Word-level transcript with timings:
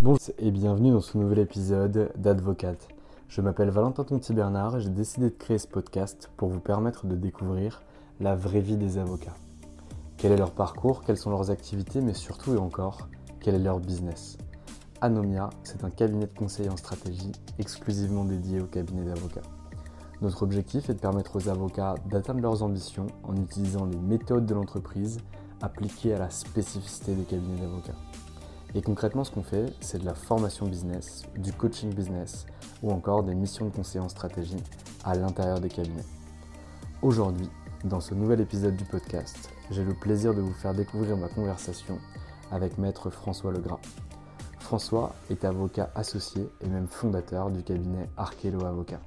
Bonjour 0.00 0.30
et 0.38 0.52
bienvenue 0.52 0.92
dans 0.92 1.00
ce 1.00 1.18
nouvel 1.18 1.40
épisode 1.40 2.12
d'Advocate. 2.16 2.86
Je 3.28 3.40
m'appelle 3.40 3.70
Valentin 3.70 4.04
Tonti-Bernard 4.04 4.76
et 4.76 4.80
j'ai 4.80 4.90
décidé 4.90 5.28
de 5.28 5.34
créer 5.34 5.58
ce 5.58 5.66
podcast 5.66 6.30
pour 6.36 6.50
vous 6.50 6.60
permettre 6.60 7.08
de 7.08 7.16
découvrir 7.16 7.82
la 8.20 8.36
vraie 8.36 8.60
vie 8.60 8.76
des 8.76 8.96
avocats. 8.96 9.34
Quel 10.16 10.30
est 10.30 10.36
leur 10.36 10.52
parcours, 10.52 11.02
quelles 11.02 11.16
sont 11.16 11.30
leurs 11.30 11.50
activités, 11.50 12.00
mais 12.00 12.14
surtout 12.14 12.54
et 12.54 12.58
encore, 12.58 13.08
quel 13.40 13.56
est 13.56 13.58
leur 13.58 13.80
business? 13.80 14.38
Anomia, 15.00 15.50
c'est 15.64 15.82
un 15.82 15.90
cabinet 15.90 16.26
de 16.26 16.38
conseil 16.38 16.68
en 16.68 16.76
stratégie 16.76 17.32
exclusivement 17.58 18.24
dédié 18.24 18.60
au 18.60 18.66
cabinet 18.66 19.04
d'avocats. 19.04 19.42
Notre 20.22 20.44
objectif 20.44 20.90
est 20.90 20.94
de 20.94 21.00
permettre 21.00 21.34
aux 21.34 21.48
avocats 21.48 21.96
d'atteindre 22.08 22.40
leurs 22.40 22.62
ambitions 22.62 23.08
en 23.24 23.34
utilisant 23.34 23.84
les 23.84 23.98
méthodes 23.98 24.46
de 24.46 24.54
l'entreprise 24.54 25.18
appliquées 25.60 26.14
à 26.14 26.20
la 26.20 26.30
spécificité 26.30 27.16
des 27.16 27.24
cabinets 27.24 27.62
d'avocats. 27.62 27.98
Et 28.74 28.82
concrètement, 28.82 29.24
ce 29.24 29.30
qu'on 29.30 29.42
fait, 29.42 29.72
c'est 29.80 29.98
de 29.98 30.04
la 30.04 30.14
formation 30.14 30.66
business, 30.66 31.22
du 31.36 31.52
coaching 31.52 31.92
business 31.94 32.46
ou 32.82 32.92
encore 32.92 33.22
des 33.22 33.34
missions 33.34 33.64
de 33.64 33.74
conseil 33.74 34.00
en 34.00 34.10
stratégie 34.10 34.62
à 35.04 35.14
l'intérieur 35.14 35.58
des 35.58 35.70
cabinets. 35.70 36.04
Aujourd'hui, 37.00 37.48
dans 37.84 38.00
ce 38.00 38.14
nouvel 38.14 38.40
épisode 38.40 38.76
du 38.76 38.84
podcast, 38.84 39.50
j'ai 39.70 39.84
le 39.84 39.94
plaisir 39.94 40.34
de 40.34 40.42
vous 40.42 40.52
faire 40.52 40.74
découvrir 40.74 41.16
ma 41.16 41.28
conversation 41.28 41.98
avec 42.50 42.76
maître 42.76 43.08
François 43.08 43.52
Legras. 43.52 43.80
François 44.58 45.14
est 45.30 45.46
avocat 45.46 45.90
associé 45.94 46.46
et 46.60 46.68
même 46.68 46.88
fondateur 46.88 47.50
du 47.50 47.62
cabinet 47.62 48.08
Archello 48.18 48.66
Avocat. 48.66 49.00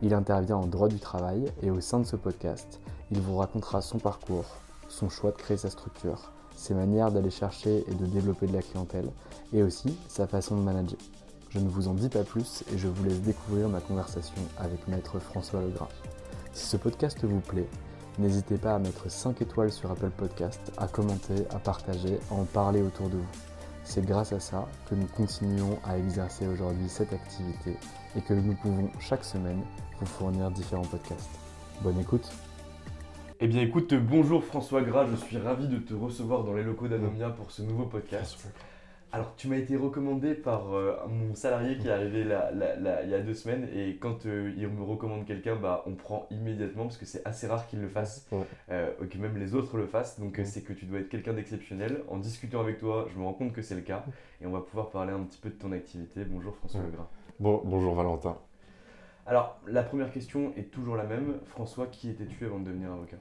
Il 0.00 0.14
intervient 0.14 0.58
en 0.58 0.66
droit 0.66 0.88
du 0.88 1.00
travail 1.00 1.50
et 1.60 1.70
au 1.70 1.80
sein 1.80 1.98
de 1.98 2.06
ce 2.06 2.16
podcast, 2.16 2.80
il 3.10 3.20
vous 3.20 3.36
racontera 3.36 3.82
son 3.82 3.98
parcours, 3.98 4.46
son 4.88 5.08
choix 5.08 5.32
de 5.32 5.36
créer 5.36 5.56
sa 5.56 5.70
structure, 5.70 6.32
ses 6.56 6.74
manières 6.74 7.10
d'aller 7.10 7.30
chercher 7.30 7.84
et 7.88 7.94
de 7.94 8.06
développer 8.06 8.46
de 8.46 8.52
la 8.52 8.62
clientèle, 8.62 9.10
et 9.52 9.62
aussi 9.62 9.96
sa 10.08 10.26
façon 10.26 10.56
de 10.56 10.62
manager. 10.62 10.98
Je 11.50 11.58
ne 11.58 11.68
vous 11.68 11.88
en 11.88 11.94
dis 11.94 12.08
pas 12.08 12.24
plus 12.24 12.64
et 12.72 12.78
je 12.78 12.88
vous 12.88 13.04
laisse 13.04 13.20
découvrir 13.20 13.68
ma 13.68 13.80
conversation 13.80 14.40
avec 14.58 14.88
maître 14.88 15.18
François 15.18 15.60
Legras. 15.60 15.88
Si 16.52 16.66
ce 16.66 16.76
podcast 16.78 17.22
vous 17.24 17.40
plaît, 17.40 17.68
n'hésitez 18.18 18.56
pas 18.56 18.74
à 18.74 18.78
mettre 18.78 19.10
5 19.10 19.42
étoiles 19.42 19.72
sur 19.72 19.90
Apple 19.90 20.10
Podcast, 20.10 20.72
à 20.78 20.86
commenter, 20.86 21.46
à 21.50 21.58
partager, 21.58 22.18
à 22.30 22.34
en 22.34 22.44
parler 22.44 22.80
autour 22.80 23.08
de 23.08 23.16
vous. 23.16 23.28
C'est 23.84 24.04
grâce 24.04 24.32
à 24.32 24.40
ça 24.40 24.66
que 24.88 24.94
nous 24.94 25.08
continuons 25.08 25.78
à 25.84 25.98
exercer 25.98 26.46
aujourd'hui 26.46 26.88
cette 26.88 27.12
activité 27.12 27.76
et 28.16 28.20
que 28.22 28.34
nous 28.34 28.54
pouvons 28.54 28.88
chaque 29.00 29.24
semaine 29.24 29.60
vous 30.00 30.06
fournir 30.06 30.50
différents 30.50 30.82
podcasts. 30.82 31.30
Bonne 31.82 31.98
écoute 31.98 32.30
Eh 33.44 33.48
bien 33.48 33.62
écoute, 33.62 33.92
bonjour 33.94 34.44
François 34.44 34.82
Gras, 34.82 35.04
je 35.10 35.16
suis 35.16 35.36
ravi 35.36 35.66
de 35.66 35.78
te 35.78 35.94
recevoir 35.94 36.44
dans 36.44 36.54
les 36.54 36.62
locaux 36.62 36.86
d'Anomia 36.86 37.28
pour 37.30 37.50
ce 37.50 37.62
nouveau 37.62 37.86
podcast. 37.86 38.46
Alors 39.10 39.34
tu 39.36 39.48
m'as 39.48 39.56
été 39.56 39.74
recommandé 39.76 40.32
par 40.34 40.72
euh, 40.72 40.94
mon 41.08 41.34
salarié 41.34 41.76
qui 41.76 41.88
est 41.88 41.90
arrivé 41.90 42.22
là- 42.22 42.52
là- 42.52 42.76
là- 42.76 43.02
il 43.02 43.10
y 43.10 43.14
a 43.14 43.20
deux 43.20 43.34
semaines 43.34 43.68
et 43.74 43.96
quand 43.96 44.26
euh, 44.26 44.52
il 44.56 44.68
me 44.68 44.84
recommande 44.84 45.26
quelqu'un, 45.26 45.56
bah, 45.56 45.82
on 45.86 45.96
prend 45.96 46.26
immédiatement 46.30 46.84
parce 46.84 46.98
que 46.98 47.04
c'est 47.04 47.26
assez 47.26 47.48
rare 47.48 47.66
qu'il 47.66 47.80
le 47.80 47.88
fasse, 47.88 48.26
euh, 48.70 48.92
ou 49.02 49.06
que 49.06 49.18
même 49.18 49.36
les 49.36 49.54
autres 49.56 49.76
le 49.76 49.86
fassent, 49.86 50.20
donc 50.20 50.40
c'est 50.44 50.62
que 50.62 50.72
tu 50.72 50.84
dois 50.86 51.00
être 51.00 51.08
quelqu'un 51.08 51.32
d'exceptionnel. 51.34 52.04
En 52.08 52.18
discutant 52.18 52.60
avec 52.60 52.78
toi, 52.78 53.06
je 53.12 53.18
me 53.18 53.24
rends 53.24 53.34
compte 53.34 53.52
que 53.52 53.60
c'est 53.60 53.74
le 53.74 53.80
cas 53.82 54.04
et 54.40 54.46
on 54.46 54.52
va 54.52 54.60
pouvoir 54.60 54.90
parler 54.90 55.12
un 55.12 55.20
petit 55.24 55.40
peu 55.40 55.50
de 55.50 55.56
ton 55.56 55.72
activité. 55.72 56.24
Bonjour 56.24 56.54
François. 56.54 56.80
Bon, 57.40 57.60
bonjour 57.64 57.94
Valentin. 57.96 58.38
Alors 59.26 59.56
la 59.66 59.82
première 59.82 60.10
question 60.12 60.52
est 60.56 60.70
toujours 60.70 60.96
la 60.96 61.04
même. 61.04 61.38
François, 61.46 61.86
qui 61.86 62.10
étais-tu 62.10 62.44
avant 62.44 62.58
de 62.58 62.64
devenir 62.64 62.92
avocat? 62.92 63.16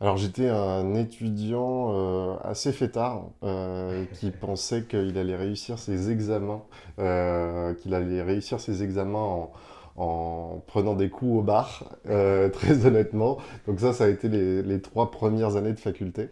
Alors 0.00 0.16
j'étais 0.16 0.48
un 0.48 0.94
étudiant 0.94 1.92
euh, 1.94 2.36
assez 2.42 2.72
fêtard 2.72 3.26
euh, 3.42 4.04
qui 4.14 4.30
pensait 4.40 4.84
qu'il 4.84 5.16
allait 5.16 5.36
réussir 5.36 5.78
ses 5.78 6.10
examens, 6.10 6.62
euh, 6.98 7.74
qu'il 7.74 7.94
allait 7.94 8.22
réussir 8.22 8.58
ses 8.60 8.82
examens 8.82 9.18
en, 9.18 9.52
en 9.96 10.62
prenant 10.66 10.94
des 10.94 11.10
coups 11.10 11.38
au 11.38 11.42
bar, 11.42 11.84
très 12.04 12.86
honnêtement. 12.86 13.38
Donc 13.66 13.80
ça, 13.80 13.92
ça 13.92 14.04
a 14.04 14.08
été 14.08 14.28
les, 14.28 14.62
les 14.62 14.80
trois 14.80 15.10
premières 15.10 15.56
années 15.56 15.72
de 15.72 15.80
faculté. 15.80 16.30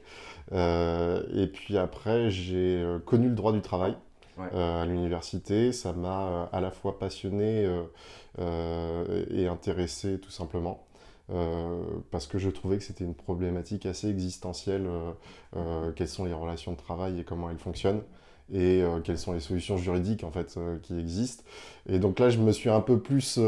Et 0.52 1.46
puis 1.52 1.78
après, 1.78 2.30
j'ai 2.30 2.84
connu 3.06 3.28
le 3.28 3.34
droit 3.34 3.52
du 3.52 3.60
travail. 3.60 3.94
Euh, 4.38 4.82
à 4.82 4.86
l'université, 4.86 5.72
ça 5.72 5.92
m'a 5.92 6.26
euh, 6.26 6.44
à 6.52 6.60
la 6.60 6.70
fois 6.70 6.98
passionné 6.98 7.68
euh, 8.38 9.24
et 9.30 9.46
intéressé 9.46 10.18
tout 10.18 10.30
simplement. 10.30 10.86
Parce 12.10 12.26
que 12.26 12.38
je 12.38 12.50
trouvais 12.50 12.76
que 12.76 12.84
c'était 12.84 13.04
une 13.04 13.14
problématique 13.14 13.86
assez 13.86 14.10
existentielle, 14.10 14.86
quelles 15.96 16.08
sont 16.08 16.26
les 16.26 16.34
relations 16.34 16.72
de 16.72 16.76
travail 16.76 17.20
et 17.20 17.24
comment 17.24 17.48
elles 17.48 17.58
fonctionnent, 17.58 18.02
et 18.52 18.82
quelles 19.02 19.16
sont 19.16 19.32
les 19.32 19.40
solutions 19.40 19.78
juridiques 19.78 20.24
en 20.24 20.30
fait 20.30 20.58
qui 20.82 20.98
existent. 20.98 21.42
Et 21.88 21.98
donc 21.98 22.18
là, 22.18 22.28
je 22.28 22.38
me 22.38 22.52
suis 22.52 22.68
un 22.68 22.82
peu 22.82 22.98
plus 22.98 23.38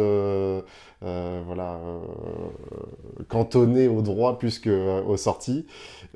voilà, 1.01 1.79
cantonné 3.29 3.87
au 3.87 4.01
droit 4.01 4.39
plus 4.39 4.59
qu'aux 4.59 5.19
sorties. 5.19 5.67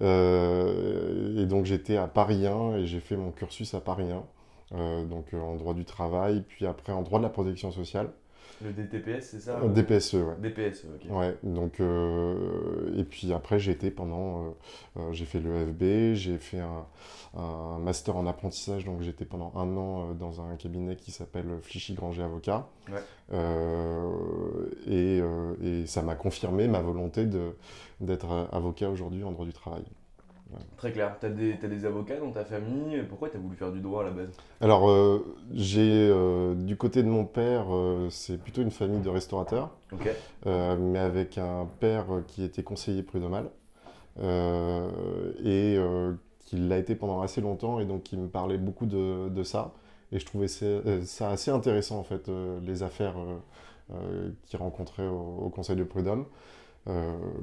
Et 0.00 1.44
donc 1.46 1.66
j'étais 1.66 1.98
à 1.98 2.06
Paris 2.06 2.46
1 2.46 2.78
et 2.78 2.86
j'ai 2.86 3.00
fait 3.00 3.16
mon 3.16 3.30
cursus 3.30 3.74
à 3.74 3.80
Paris 3.80 4.10
1. 4.10 4.22
Euh, 4.72 5.04
donc 5.04 5.32
euh, 5.34 5.40
en 5.40 5.56
droit 5.56 5.74
du 5.74 5.84
travail, 5.84 6.42
puis 6.48 6.66
après 6.66 6.92
en 6.92 7.02
droit 7.02 7.18
de 7.18 7.24
la 7.24 7.30
protection 7.30 7.70
sociale. 7.70 8.10
Le 8.60 8.72
DTPS, 8.72 9.20
c'est 9.24 9.38
ça 9.40 9.60
Euh, 9.62 9.68
DPSE, 9.68 10.14
ouais. 10.14 10.34
DPS, 10.40 10.84
ok. 10.86 11.16
Ouais, 11.16 11.36
donc, 11.44 11.78
euh, 11.78 12.92
et 12.98 13.04
puis 13.04 13.32
après, 13.32 13.60
j'ai 13.60 13.70
été 13.70 13.92
pendant, 13.92 14.42
euh, 14.42 14.50
euh, 14.96 15.12
j'ai 15.12 15.26
fait 15.26 15.38
l'EFB, 15.38 16.14
j'ai 16.14 16.38
fait 16.38 16.58
un, 16.58 16.84
un 17.40 17.78
master 17.78 18.16
en 18.16 18.26
apprentissage, 18.26 18.84
donc 18.84 19.00
j'étais 19.02 19.24
pendant 19.24 19.52
un 19.54 19.76
an 19.76 20.12
dans 20.14 20.40
un 20.40 20.56
cabinet 20.56 20.96
qui 20.96 21.12
s'appelle 21.12 21.46
Flichy 21.62 21.94
Granger 21.94 22.22
Avocat. 22.24 22.66
Ouais. 22.90 22.98
Et, 24.88 25.20
et 25.62 25.86
ça 25.86 26.02
m'a 26.02 26.16
confirmé 26.16 26.66
ma 26.66 26.80
volonté 26.80 27.26
d'être 28.00 28.48
avocat 28.50 28.90
aujourd'hui 28.90 29.22
en 29.22 29.30
droit 29.30 29.46
du 29.46 29.52
travail. 29.52 29.84
Très 30.76 30.92
clair. 30.92 31.16
T'as 31.20 31.28
des, 31.28 31.58
t'as 31.58 31.68
des 31.68 31.84
avocats 31.84 32.18
dans 32.18 32.30
ta 32.30 32.44
famille. 32.44 33.02
Pourquoi 33.08 33.28
t'as 33.28 33.38
voulu 33.38 33.56
faire 33.56 33.72
du 33.72 33.80
droit 33.80 34.02
à 34.02 34.04
la 34.04 34.10
base? 34.12 34.30
Alors, 34.60 34.88
euh, 34.88 35.36
j'ai, 35.52 36.08
euh, 36.10 36.54
du 36.54 36.76
côté 36.76 37.02
de 37.02 37.08
mon 37.08 37.24
père, 37.24 37.66
euh, 37.70 38.08
c'est 38.10 38.38
plutôt 38.38 38.62
une 38.62 38.70
famille 38.70 39.00
de 39.00 39.08
restaurateurs. 39.08 39.70
Ok. 39.92 40.08
euh, 40.46 40.76
mais 40.78 40.98
avec 40.98 41.38
un 41.38 41.66
père 41.80 42.06
qui 42.26 42.44
était 42.44 42.62
conseiller 42.62 43.02
prud'homal 43.02 43.50
euh, 44.20 45.32
et 45.42 45.76
euh, 45.76 46.12
qui 46.40 46.56
l'a 46.56 46.78
été 46.78 46.94
pendant 46.94 47.20
assez 47.20 47.40
longtemps 47.40 47.80
et 47.80 47.84
donc 47.84 48.02
qui 48.02 48.16
me 48.16 48.28
parlait 48.28 48.58
beaucoup 48.58 48.86
de, 48.86 49.28
de 49.28 49.42
ça. 49.42 49.72
Et 50.12 50.18
je 50.18 50.26
trouvais 50.26 50.48
ça, 50.48 50.64
euh, 50.64 51.02
assez 51.20 51.50
intéressant, 51.50 51.98
en 51.98 52.04
fait, 52.04 52.28
euh, 52.28 52.58
les 52.62 52.82
affaires 52.82 53.14
euh, 53.92 54.30
qu'il 54.46 54.58
rencontrait 54.58 55.06
au, 55.06 55.44
au, 55.44 55.50
Conseil 55.50 55.76
de 55.76 55.84
prud'homme. 55.84 56.24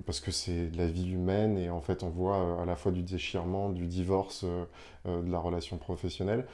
Parce 0.05 0.19
que 0.19 0.31
c'est 0.31 0.71
la 0.75 0.87
vie 0.87 1.11
humaine 1.11 1.57
et 1.57 1.69
en 1.69 1.81
fait 1.81 2.01
on 2.01 2.09
voit 2.09 2.61
à 2.61 2.65
la 2.65 2.75
fois 2.75 2.91
du 2.91 3.03
déchirement, 3.03 3.69
du 3.69 3.85
divorce, 3.85 4.43
de 5.05 5.31
la 5.31 5.39
relation 5.39 5.77
professionnelle. 5.77 6.45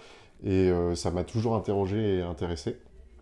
Et 0.44 0.70
ça 0.96 1.10
m'a 1.12 1.24
toujours 1.24 1.56
interrogé 1.56 2.18
et 2.18 2.22
intéressé 2.22 2.78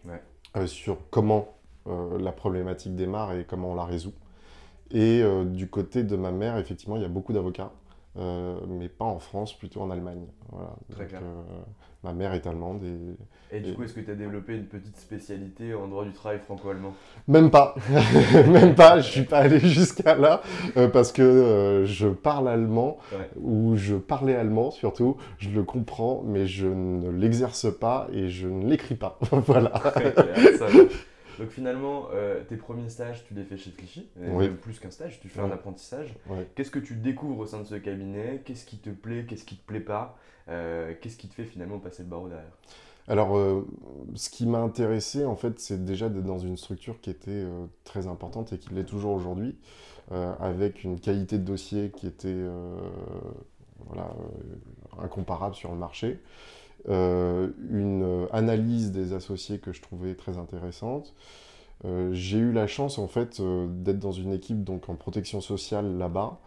ouais. 0.06 0.68
sur 0.68 0.98
comment 1.12 1.50
la 1.86 2.32
problématique 2.32 2.96
démarre 2.96 3.34
et 3.34 3.46
comment 3.46 3.74
on 3.74 3.76
la 3.76 3.86
résout. 3.86 4.14
Et 4.90 5.24
du 5.46 5.70
côté 5.70 6.04
de 6.04 6.16
ma 6.16 6.32
mère, 6.32 6.58
effectivement, 6.58 6.96
il 6.96 7.04
y 7.04 7.06
a 7.06 7.10
beaucoup 7.10 7.34
d'avocats. 7.34 7.72
Euh, 8.18 8.60
mais 8.68 8.90
pas 8.90 9.06
en 9.06 9.20
France, 9.20 9.58
plutôt 9.58 9.82
en 9.82 9.92
Allemagne. 9.92 10.26
Voilà. 10.52 10.76
Très 10.90 11.04
Donc, 11.04 11.10
clair. 11.10 11.22
Ma 12.04 12.14
mère 12.14 12.34
est 12.34 12.48
allemande 12.48 12.82
et 12.84 13.56
Et 13.58 13.60
du 13.62 13.72
Et- 13.72 13.74
coup, 13.74 13.84
est-ce 13.84 13.94
que 13.94 14.00
tu 14.02 14.12
as 14.12 14.16
développé 14.16 14.56
une 14.56 14.66
petite 14.66 14.96
spécialité 14.98 15.74
en 15.74 15.88
droit 15.88 16.06
du 16.06 16.12
travail 16.14 16.40
franco-allemand? 16.40 16.94
Même 17.28 17.50
pas, 17.52 17.76
même 18.48 18.76
pas. 18.76 19.00
Je 19.02 19.10
suis 19.10 19.24
pas 19.24 19.40
allé 19.40 19.60
jusqu'à 19.60 20.16
là 20.16 20.42
euh, 20.78 20.88
parce 20.88 21.12
que 21.12 21.22
euh, 21.24 21.86
je 21.86 22.08
parle 22.08 22.48
allemand 22.48 22.98
Ouais. 23.12 23.30
ou 23.42 23.76
je 23.76 23.96
parlais 23.96 24.36
allemand 24.36 24.72
surtout. 24.72 25.18
Je 25.40 25.50
le 25.50 25.64
comprends, 25.64 26.22
mais 26.26 26.46
je 26.46 26.68
ne 26.68 27.10
l'exerce 27.12 27.68
pas 27.76 28.08
et 28.14 28.30
je 28.30 28.48
ne 28.48 28.68
l'écris 28.68 28.96
pas. 28.96 29.18
voilà. 29.32 29.70
Très 29.70 30.14
clair, 30.14 30.36
ça. 30.58 30.68
Donc 31.40 31.50
finalement, 31.50 32.08
euh, 32.14 32.44
tes 32.44 32.58
premiers 32.58 32.90
stages, 32.90 33.24
tu 33.26 33.34
les 33.34 33.44
fais 33.44 33.58
chez 33.58 33.72
Clichy, 33.72 34.08
Oui. 34.18 34.50
plus 34.50 34.78
qu'un 34.80 34.92
stage, 34.92 35.20
tu 35.22 35.30
fais 35.30 35.40
un 35.40 35.52
apprentissage. 35.52 36.14
Ouais. 36.28 36.48
Qu'est-ce 36.56 36.70
que 36.72 36.80
tu 36.80 36.96
découvres 36.96 37.40
au 37.40 37.46
sein 37.46 37.60
de 37.60 37.64
ce 37.64 37.76
cabinet? 37.76 38.42
Qu'est-ce 38.46 38.66
qui 38.66 38.78
te 38.78 38.90
plaît? 38.90 39.26
Qu'est-ce 39.28 39.46
qui 39.46 39.56
te 39.56 39.66
plaît 39.66 39.80
pas? 39.80 40.18
Euh, 40.50 40.94
Qu'est-ce 41.00 41.18
qui 41.18 41.30
te 41.30 41.34
fait 41.34 41.46
finalement 41.46 41.80
passer 41.80 42.04
le 42.04 42.10
barreau 42.10 42.28
derrière? 42.28 42.52
Alors, 43.08 43.38
euh, 43.38 43.66
ce 44.16 44.30
qui 44.30 44.46
m'a 44.46 44.60
intéressé, 44.60 45.26
en 45.26 45.36
fait, 45.36 45.60
c'est 45.60 45.84
déjà 45.84 46.10
d'être 46.10 46.26
dans 46.26 46.38
une 46.40 46.58
structure 46.58 47.00
qui 47.00 47.10
était 47.10 47.32
euh, 47.32 47.66
très 47.86 48.08
importante 48.08 48.52
et 48.54 48.58
qui 48.60 48.74
l'est 48.74 48.84
toujours 48.84 49.14
aujourd'hui, 49.14 49.58
euh, 50.12 50.34
avec 50.40 50.84
une 50.84 51.00
qualité 51.00 51.38
de 51.38 51.44
dossier 51.44 51.90
qui 51.96 52.06
était 52.06 52.44
voilà, 53.88 54.14
incomparable 55.02 55.56
sur 55.56 55.72
le 55.72 55.78
marché, 55.78 56.20
une 56.88 58.04
euh, 58.04 58.26
analyse 58.32 58.92
des 58.92 59.14
associés 59.14 59.60
que 59.60 59.74
je 59.74 59.82
trouvais 59.82 60.16
très 60.16 60.38
intéressante. 60.38 61.14
Euh, 61.86 62.10
J'ai 62.14 62.38
eu 62.38 62.52
la 62.52 62.68
chance, 62.68 62.98
en 62.98 63.08
fait, 63.08 63.40
euh, 63.40 63.68
d'être 63.70 64.00
dans 64.00 64.12
une 64.12 64.34
équipe 64.34 64.64
donc 64.64 64.90
en 64.90 64.96
protection 64.96 65.42
sociale 65.42 65.98
là-bas, 65.98 66.40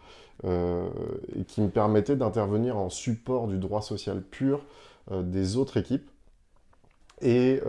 et 0.44 1.44
qui 1.44 1.60
me 1.60 1.68
permettait 1.68 2.16
d'intervenir 2.16 2.76
en 2.76 2.88
support 2.88 3.46
du 3.46 3.58
droit 3.58 3.80
social 3.80 4.22
pur 4.22 4.64
des 5.12 5.56
autres 5.56 5.76
équipes. 5.76 6.10
Et, 7.20 7.60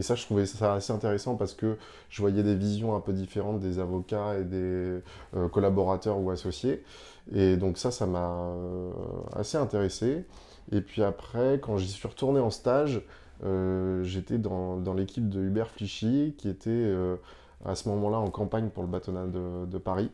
ça, 0.00 0.14
je 0.16 0.24
trouvais 0.24 0.46
ça 0.46 0.74
assez 0.74 0.92
intéressant 0.92 1.36
parce 1.36 1.54
que 1.54 1.76
je 2.08 2.20
voyais 2.20 2.42
des 2.42 2.56
visions 2.56 2.96
un 2.96 3.00
peu 3.00 3.12
différentes 3.12 3.60
des 3.60 3.78
avocats 3.78 4.38
et 4.38 4.44
des 4.44 4.98
collaborateurs 5.52 6.18
ou 6.18 6.30
associés. 6.32 6.82
Et 7.32 7.56
donc 7.56 7.78
ça, 7.78 7.92
ça 7.92 8.06
m'a 8.06 8.52
assez 9.36 9.56
intéressé. 9.56 10.24
Et 10.72 10.80
puis 10.80 11.02
après, 11.02 11.58
quand 11.60 11.76
j'y 11.78 11.88
suis 11.88 12.08
retourné 12.08 12.40
en 12.40 12.50
stage, 12.50 13.02
euh, 13.44 14.02
j'étais 14.02 14.38
dans, 14.38 14.76
dans 14.76 14.94
l'équipe 14.94 15.28
de 15.28 15.40
Hubert 15.40 15.70
Flichy, 15.70 16.34
qui 16.38 16.48
était 16.48 16.70
euh, 16.70 17.16
à 17.64 17.74
ce 17.74 17.88
moment-là 17.88 18.18
en 18.18 18.30
campagne 18.30 18.68
pour 18.68 18.82
le 18.82 18.88
bâtonnat 18.88 19.26
de, 19.26 19.66
de 19.66 19.78
Paris. 19.78 20.10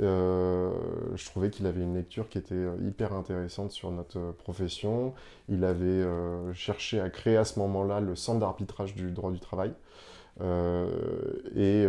Euh, 0.00 0.70
je 1.16 1.24
trouvais 1.26 1.50
qu'il 1.50 1.66
avait 1.66 1.80
une 1.80 1.94
lecture 1.94 2.28
qui 2.28 2.38
était 2.38 2.66
hyper 2.84 3.12
intéressante 3.14 3.72
sur 3.72 3.90
notre 3.90 4.32
profession. 4.38 5.12
Il 5.48 5.64
avait 5.64 6.04
cherché 6.54 7.00
à 7.00 7.10
créer 7.10 7.36
à 7.36 7.44
ce 7.44 7.58
moment-là 7.58 7.98
le 7.98 8.14
centre 8.14 8.38
d'arbitrage 8.38 8.94
du 8.94 9.10
droit 9.10 9.32
du 9.32 9.40
travail. 9.40 9.72
Et 10.40 11.86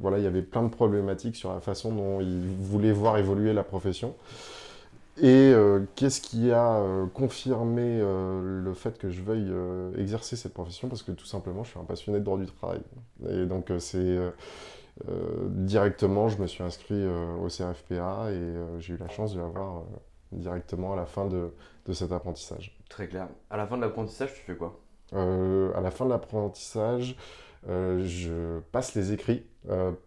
voilà, 0.00 0.18
il 0.18 0.24
y 0.24 0.26
avait 0.26 0.42
plein 0.42 0.64
de 0.64 0.70
problématiques 0.70 1.36
sur 1.36 1.52
la 1.52 1.60
façon 1.60 1.92
dont 1.92 2.20
il 2.20 2.40
voulait 2.58 2.90
voir 2.90 3.16
évoluer 3.16 3.52
la 3.52 3.62
profession. 3.62 4.16
Et 5.22 5.52
euh, 5.52 5.80
qu'est-ce 5.96 6.22
qui 6.22 6.50
a 6.50 6.76
euh, 6.76 7.06
confirmé 7.06 7.82
euh, 8.00 8.62
le 8.62 8.72
fait 8.72 8.96
que 8.96 9.10
je 9.10 9.20
veuille 9.20 9.52
exercer 10.00 10.34
cette 10.34 10.54
profession? 10.54 10.88
Parce 10.88 11.02
que 11.02 11.12
tout 11.12 11.26
simplement, 11.26 11.62
je 11.62 11.70
suis 11.70 11.78
un 11.78 11.84
passionné 11.84 12.20
de 12.20 12.24
droit 12.24 12.38
du 12.38 12.46
travail. 12.46 12.80
Et 13.28 13.44
donc, 13.44 13.70
c'est 13.78 14.18
directement, 15.48 16.28
je 16.28 16.40
me 16.40 16.46
suis 16.46 16.62
inscrit 16.62 17.06
au 17.06 17.48
CRFPA 17.48 18.30
et 18.32 18.54
j'ai 18.78 18.94
eu 18.94 18.96
la 18.96 19.08
chance 19.08 19.34
de 19.34 19.40
l'avoir 19.40 19.84
directement 20.32 20.92
à 20.92 20.96
la 20.96 21.06
fin 21.06 21.26
de, 21.26 21.52
de 21.86 21.92
cet 21.92 22.12
apprentissage. 22.12 22.78
Très 22.88 23.08
clair. 23.08 23.28
À 23.50 23.56
la 23.56 23.66
fin 23.66 23.76
de 23.76 23.82
l'apprentissage, 23.82 24.34
tu 24.34 24.40
fais 24.40 24.56
quoi? 24.56 24.78
À 25.12 25.80
la 25.80 25.90
fin 25.90 26.04
de 26.04 26.10
l'apprentissage, 26.10 27.16
je 27.66 28.60
passe 28.72 28.94
les 28.94 29.12
écrits, 29.12 29.46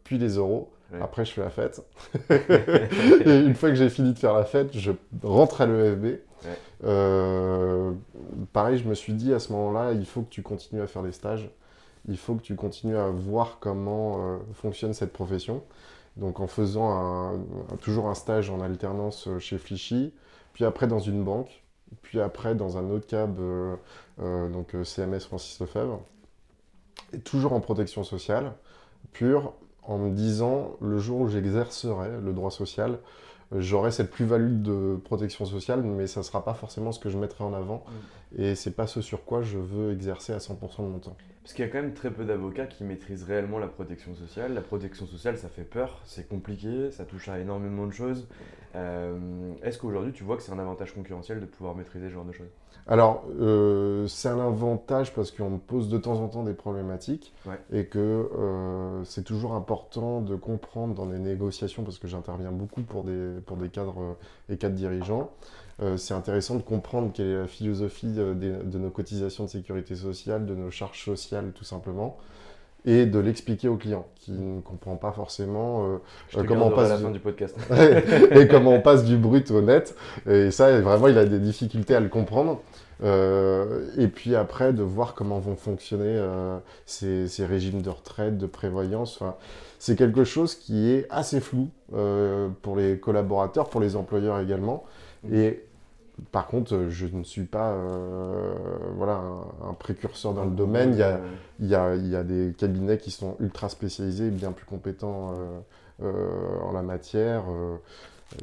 puis 0.03 0.17
les 0.17 0.37
oraux. 0.37 0.73
Ouais. 0.93 1.01
Après, 1.01 1.25
je 1.25 1.31
fais 1.33 1.41
la 1.41 1.49
fête. 1.49 1.81
et 2.29 3.39
une 3.39 3.55
fois 3.55 3.69
que 3.69 3.75
j'ai 3.75 3.89
fini 3.89 4.13
de 4.13 4.19
faire 4.19 4.33
la 4.33 4.45
fête, 4.45 4.77
je 4.77 4.91
rentre 5.23 5.61
à 5.61 5.65
l'EFB. 5.65 6.03
Ouais. 6.05 6.19
Euh, 6.85 7.93
pareil, 8.51 8.77
je 8.77 8.87
me 8.87 8.93
suis 8.93 9.13
dit 9.13 9.33
à 9.33 9.39
ce 9.39 9.51
moment-là, 9.53 9.93
il 9.93 10.05
faut 10.05 10.21
que 10.21 10.29
tu 10.29 10.41
continues 10.43 10.81
à 10.81 10.87
faire 10.87 11.01
des 11.03 11.11
stages. 11.11 11.49
Il 12.07 12.17
faut 12.17 12.35
que 12.35 12.41
tu 12.41 12.55
continues 12.55 12.97
à 12.97 13.07
voir 13.07 13.57
comment 13.59 14.17
euh, 14.19 14.37
fonctionne 14.53 14.93
cette 14.93 15.13
profession. 15.13 15.63
Donc 16.17 16.39
en 16.41 16.47
faisant 16.47 16.91
un- 16.91 17.33
un- 17.35 17.75
toujours 17.81 18.07
un 18.09 18.13
stage 18.13 18.49
en 18.49 18.61
alternance 18.61 19.27
euh, 19.27 19.39
chez 19.39 19.57
Flichy, 19.57 20.13
puis 20.53 20.63
après 20.65 20.85
dans 20.85 20.99
une 20.99 21.23
banque, 21.23 21.63
puis 22.03 22.19
après 22.19 22.53
dans 22.55 22.77
un 22.77 22.89
autre 22.91 23.07
cab, 23.07 23.37
euh, 23.39 23.75
donc 24.49 24.75
CMS 24.83 25.21
Francis 25.21 25.59
Lefebvre, 25.59 26.01
et 27.13 27.19
toujours 27.19 27.53
en 27.53 27.61
protection 27.61 28.03
sociale, 28.03 28.51
pure, 29.13 29.53
en 29.85 29.97
me 29.97 30.11
disant 30.11 30.75
le 30.81 30.97
jour 30.97 31.21
où 31.21 31.27
j'exercerai 31.27 32.09
le 32.23 32.33
droit 32.33 32.51
social, 32.51 32.99
euh, 33.53 33.61
j'aurai 33.61 33.91
cette 33.91 34.11
plus-value 34.11 34.61
de 34.61 34.97
protection 35.03 35.45
sociale, 35.45 35.83
mais 35.83 36.07
ça 36.07 36.21
ne 36.21 36.25
sera 36.25 36.43
pas 36.43 36.53
forcément 36.53 36.91
ce 36.91 36.99
que 36.99 37.09
je 37.09 37.17
mettrai 37.17 37.43
en 37.43 37.53
avant, 37.53 37.83
et 38.37 38.55
c'est 38.55 38.71
pas 38.71 38.87
ce 38.87 39.01
sur 39.01 39.25
quoi 39.25 39.41
je 39.41 39.57
veux 39.57 39.91
exercer 39.91 40.33
à 40.33 40.37
100% 40.37 40.83
de 40.83 40.87
mon 40.87 40.99
temps. 40.99 41.15
Parce 41.43 41.53
qu'il 41.53 41.65
y 41.65 41.67
a 41.67 41.71
quand 41.71 41.81
même 41.81 41.93
très 41.93 42.09
peu 42.09 42.23
d'avocats 42.23 42.67
qui 42.67 42.85
maîtrisent 42.85 43.23
réellement 43.23 43.59
la 43.59 43.67
protection 43.67 44.15
sociale. 44.15 44.53
La 44.53 44.61
protection 44.61 45.05
sociale, 45.05 45.37
ça 45.37 45.49
fait 45.49 45.65
peur, 45.65 46.01
c'est 46.05 46.27
compliqué, 46.27 46.89
ça 46.91 47.03
touche 47.03 47.27
à 47.27 47.37
énormément 47.37 47.85
de 47.85 47.91
choses. 47.91 48.29
Euh, 48.75 49.17
Est-ce 49.61 49.77
qu'aujourd'hui, 49.77 50.13
tu 50.13 50.23
vois 50.23 50.37
que 50.37 50.43
c'est 50.43 50.53
un 50.53 50.59
avantage 50.59 50.93
concurrentiel 50.93 51.41
de 51.41 51.45
pouvoir 51.45 51.75
maîtriser 51.75 52.07
ce 52.07 52.13
genre 52.13 52.23
de 52.23 52.31
choses? 52.31 52.47
Alors, 52.87 53.23
euh, 53.39 54.07
c'est 54.07 54.27
un 54.27 54.39
avantage 54.39 55.13
parce 55.13 55.31
qu'on 55.31 55.49
me 55.51 55.57
pose 55.57 55.87
de 55.87 55.97
temps 55.97 56.19
en 56.19 56.27
temps 56.27 56.43
des 56.43 56.53
problématiques 56.53 57.33
Ouais. 57.45 57.59
et 57.71 57.85
que 57.85 57.99
euh, 57.99 59.03
c'est 59.05 59.23
toujours 59.23 59.53
important 59.53 60.19
de 60.21 60.35
comprendre 60.35 60.93
dans 60.93 61.05
les 61.05 61.19
négociations, 61.19 61.83
parce 61.83 61.97
que 61.97 62.07
j'interviens 62.07 62.51
beaucoup 62.51 62.81
pour 62.81 63.03
des, 63.05 63.35
pour 63.45 63.55
des 63.57 63.69
cadres 63.69 64.01
euh, 64.01 64.53
et 64.53 64.57
cadres 64.57 64.75
dirigeants, 64.75 65.31
euh, 65.81 65.95
c'est 65.97 66.13
intéressant 66.13 66.55
de 66.55 66.61
comprendre 66.61 67.11
quelle 67.13 67.27
est 67.27 67.37
la 67.37 67.47
philosophie 67.47 68.13
de 68.13 68.77
nos 68.77 68.89
cotisations 68.89 69.45
de 69.45 69.49
sécurité 69.49 69.95
sociale, 69.95 70.45
de 70.45 70.53
nos 70.53 70.69
charges 70.69 71.03
sociales 71.03 71.51
tout 71.55 71.63
simplement, 71.63 72.17
et 72.85 73.05
de 73.05 73.19
l'expliquer 73.19 73.67
au 73.67 73.75
client 73.77 74.05
qui 74.15 74.31
ne 74.31 74.61
comprend 74.61 74.95
pas 74.95 75.11
forcément 75.11 75.85
euh, 75.85 75.97
Je 76.29 76.37
te 76.37 76.41
euh, 76.41 76.45
comment 76.45 76.67
on 76.67 76.71
à 76.71 76.75
passe 76.75 76.89
la 76.89 76.97
du- 76.97 77.03
fin 77.03 77.11
du 77.11 77.19
podcast. 77.19 77.55
et 78.31 78.47
comment 78.47 78.71
on 78.71 78.81
passe 78.81 79.03
du 79.05 79.17
brut 79.17 79.49
au 79.51 79.61
net. 79.61 79.95
Et 80.29 80.51
ça, 80.51 80.79
vraiment, 80.81 81.07
il 81.07 81.17
a 81.17 81.25
des 81.25 81.39
difficultés 81.39 81.95
à 81.95 81.99
le 81.99 82.09
comprendre. 82.09 82.61
Euh, 83.03 83.89
et 83.97 84.07
puis 84.07 84.35
après, 84.35 84.71
de 84.71 84.83
voir 84.83 85.13
comment 85.13 85.39
vont 85.39 85.55
fonctionner 85.55 86.05
euh, 86.07 86.57
ces, 86.85 87.27
ces 87.27 87.45
régimes 87.45 87.81
de 87.81 87.89
retraite, 87.89 88.37
de 88.37 88.45
prévoyance. 88.45 89.17
Enfin, 89.21 89.35
c'est 89.79 89.97
quelque 89.97 90.23
chose 90.23 90.55
qui 90.55 90.89
est 90.91 91.07
assez 91.09 91.41
flou 91.41 91.69
pour 92.61 92.75
les 92.75 92.97
collaborateurs, 92.99 93.69
pour 93.69 93.81
les 93.81 93.95
employeurs 93.95 94.39
également. 94.39 94.83
Et 95.31 95.63
par 96.31 96.47
contre, 96.47 96.75
euh, 96.75 96.89
je 96.89 97.07
ne 97.07 97.23
suis 97.23 97.45
pas 97.45 97.71
euh, 97.71 98.53
voilà, 98.95 99.13
un, 99.15 99.69
un 99.69 99.73
précurseur 99.73 100.33
dans 100.33 100.45
le 100.45 100.51
domaine. 100.51 100.91
Il 100.93 100.99
y 100.99 101.03
a, 101.03 101.19
il 101.59 101.67
y, 101.67 101.75
a, 101.75 101.95
il 101.95 102.07
y 102.07 102.15
a 102.15 102.23
des 102.23 102.53
cabinets 102.57 102.97
qui 102.97 103.11
sont 103.11 103.35
ultra 103.39 103.69
spécialisés, 103.69 104.29
bien 104.29 104.51
plus 104.51 104.65
compétents 104.65 105.33
euh, 105.33 105.59
euh, 106.03 106.59
en 106.61 106.71
la 106.71 106.81
matière 106.83 107.43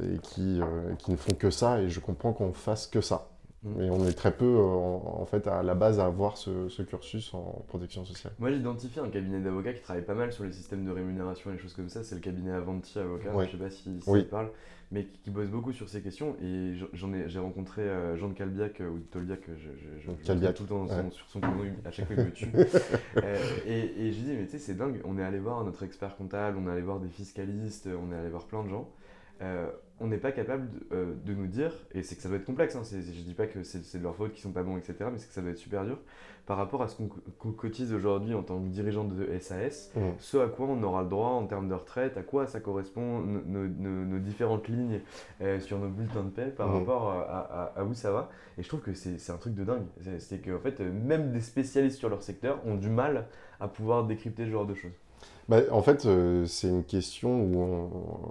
et 0.01 0.17
qui, 0.19 0.59
qui 0.99 1.11
ne 1.11 1.15
font 1.17 1.33
que 1.33 1.49
ça. 1.49 1.81
Et 1.81 1.89
je 1.89 1.99
comprends 1.99 2.33
qu'on 2.33 2.53
fasse 2.53 2.87
que 2.87 3.01
ça. 3.01 3.27
Mais 3.63 3.91
on 3.91 4.03
est 4.07 4.13
très 4.13 4.31
peu, 4.31 4.57
en, 4.57 5.19
en 5.21 5.25
fait, 5.25 5.45
à 5.47 5.61
la 5.61 5.75
base, 5.75 5.99
à 5.99 6.05
avoir 6.05 6.35
ce, 6.35 6.67
ce 6.67 6.81
cursus 6.81 7.31
en 7.35 7.63
protection 7.67 8.03
sociale. 8.05 8.33
Moi, 8.39 8.49
j'identifie 8.51 8.99
un 8.99 9.09
cabinet 9.09 9.39
d'avocats 9.39 9.73
qui 9.73 9.81
travaille 9.81 10.03
pas 10.03 10.15
mal 10.15 10.33
sur 10.33 10.43
les 10.43 10.51
systèmes 10.51 10.83
de 10.83 10.89
rémunération 10.91 11.51
et 11.51 11.53
les 11.53 11.59
choses 11.59 11.75
comme 11.75 11.87
ça. 11.89 12.03
C'est 12.03 12.15
le 12.15 12.21
cabinet 12.21 12.51
Avanti 12.51 12.97
Avocat. 12.97 13.29
Je 13.45 13.51
sais 13.51 13.57
pas 13.57 13.69
si, 13.69 14.01
si 14.01 14.09
Oui. 14.09 14.21
ça 14.21 14.25
parle, 14.29 14.49
mais 14.91 15.05
qui, 15.05 15.19
qui 15.19 15.29
bosse 15.31 15.47
beaucoup 15.49 15.71
sur 15.71 15.89
ces 15.89 16.01
questions. 16.01 16.35
Et 16.43 16.73
j'en- 16.93 17.13
ai, 17.13 17.29
j'ai 17.29 17.39
rencontré 17.39 17.81
euh, 17.81 18.17
Jean 18.17 18.29
de 18.29 18.33
Calbiac 18.33 18.81
euh, 18.81 18.89
ou 18.89 18.97
de 18.99 19.03
Tolbiac, 19.03 19.41
je, 19.47 19.53
je, 19.53 20.01
je, 20.01 20.11
Calbiac, 20.25 20.55
tout 20.55 20.63
le 20.63 20.69
temps 20.69 20.83
ouais. 20.83 20.89
son- 20.89 21.11
sur 21.11 21.27
son 21.29 21.39
prénom, 21.39 21.63
à 21.85 21.91
chaque 21.91 22.07
fois 22.07 22.15
il 22.17 22.25
me 22.25 22.31
tue. 22.31 22.47
Euh, 23.23 23.37
et, 23.67 24.07
et 24.07 24.11
je 24.13 24.17
lui 24.19 24.25
dis, 24.25 24.33
mais 24.37 24.45
tu 24.45 24.51
sais, 24.51 24.59
c'est 24.59 24.75
dingue. 24.75 25.01
On 25.05 25.17
est 25.17 25.23
allé 25.23 25.39
voir 25.39 25.63
notre 25.63 25.83
expert 25.83 26.15
comptable, 26.15 26.57
on 26.57 26.67
est 26.67 26.71
allé 26.71 26.81
voir 26.81 26.99
des 26.99 27.09
fiscalistes, 27.09 27.87
on 27.87 28.11
est 28.11 28.15
allé 28.17 28.29
voir 28.29 28.45
plein 28.45 28.63
de 28.63 28.69
gens. 28.69 28.89
Euh, 29.41 29.67
on 29.99 30.07
n'est 30.07 30.17
pas 30.17 30.31
capable 30.31 30.67
de, 30.71 30.79
euh, 30.95 31.13
de 31.25 31.33
nous 31.33 31.45
dire, 31.47 31.71
et 31.93 32.01
c'est 32.01 32.15
que 32.15 32.21
ça 32.23 32.27
doit 32.29 32.37
être 32.37 32.45
complexe, 32.45 32.75
hein, 32.75 32.81
je 32.83 32.97
dis 33.21 33.35
pas 33.35 33.45
que 33.45 33.61
c'est 33.63 33.97
de 33.99 34.03
leur 34.03 34.15
faute, 34.15 34.31
qu'ils 34.33 34.41
sont 34.41 34.51
pas 34.51 34.63
bons, 34.63 34.77
etc., 34.77 34.95
mais 35.11 35.19
c'est 35.19 35.27
que 35.27 35.33
ça 35.33 35.41
doit 35.41 35.51
être 35.51 35.57
super 35.57 35.85
dur, 35.85 35.99
par 36.47 36.57
rapport 36.57 36.81
à 36.81 36.87
ce 36.87 36.95
qu'on 36.97 37.07
co- 37.07 37.19
qu'on 37.37 37.51
cotise 37.51 37.93
aujourd'hui 37.93 38.33
en 38.33 38.41
tant 38.41 38.59
que 38.59 38.67
dirigeant 38.67 39.03
de 39.03 39.27
SAS, 39.39 39.91
Mm. 39.95 39.99
ce 40.17 40.37
à 40.39 40.47
quoi 40.47 40.65
on 40.65 40.81
aura 40.81 41.03
le 41.03 41.09
droit 41.09 41.29
en 41.29 41.45
termes 41.45 41.69
de 41.69 41.75
retraite, 41.75 42.17
à 42.17 42.23
quoi 42.23 42.47
ça 42.47 42.59
correspond, 42.59 43.19
nos, 43.19 43.41
nos- 43.45 43.67
nos- 43.67 44.05
nos 44.05 44.19
différentes 44.19 44.67
lignes 44.67 45.01
euh, 45.41 45.59
sur 45.59 45.77
nos 45.77 45.87
bulletins 45.89 46.23
de 46.23 46.29
paie 46.29 46.47
par 46.49 46.67
Mhm. 46.69 46.79
rapport 46.79 47.11
à, 47.11 47.21
à- 47.21 47.79
à 47.79 47.83
où 47.83 47.93
ça 47.93 48.11
va. 48.11 48.31
Et 48.57 48.63
je 48.63 48.67
trouve 48.67 48.81
que 48.81 48.93
c'est 48.95 49.31
un 49.31 49.37
truc 49.37 49.53
de 49.53 49.63
dingue. 49.63 49.85
C'est- 50.17 50.39
qu'en 50.43 50.59
fait, 50.59 50.79
même 50.79 51.31
des 51.31 51.41
spécialistes 51.41 51.99
sur 51.99 52.09
leur 52.09 52.23
secteur 52.23 52.59
ont 52.65 52.75
du 52.75 52.89
mal 52.89 53.27
à 53.59 53.67
pouvoir 53.67 54.03
décrypter 54.05 54.45
ce 54.45 54.49
genre 54.49 54.65
de 54.65 54.73
choses. 54.73 54.91
Bah, 55.49 55.61
en 55.71 55.81
fait, 55.81 56.05
euh, 56.05 56.45
c'est 56.45 56.69
une 56.69 56.83
question 56.83 57.41
où 57.43 57.89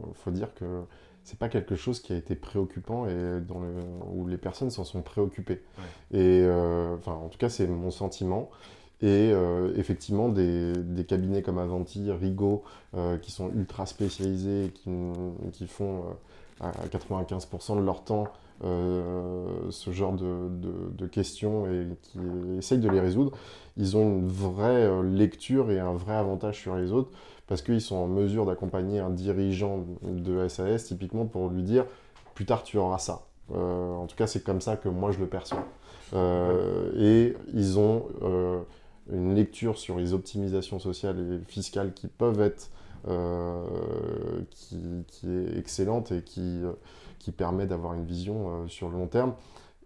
il 0.09 0.15
faut 0.15 0.31
dire 0.31 0.55
que 0.55 0.83
c'est 1.25 1.39
pas 1.39 1.49
quelque 1.49 1.77
chose 1.77 2.01
qui 2.01 2.13
a 2.13 2.17
été 2.17 2.35
préoccupant 2.35 3.07
et 3.07 3.13
le- 3.15 3.45
où 4.15 4.27
les 4.27 4.39
personnes 4.39 4.71
s'en 4.71 4.85
sont 4.85 5.03
préoccupées. 5.03 5.63
Et 6.13 6.41
euh, 6.43 6.97
enfin, 6.97 7.13
en 7.13 7.29
tout 7.29 7.39
cas, 7.39 7.49
c'est 7.49 7.67
mon 7.67 7.91
sentiment. 7.91 8.51
Et 9.03 9.31
euh, 9.33 9.73
effectivement, 9.77 10.29
des, 10.29 10.73
des 10.75 11.05
cabinets 11.05 11.43
comme 11.43 11.59
Avanti, 11.59 12.11
Rigaud, 12.13 12.63
euh, 12.97 13.17
qui 13.19 13.31
sont 13.33 13.51
ultra 13.55 13.87
spécialisés 13.87 14.67
et 14.67 14.71
qui, 14.71 14.91
qui 15.53 15.67
font 15.67 16.05
à 16.61 16.73
95% 16.91 17.77
de 17.77 17.81
leur 17.83 18.05
temps 18.05 18.25
euh, 18.63 19.47
ce 19.71 19.91
genre 19.91 20.13
de, 20.13 21.07
questions 21.07 21.67
et 21.67 21.87
qui 22.03 22.19
essayent 22.59 22.79
de 22.79 22.91
les 22.91 23.01
résoudre, 23.01 23.33
ils 23.79 23.97
ont 23.97 24.19
une 24.19 24.29
vraie 24.29 24.85
euh, 24.85 25.03
lecture 25.03 25.71
et 25.71 25.81
un 25.81 25.95
vrai 25.95 26.15
avantage 26.15 26.61
sur 26.61 26.77
les 26.77 26.93
autres 26.93 27.11
parce 27.47 27.63
qu'ils 27.63 27.81
sont 27.81 27.97
en 27.97 28.07
mesure 28.07 28.45
d'accompagner 28.45 29.01
un 29.01 29.09
dirigeant 29.09 29.87
de 30.03 30.47
SAS 30.47 30.85
typiquement 30.85 31.25
pour 31.25 31.49
lui 31.49 31.63
dire 31.63 31.87
plus 32.35 32.45
tard 32.45 32.63
tu 32.63 32.77
auras 32.77 32.99
ça. 32.99 33.27
Euh, 33.53 33.95
en 33.95 34.07
tout 34.07 34.15
cas, 34.15 34.27
c'est 34.27 34.45
comme 34.45 34.61
ça 34.61 34.77
que 34.77 34.89
moi 34.91 35.11
je 35.11 35.19
le 35.19 35.27
perçois. 35.27 35.65
Et 36.97 37.35
ils 37.55 37.79
ont 37.79 38.09
une 39.11 39.35
lecture 39.35 39.79
sur 39.79 39.97
les 39.97 40.13
optimisations 40.13 40.79
sociales 40.79 41.19
et 41.19 41.51
fiscales 41.51 41.95
qui 41.95 42.09
peuvent 42.09 42.41
être 42.43 42.71
qui, 44.51 45.05
qui 45.07 45.29
est 45.31 45.59
excellente 45.59 46.13
et 46.13 46.23
qui, 46.23 46.63
qui 47.21 47.31
permet 47.31 47.67
d'avoir 47.67 47.95
une 47.95 48.05
vision 48.05 48.49
euh, 48.65 48.67
sur 48.69 48.89
le 48.89 48.99
long 48.99 49.07
terme. 49.07 49.35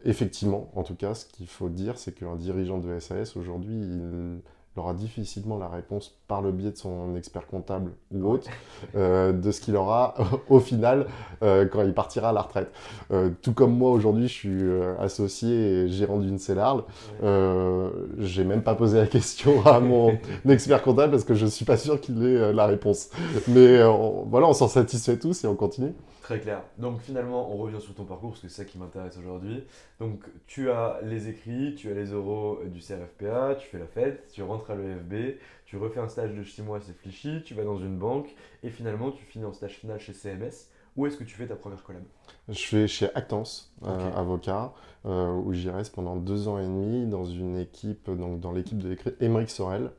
Effectivement, 0.07 0.71
en 0.75 0.83
tout 0.83 0.95
cas, 0.95 1.15
ce 1.15 1.27
qu'il 1.27 1.47
faut 1.47 1.69
dire, 1.69 1.99
c'est 1.99 2.13
qu'un 2.13 2.37
dirigeant 2.37 2.79
de 2.79 2.99
SAS 2.99 3.37
aujourd'hui, 3.37 3.75
il 3.75 4.41
aura 4.77 4.93
difficilement 4.93 5.57
la 5.57 5.69
réponse 5.69 6.19
par 6.27 6.43
le 6.43 6.51
biais 6.51 6.73
de 6.73 6.77
son 6.77 7.15
expert 7.17 7.47
comptable 7.47 7.93
ou 8.13 8.27
autre 8.27 8.51
euh, 8.97 9.33
de 9.33 9.51
ce 9.53 9.61
qu'il 9.61 9.77
aura 9.77 10.15
au 10.51 10.59
final 10.59 11.07
euh, 11.45 11.65
quand 11.65 11.83
il 11.83 11.95
partira 11.95 12.31
à 12.31 12.33
la 12.33 12.43
retraite. 12.43 12.71
Euh, 13.13 13.31
tout 13.41 13.53
comme 13.55 13.73
moi 13.79 13.93
aujourd'hui, 13.93 14.27
je 14.29 14.33
suis 14.33 14.63
associé 14.99 15.85
et 15.85 15.89
gérant 15.89 16.19
d'une 16.19 16.39
CELARL, 16.39 16.83
euh, 17.23 17.89
j'ai 18.19 18.45
même 18.45 18.63
pas 18.63 18.75
posé 18.75 18.99
la 18.99 19.07
question 19.07 19.65
à 19.65 19.79
mon 19.81 20.19
expert 20.49 20.83
comptable 20.83 21.13
parce 21.13 21.25
que 21.25 21.35
je 21.35 21.47
suis 21.47 21.65
pas 21.65 21.77
sûr 21.77 22.01
qu'il 22.01 22.23
ait 22.27 22.53
la 22.53 22.67
réponse. 22.67 23.11
Mais 23.49 23.83
on- 23.85 24.25
voilà, 24.29 24.49
on 24.49 24.55
s'en 24.55 24.69
satisfait 24.69 25.19
tous 25.19 25.45
et 25.45 25.47
on 25.47 25.55
continue. 25.55 25.95
Très 26.25 26.41
clair. 26.41 26.63
Donc 26.79 27.03
finalement, 27.03 27.53
on 27.53 27.59
revient 27.59 27.83
sur 27.83 27.95
ton 27.95 28.05
parcours 28.07 28.31
parce 28.31 28.41
que 28.41 28.49
c'est 28.49 28.63
ça 28.63 28.65
qui 28.65 28.79
m'intéresse 28.79 29.19
aujourd'hui. 29.19 29.63
Donc 30.01 30.25
tu 30.47 30.71
as 30.71 31.01
les 31.03 31.29
écrits, 31.29 31.75
tu 31.75 31.91
as 31.91 31.95
les 31.95 32.15
oraux 32.15 32.61
du 32.65 32.81
CRFPA, 32.81 33.57
tu 33.57 33.69
fais 33.69 33.79
la 33.79 33.87
fête, 33.87 34.31
tu 34.33 34.43
rentres 34.43 34.71
à 34.71 34.75
l'EFB, 34.75 35.39
tu 35.67 35.77
refais 35.77 36.01
un 36.01 36.09
stage 36.09 36.33
de 36.33 36.43
6 36.43 36.63
mois 36.63 36.81
chez 36.81 36.95
Flichy, 36.95 37.43
tu 37.45 37.53
vas 37.53 37.65
dans 37.65 37.77
une 37.77 37.99
banque 37.99 38.35
et 38.63 38.71
finalement 38.71 39.13
tu 39.13 39.23
finis 39.23 39.45
en 39.45 39.53
stage 39.53 39.73
final 39.75 40.01
chez 40.01 40.15
CMS. 40.15 40.71
Où 40.97 41.05
est-ce 41.05 41.19
que 41.19 41.25
tu 41.25 41.35
fais 41.35 41.47
ta 41.47 41.57
première 41.57 41.83
collab? 41.83 42.05
Je 42.49 42.55
suis 42.55 42.89
chez 42.89 43.15
Actance, 43.15 43.71
euh, 43.85 44.13
avocat, 44.15 44.73
euh, 45.05 45.31
où 45.31 45.53
j'y 45.53 45.69
reste 45.69 45.95
pendant 45.95 46.17
deux 46.17 46.49
ans 46.49 46.59
et 46.59 46.65
demi 46.65 47.07
dans 47.07 47.27
une 47.27 47.59
équipe, 47.59 48.11
donc 48.11 48.41
dans 48.41 48.53
l'équipe 48.53 48.79
de 48.79 48.97
Émeric 49.21 49.51
Sorel, 49.51 49.91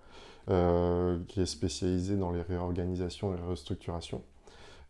euh, 0.50 1.20
qui 1.27 1.41
est 1.41 1.46
spécialisée 1.46 2.15
dans 2.15 2.32
les 2.32 2.41
réorganisations 2.41 3.36
et 3.36 3.38
les 3.38 3.48
restructurations. 3.48 4.24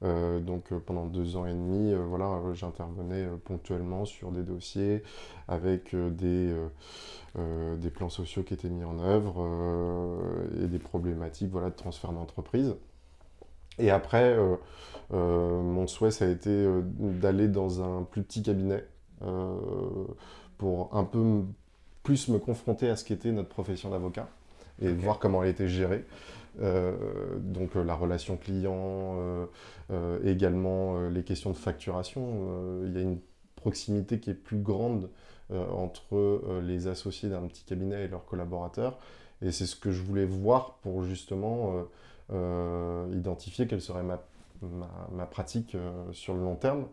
Euh, 0.03 0.39
donc 0.39 0.71
euh, 0.71 0.79
pendant 0.79 1.05
deux 1.05 1.37
ans 1.37 1.45
et 1.45 1.53
demi, 1.53 1.93
euh, 1.93 2.03
voilà, 2.05 2.41
j'intervenais 2.53 3.27
ponctuellement 3.45 4.05
sur 4.05 4.31
des 4.31 4.43
dossiers 4.43 5.03
avec 5.47 5.95
des, 5.95 6.53
des 7.35 7.89
plans 7.89 8.09
sociaux 8.09 8.43
qui 8.43 8.53
étaient 8.53 8.69
mis 8.69 8.83
en 8.83 8.99
œuvre 8.99 9.47
et 10.61 10.67
des 10.67 10.79
problématiques 10.79 11.51
voilà, 11.51 11.69
de 11.69 11.75
transfert 11.75 12.11
d'entreprise. 12.11 12.75
Et 13.77 13.91
après, 13.91 14.37
mon 15.11 15.85
souhait, 15.87 16.11
ça 16.11 16.25
a 16.25 16.29
été 16.29 16.67
d'aller 16.81 17.47
dans 17.47 17.81
un 17.83 18.03
plus 18.03 18.23
petit 18.23 18.41
cabinet 18.41 18.85
pour 20.57 20.95
un 20.95 21.03
peu 21.03 21.43
plus 22.03 22.27
me 22.29 22.39
confronter 22.39 22.89
à 22.89 22.95
ce 22.95 23.03
qu'était 23.03 23.31
notre 23.31 23.49
profession 23.49 23.89
d'avocat 23.89 24.27
et 24.81 24.91
voir 24.91 25.19
comment 25.19 25.43
elle 25.43 25.49
était 25.49 25.67
gérée. 25.67 26.05
Euh, 26.61 27.37
donc 27.39 27.75
euh, 27.75 27.83
la 27.83 27.95
relation 27.95 28.37
client, 28.37 29.17
euh, 29.91 30.19
également 30.23 30.99
les 31.09 31.23
questions 31.23 31.51
de 31.51 31.55
facturation. 31.55 32.83
Il 32.85 32.93
y 32.93 32.97
a 32.97 33.01
une 33.01 33.19
proximité 33.55 34.19
qui 34.19 34.29
est 34.29 34.35
plus 34.35 34.59
grande 34.59 35.09
entre 35.51 36.41
les 36.63 36.87
associés 36.87 37.29
d'un 37.29 37.43
petit 37.43 37.63
cabinet 37.63 38.05
et 38.05 38.07
leurs 38.07 38.25
collaborateurs. 38.25 38.97
Et 39.41 39.51
c'est 39.51 39.67
ce 39.67 39.75
que 39.75 39.91
je 39.91 40.01
voulais 40.01 40.25
voir 40.25 40.79
pour 40.81 41.03
justement 41.03 41.85
identifier 42.31 43.67
quelle 43.67 43.81
serait 43.81 44.03
ma, 44.03 44.21
ma, 45.11 45.25
pratique 45.25 45.77
sur 46.13 46.33
le 46.33 46.41
long 46.41 46.55
terme. 46.55 46.87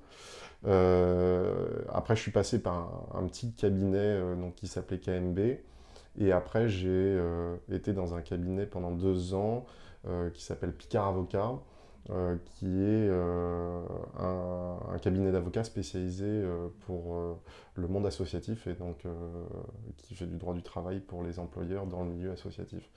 Après, 0.65 2.15
je 2.15 2.21
suis 2.21 2.31
passé 2.31 2.61
par 2.61 3.09
un, 3.15 3.27
petit 3.27 3.53
cabinet 3.53 4.21
donc, 4.37 4.55
qui 4.57 4.67
s'appelait 4.67 4.99
KMB. 4.99 5.39
Et 6.19 6.33
après, 6.33 6.69
j'ai 6.69 6.89
euh, 6.91 7.57
été 7.71 7.93
dans 7.93 8.15
un 8.15 8.21
cabinet 8.21 8.67
pendant 8.67 8.91
deux 8.91 9.35
ans 9.35 9.65
euh, 10.07 10.31
qui 10.31 10.43
s'appelle 10.43 10.73
Picard 10.73 11.09
Avocat, 11.09 11.53
euh, 12.11 12.37
qui 12.45 12.67
est 12.83 13.09
un, 13.09 14.79
un 14.93 14.99
cabinet 14.99 15.33
d'avocats 15.33 15.65
spécialisé 15.65 16.45
pour 16.87 17.17
le 17.75 17.89
monde 17.89 18.07
associatif 18.07 18.67
et 18.67 18.75
donc 18.75 19.05
qui 19.99 20.15
fait 20.15 20.27
du 20.27 20.37
droit 20.37 20.55
du 20.55 20.63
travail 20.63 21.01
pour 21.01 21.23
les 21.23 21.39
employeurs 21.39 21.87
dans 21.87 22.03
le 22.03 22.11
milieu 22.11 22.33
associatif. 22.33 22.91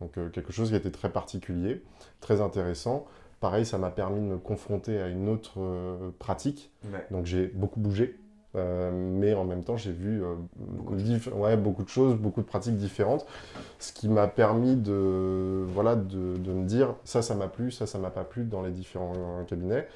Donc 0.00 0.12
quelque 0.32 0.52
chose 0.52 0.70
qui 0.70 0.76
était 0.76 0.90
très 0.90 1.10
particulier, 1.10 1.82
très 2.20 2.40
intéressant. 2.40 3.06
Pareil, 3.40 3.66
ça 3.66 3.78
m'a 3.78 3.90
permis 3.90 4.20
de 4.20 4.26
me 4.26 4.38
confronter 4.38 5.00
à 5.00 5.08
une 5.08 5.28
autre 5.28 6.12
pratique. 6.20 6.72
Ouais. 6.84 7.04
Donc 7.10 7.26
j'ai 7.26 7.48
beaucoup 7.48 7.80
bougé, 7.80 8.16
euh, 8.56 8.90
mais 8.92 9.34
en 9.34 9.44
même 9.44 9.64
temps 9.64 9.76
j'ai 9.76 9.92
vu 9.92 10.22
euh, 10.22 10.34
Beaucoup 10.56 10.94
de 10.96 11.00
diff- 11.00 11.32
ouais, 11.34 11.56
beaucoup 11.56 11.82
de 11.84 11.88
choses, 11.88 12.14
beaucoup 12.16 12.40
de 12.42 12.46
pratiques 12.46 12.76
différentes, 12.76 13.26
ce 13.78 13.92
qui 13.92 14.08
m'a 14.08 14.28
permis 14.28 14.76
de, 14.76 15.64
voilà, 15.68 15.96
de, 15.96 16.36
de 16.36 16.52
me 16.52 16.64
dire 16.66 16.94
ça, 17.04 17.22
ça 17.22 17.34
m'a 17.34 17.48
plu, 17.48 17.70
ça, 17.70 17.86
ça 17.86 17.98
m'a 17.98 18.10
pas 18.10 18.24
plu 18.24 18.44
dans 18.44 18.62
les 18.62 18.70
différents 18.70 19.14
euh, 19.16 19.44
cabinets. 19.44 19.88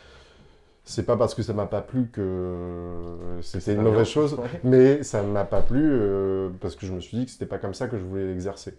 C'est 0.88 1.02
pas 1.02 1.16
parce 1.16 1.34
que 1.34 1.42
ça 1.42 1.52
m'a 1.52 1.66
pas 1.66 1.80
plu 1.80 2.06
que 2.12 3.38
c'était 3.42 3.74
une 3.74 3.82
mauvaise 3.82 4.06
chose, 4.06 4.34
Ouais. 4.34 4.60
mais 4.62 5.02
ça 5.02 5.20
m'a 5.24 5.44
pas 5.44 5.60
plu 5.60 5.80
euh, 5.82 6.48
parce 6.60 6.76
que 6.76 6.86
je 6.86 6.92
me 6.92 7.00
suis 7.00 7.16
dit 7.18 7.24
que 7.26 7.32
c'était 7.32 7.44
pas 7.46 7.58
comme 7.58 7.74
ça 7.74 7.88
que 7.88 7.98
je 7.98 8.04
voulais 8.04 8.24
l'exercer. 8.26 8.74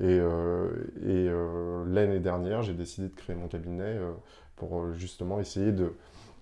Et, 0.00 0.18
et 1.06 1.30
l'année 1.86 2.18
dernière, 2.18 2.62
j'ai 2.62 2.74
décidé 2.74 3.06
de 3.08 3.14
créer 3.14 3.36
mon 3.36 3.46
cabinet 3.46 3.96
pour 4.56 4.92
justement 4.94 5.38
essayer 5.38 5.70
de 5.70 5.92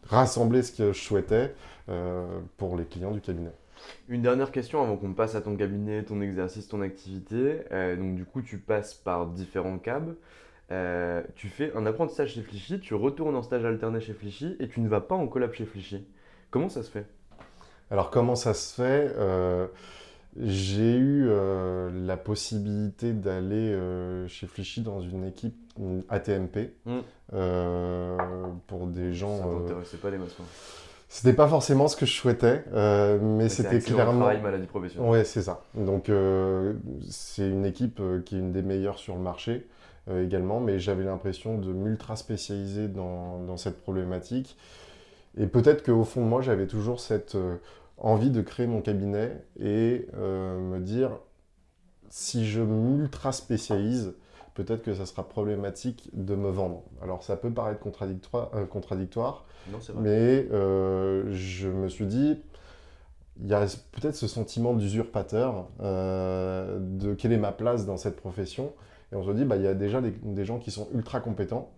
rassembler 0.08 0.62
ce 0.62 0.72
que 0.72 0.92
je 0.92 1.00
souhaitais 1.00 1.54
euh, 1.88 2.40
pour 2.56 2.76
les 2.76 2.84
clients 2.84 3.12
du 3.12 3.20
cabinet. 3.20 3.52
Une 4.08 4.22
dernière 4.22 4.52
question 4.52 4.82
avant 4.82 4.96
qu'on 4.96 5.14
passe 5.14 5.34
à 5.34 5.40
ton 5.40 5.56
cabinet, 5.56 6.02
ton 6.04 6.20
exercice, 6.20 6.68
ton 6.68 6.82
activité. 6.82 7.60
Euh, 7.72 7.96
donc 7.96 8.14
du 8.14 8.24
coup, 8.24 8.42
tu 8.42 8.58
passes 8.58 8.94
par 8.94 9.26
différents 9.26 9.78
cabs. 9.78 10.14
Euh, 10.72 11.22
tu 11.34 11.48
fais 11.48 11.72
un 11.74 11.84
apprentissage 11.86 12.34
chez 12.34 12.42
Flichy, 12.42 12.78
tu 12.78 12.94
retournes 12.94 13.34
en 13.34 13.42
stage 13.42 13.64
alterné 13.64 14.00
chez 14.00 14.12
Flichy 14.12 14.56
et 14.60 14.68
tu 14.68 14.80
ne 14.80 14.88
vas 14.88 15.00
pas 15.00 15.16
en 15.16 15.26
collab 15.26 15.52
chez 15.52 15.64
Flichy. 15.64 16.06
Comment 16.50 16.68
ça 16.68 16.84
se 16.84 16.90
fait? 16.90 17.06
Alors 17.90 18.10
comment 18.10 18.36
ça 18.36 18.54
se 18.54 18.74
fait? 18.74 19.12
Euh, 19.16 19.66
J'ai 20.38 20.94
eu 20.96 21.26
euh, 21.28 21.90
la 22.06 22.16
possibilité 22.16 23.12
d'aller 23.12 23.72
euh, 23.72 24.28
chez 24.28 24.46
Flichy 24.46 24.80
dans 24.80 25.00
une 25.00 25.24
équipe 25.24 25.56
une 25.78 26.02
ATMP 26.08 26.72
Mm. 26.86 26.98
euh, 27.32 28.16
pour 28.66 28.86
des 28.86 29.12
gens. 29.12 29.38
Ça 29.38 29.44
euh, 29.46 29.58
t'intéressait 29.60 29.96
pas 29.96 30.10
les 30.10 30.18
masses 30.18 30.36
C'était 31.08 31.32
pas 31.32 31.48
forcément 31.48 31.88
ce 31.88 31.96
que 31.96 32.06
je 32.06 32.12
souhaitais, 32.12 32.64
euh, 32.72 33.18
mais 33.20 33.48
c'était 33.48 33.80
clairement. 33.80 34.12
travail, 34.20 34.40
maladie 34.40 34.66
professionnelle. 34.66 35.10
Ouais, 35.10 35.24
c'est 35.24 35.42
ça. 35.42 35.62
Donc, 35.74 36.08
euh, 36.08 36.74
c'est 37.08 37.48
une 37.48 37.64
équipe 37.66 37.98
euh, 38.00 38.20
qui 38.20 38.36
est 38.36 38.38
une 38.38 38.52
des 38.52 38.62
meilleures 38.62 38.98
sur 38.98 39.14
le 39.16 39.20
marché 39.22 39.66
euh, 40.08 40.24
également, 40.24 40.60
mais 40.60 40.78
j'avais 40.78 41.04
l'impression 41.04 41.58
de 41.58 41.72
m'ultra 41.72 42.14
spécialiser 42.16 42.86
dans, 42.88 43.40
dans 43.40 43.56
cette 43.56 43.80
problématique. 43.80 44.56
Et 45.38 45.46
peut-être 45.46 45.84
qu'au 45.84 46.04
fond 46.04 46.22
de 46.22 46.28
moi, 46.28 46.40
j'avais 46.42 46.66
toujours 46.66 47.00
cette 47.00 47.34
euh, 47.36 47.56
envie 48.00 48.30
de 48.30 48.40
créer 48.42 48.66
mon 48.66 48.80
cabinet 48.80 49.44
et 49.58 50.06
euh, 50.14 50.58
me 50.58 50.80
dire 50.80 51.10
si 52.08 52.46
je 52.46 52.60
m'ultra 52.60 53.32
spécialise, 53.32 54.14
peut-être 54.54 54.82
que 54.82 54.94
ça 54.94 55.06
sera 55.06 55.28
problématique 55.28 56.10
de 56.12 56.34
me 56.34 56.50
vendre. 56.50 56.82
Alors 57.02 57.22
ça 57.22 57.36
peut 57.36 57.50
paraître 57.50 57.80
contradictoire, 57.80 58.50
euh, 58.54 58.66
contradictoire 58.66 59.46
Non, 59.70 59.78
vrai. 59.78 59.94
mais 60.02 60.46
euh, 60.52 61.24
je 61.32 61.68
me 61.68 61.88
suis 61.88 62.06
dit, 62.06 62.40
il 63.40 63.48
y 63.48 63.54
a 63.54 63.64
peut-être 63.92 64.16
ce 64.16 64.26
sentiment 64.26 64.74
d'usurpateur, 64.74 65.68
euh, 65.80 66.78
de 66.80 67.14
quelle 67.14 67.32
est 67.32 67.38
ma 67.38 67.52
place 67.52 67.86
dans 67.86 67.96
cette 67.96 68.16
profession. 68.16 68.72
Et 69.12 69.16
on 69.16 69.24
se 69.24 69.30
dit, 69.30 69.44
bah, 69.44 69.56
il 69.56 69.62
y 69.62 69.68
a 69.68 69.74
déjà 69.74 70.00
des, 70.00 70.10
des 70.10 70.44
gens 70.44 70.58
qui 70.58 70.70
sont 70.70 70.88
ultra 70.94 71.20
compétents. 71.20 71.72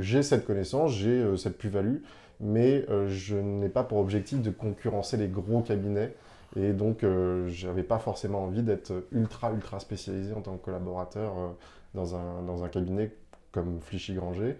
J'ai 0.00 0.24
cette 0.24 0.44
connaissance, 0.44 0.90
j'ai 0.90 1.36
cette 1.36 1.56
plus-value, 1.56 1.98
mais 2.40 2.84
euh, 2.88 3.08
je 3.08 3.36
n'ai 3.36 3.68
pas 3.68 3.82
pour 3.84 3.98
objectif 3.98 4.40
de 4.42 4.50
concurrencer 4.50 5.16
les 5.16 5.28
gros 5.28 5.60
cabinets. 5.62 6.14
Et 6.56 6.72
donc, 6.72 7.04
euh, 7.04 7.46
je 7.48 7.66
n'avais 7.66 7.82
pas 7.82 7.98
forcément 7.98 8.44
envie 8.44 8.62
d'être 8.62 9.04
ultra, 9.12 9.52
ultra 9.52 9.80
spécialisé 9.80 10.32
en 10.32 10.40
tant 10.40 10.56
que 10.56 10.64
collaborateur 10.64 11.38
euh, 11.38 11.48
dans, 11.94 12.16
un, 12.16 12.42
dans 12.42 12.64
un 12.64 12.68
cabinet 12.68 13.12
comme 13.52 13.80
Flichy-Granger. 13.80 14.56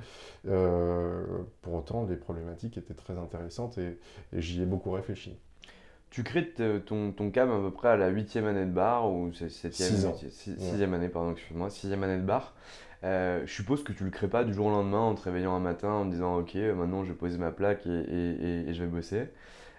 Euh, 0.48 1.24
pour 1.62 1.74
autant, 1.74 2.04
les 2.08 2.16
problématiques 2.16 2.76
étaient 2.78 2.94
très 2.94 3.16
intéressantes 3.16 3.78
et, 3.78 3.98
et 4.32 4.40
j'y 4.42 4.62
ai 4.62 4.66
beaucoup 4.66 4.90
réfléchi. 4.90 5.38
Tu 6.10 6.22
crées 6.24 6.48
ton, 6.86 7.12
ton 7.12 7.30
cam 7.30 7.50
à 7.50 7.58
peu 7.58 7.70
près 7.70 7.88
à 7.88 7.96
la 7.96 8.08
huitième 8.08 8.46
année 8.46 8.64
de 8.64 8.70
bar, 8.70 9.10
ou 9.12 9.30
septième, 9.34 9.72
Six 9.90 10.06
ans. 10.06 10.14
six- 10.30 10.50
Ouais. 10.52 10.56
sixième 10.58 10.94
année, 10.94 11.08
pardon, 11.08 11.32
excuse-moi, 11.32 11.68
sixième 11.68 12.02
année 12.02 12.16
de 12.16 12.26
bar. 12.26 12.54
Euh, 13.04 13.42
je 13.46 13.52
suppose 13.52 13.84
que 13.84 13.92
tu 13.92 14.04
le 14.04 14.10
crées 14.10 14.28
pas 14.28 14.44
du 14.44 14.52
jour 14.52 14.66
au 14.66 14.70
lendemain 14.70 14.98
en 15.00 15.14
te 15.14 15.22
réveillant 15.22 15.54
un 15.54 15.60
matin 15.60 15.90
en 15.90 16.04
te 16.06 16.10
disant 16.10 16.36
ok, 16.38 16.54
maintenant 16.76 17.04
je 17.04 17.10
vais 17.12 17.16
poser 17.18 17.38
ma 17.38 17.52
plaque 17.52 17.86
et, 17.86 17.90
et- 17.90 18.30
et- 18.64 18.68
et 18.68 18.74
je 18.74 18.82
vais 18.82 18.88
bosser. 18.90 19.28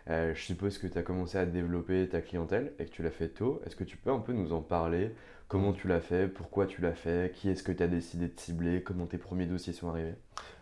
Euh, 0.10 0.34
je 0.36 0.42
suppose 0.44 0.78
que 0.80 0.88
tu 0.88 0.98
as 0.98 1.04
commencé 1.04 1.38
à 1.38 1.46
développer 1.46 2.08
ta 2.10 2.22
clientèle 2.22 2.74
et 2.80 2.86
que 2.86 2.92
tu 2.92 3.04
l'as 3.04 3.12
fait 3.12 3.30
tôt. 3.30 3.62
Est-ce 3.66 3.76
que 3.76 3.84
tu 3.84 3.98
peux 3.98 4.12
un 4.12 4.20
peu 4.20 4.34
nous 4.34 4.54
en 4.54 4.62
parler? 4.62 5.12
Comment 5.48 5.74
tu 5.74 5.88
l'as 5.88 6.00
fait? 6.02 6.28
Pourquoi 6.28 6.66
tu 6.68 6.82
l'as 6.82 6.94
fait? 6.94 7.34
Qui 7.34 7.50
est-ce 7.50 7.64
que 7.64 7.72
tu 7.72 7.84
as 7.84 7.88
décidé 7.88 8.28
de 8.28 8.40
cibler? 8.40 8.84
Comment 8.84 9.06
tes 9.06 9.18
premiers 9.18 9.46
dossiers 9.48 9.74
sont 9.74 9.90
arrivés? 9.90 10.16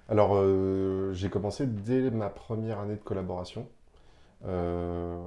Alors, 0.09 0.31
euh, 0.35 1.13
j'ai 1.13 1.29
commencé 1.29 1.67
dès 1.67 2.09
ma 2.11 2.29
première 2.29 2.79
année 2.79 2.95
de 2.95 3.03
collaboration, 3.03 3.67
euh, 4.45 5.17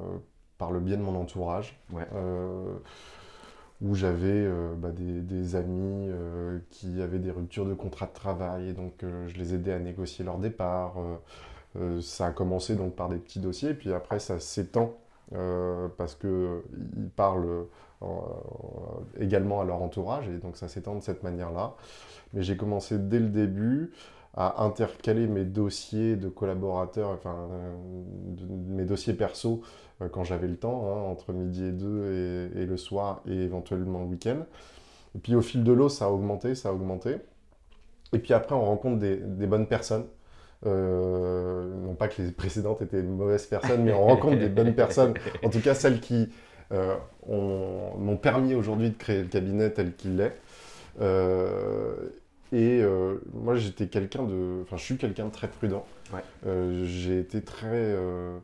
par 0.59 0.71
le 0.73 0.81
biais 0.81 0.97
de 0.97 1.03
mon 1.03 1.17
entourage, 1.17 1.79
Ouais. 1.93 2.07
Où 3.83 3.95
j'avais 3.95 4.29
euh, 4.29 4.75
bah, 4.77 4.91
des, 4.93 5.57
amis 5.57 6.09
euh, 6.11 6.59
qui 6.71 7.01
avaient 7.01 7.19
des 7.19 7.31
ruptures 7.31 7.67
de 7.67 7.75
contrat 7.75 8.07
de 8.07 8.13
travail, 8.13 8.69
et 8.69 8.73
donc 8.73 9.03
euh, 9.03 9.27
je 9.29 9.39
les 9.39 9.55
aidais 9.55 9.73
à 9.73 9.79
négocier 9.79 10.25
leur 10.25 10.39
départ. 10.39 10.95
ça 12.01 12.27
a 12.27 12.31
commencé 12.33 12.75
donc 12.77 12.95
par 12.95 13.09
des 13.09 13.17
petits 13.17 13.41
dossiers, 13.41 13.75
puis 13.75 13.93
après 13.93 14.19
ça 14.19 14.41
s'étend 14.41 14.95
parce 15.97 16.17
qu'ils 16.17 17.09
parlent 17.15 17.67
également 19.19 19.61
à 19.61 19.65
leur 19.65 19.81
entourage, 19.83 20.29
et 20.29 20.39
donc 20.39 20.57
ça 20.57 20.69
s'étend 20.69 20.97
de 20.97 21.03
cette 21.03 21.23
manière-là. 21.23 21.75
Mais 22.33 22.43
j'ai 22.43 22.57
commencé 22.57 22.99
dès 22.99 23.21
le 23.21 23.29
début 23.29 23.93
à 24.35 24.63
intercaler 24.65 25.27
mes 25.27 25.45
dossiers 25.45 26.17
de 26.17 26.29
collaborateurs, 26.29 27.11
enfin 27.11 27.49
euh, 27.51 27.75
mes 28.69 28.85
dossiers 28.85 29.15
perso 29.15 29.63
euh, 30.01 30.09
quand 30.09 30.23
j'avais 30.25 30.47
le 30.47 30.57
temps, 30.57 30.87
hein, 30.87 31.11
entre 31.11 31.33
midi 31.33 31.65
et 31.65 31.73
deux 31.73 32.51
et, 32.57 32.65
le 32.67 32.77
soir 32.77 33.23
et 33.29 33.35
éventuellement 33.35 34.01
le 34.01 34.07
week-end. 34.07 34.47
Et 35.17 35.19
puis 35.19 35.35
au 35.35 35.43
fil 35.43 35.65
de 35.65 35.73
l'eau, 35.73 35.89
ça 35.89 36.07
a 36.07 36.09
augmenté, 36.11 36.55
ça 36.55 36.69
a 36.69 36.73
augmenté. 36.73 37.17
Et 38.13 38.19
puis 38.19 38.33
après, 38.33 38.55
on 38.55 38.65
rencontre 38.65 38.99
des, 38.99 39.17
bonnes 39.47 39.67
personnes. 39.67 40.07
Euh, 40.67 41.75
non 41.83 41.95
pas 41.95 42.09
que 42.09 42.23
les 42.23 42.31
précédentes 42.33 42.83
étaient 42.83 43.03
mauvaises 43.03 43.47
personnes, 43.47 43.83
mais 43.83 43.93
on 43.93 44.05
rencontre 44.07 44.39
des 44.39 44.49
bonnes 44.49 44.75
personnes. 44.75 45.15
En 45.45 45.51
tout 45.51 45.61
cas, 45.61 45.75
celles 45.75 46.01
qui 46.01 46.29
ont- 47.27 47.97
m'ont 47.99 48.17
permis 48.17 48.55
aujourd'hui 48.55 48.91
de 48.91 48.97
créer 48.97 49.23
le 49.23 49.29
cabinet 49.29 49.71
tel 49.71 49.97
qu'il 49.97 50.21
est. 50.21 50.37
Euh, 51.01 52.11
et 52.53 52.83
euh, 52.83 53.19
moi, 53.33 53.55
j'étais 53.57 53.89
quelqu'un 53.89 54.25
de. 54.25 54.61
Enfin, 54.63 54.77
je 54.77 54.85
suis 54.85 54.97
quelqu'un 54.97 55.27
de 55.27 55.31
très 55.31 55.49
prudent. 55.49 55.87
Ouais. 56.13 56.23
Euh, 56.47 56.85
j'ai 56.85 57.21
été 57.21 57.43
très. 57.43 57.69
euh, 57.69 58.39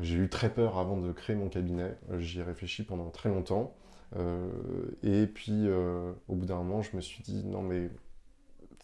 j'ai 0.00 0.16
eu 0.16 0.28
très 0.28 0.50
peur 0.50 0.78
avant 0.78 0.96
de 0.96 1.12
créer 1.12 1.36
mon 1.36 1.48
cabinet. 1.48 1.96
J'y 2.18 2.40
ai 2.40 2.42
réfléchi 2.42 2.82
pendant 2.84 3.10
très 3.10 3.28
longtemps. 3.28 3.74
Et 5.02 5.26
puis, 5.26 5.68
au 6.28 6.34
bout 6.34 6.46
d'un 6.46 6.56
moment, 6.56 6.82
je 6.82 6.96
me 6.96 7.00
suis 7.00 7.22
dit 7.22 7.44
non, 7.44 7.62
mais 7.62 7.90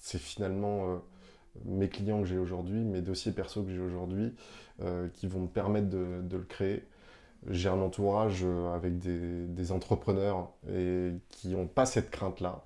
c'est 0.01 0.19
finalement 0.19 1.01
mes 1.65 1.89
clients 1.89 2.21
que 2.21 2.27
j'ai 2.27 2.39
aujourd'hui, 2.39 2.85
mes 2.85 3.01
dossiers 3.01 3.33
perso 3.33 3.63
que 3.63 3.71
j'ai 3.71 3.81
aujourd'hui, 3.81 4.35
qui 5.15 5.27
vont 5.29 5.41
me 5.41 5.49
permettre 5.49 5.89
de, 5.89 6.21
de 6.23 6.37
le 6.37 6.45
créer. 6.45 6.85
J'ai 7.49 7.69
un 7.71 7.81
entourage 7.81 8.45
avec 8.75 8.99
des, 8.99 9.47
des 9.47 9.73
entrepreneurs 9.73 10.51
et 10.71 11.13
qui 11.31 11.49
n'ont 11.49 11.67
pas 11.67 11.87
cette 11.87 12.11
crainte-là, 12.11 12.65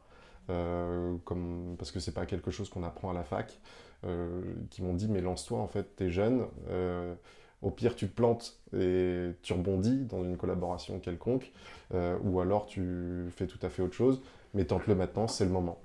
euh, 0.50 1.14
comme, 1.24 1.76
parce 1.78 1.90
que 1.92 2.00
c'est 2.00 2.12
pas 2.12 2.26
quelque 2.26 2.50
chose 2.50 2.68
qu'on 2.68 2.82
apprend 2.82 3.10
à 3.10 3.14
la 3.14 3.24
fac, 3.24 3.58
euh, 4.04 4.42
qui 4.70 4.82
m'ont 4.82 4.94
dit 4.94 5.08
mais 5.08 5.20
lance-toi 5.20 5.58
en 5.58 5.68
fait, 5.68 5.96
t'es 5.96 6.10
jeune, 6.10 6.44
euh, 6.68 7.14
au 7.62 7.70
pire 7.70 7.94
tu 7.94 8.08
te 8.08 8.14
plantes 8.14 8.58
et 8.76 9.30
tu 9.42 9.52
rebondis 9.52 10.04
dans 10.06 10.24
une 10.24 10.36
collaboration 10.36 10.98
quelconque, 10.98 11.52
ou 11.94 12.40
alors 12.40 12.66
tu 12.66 13.26
fais 13.30 13.46
tout 13.46 13.58
à 13.62 13.68
fait 13.68 13.82
autre 13.82 13.94
chose, 13.94 14.22
mais 14.54 14.64
tente-le 14.64 14.94
maintenant, 14.96 15.28
c'est 15.28 15.44
le 15.44 15.50
moment. 15.50 15.78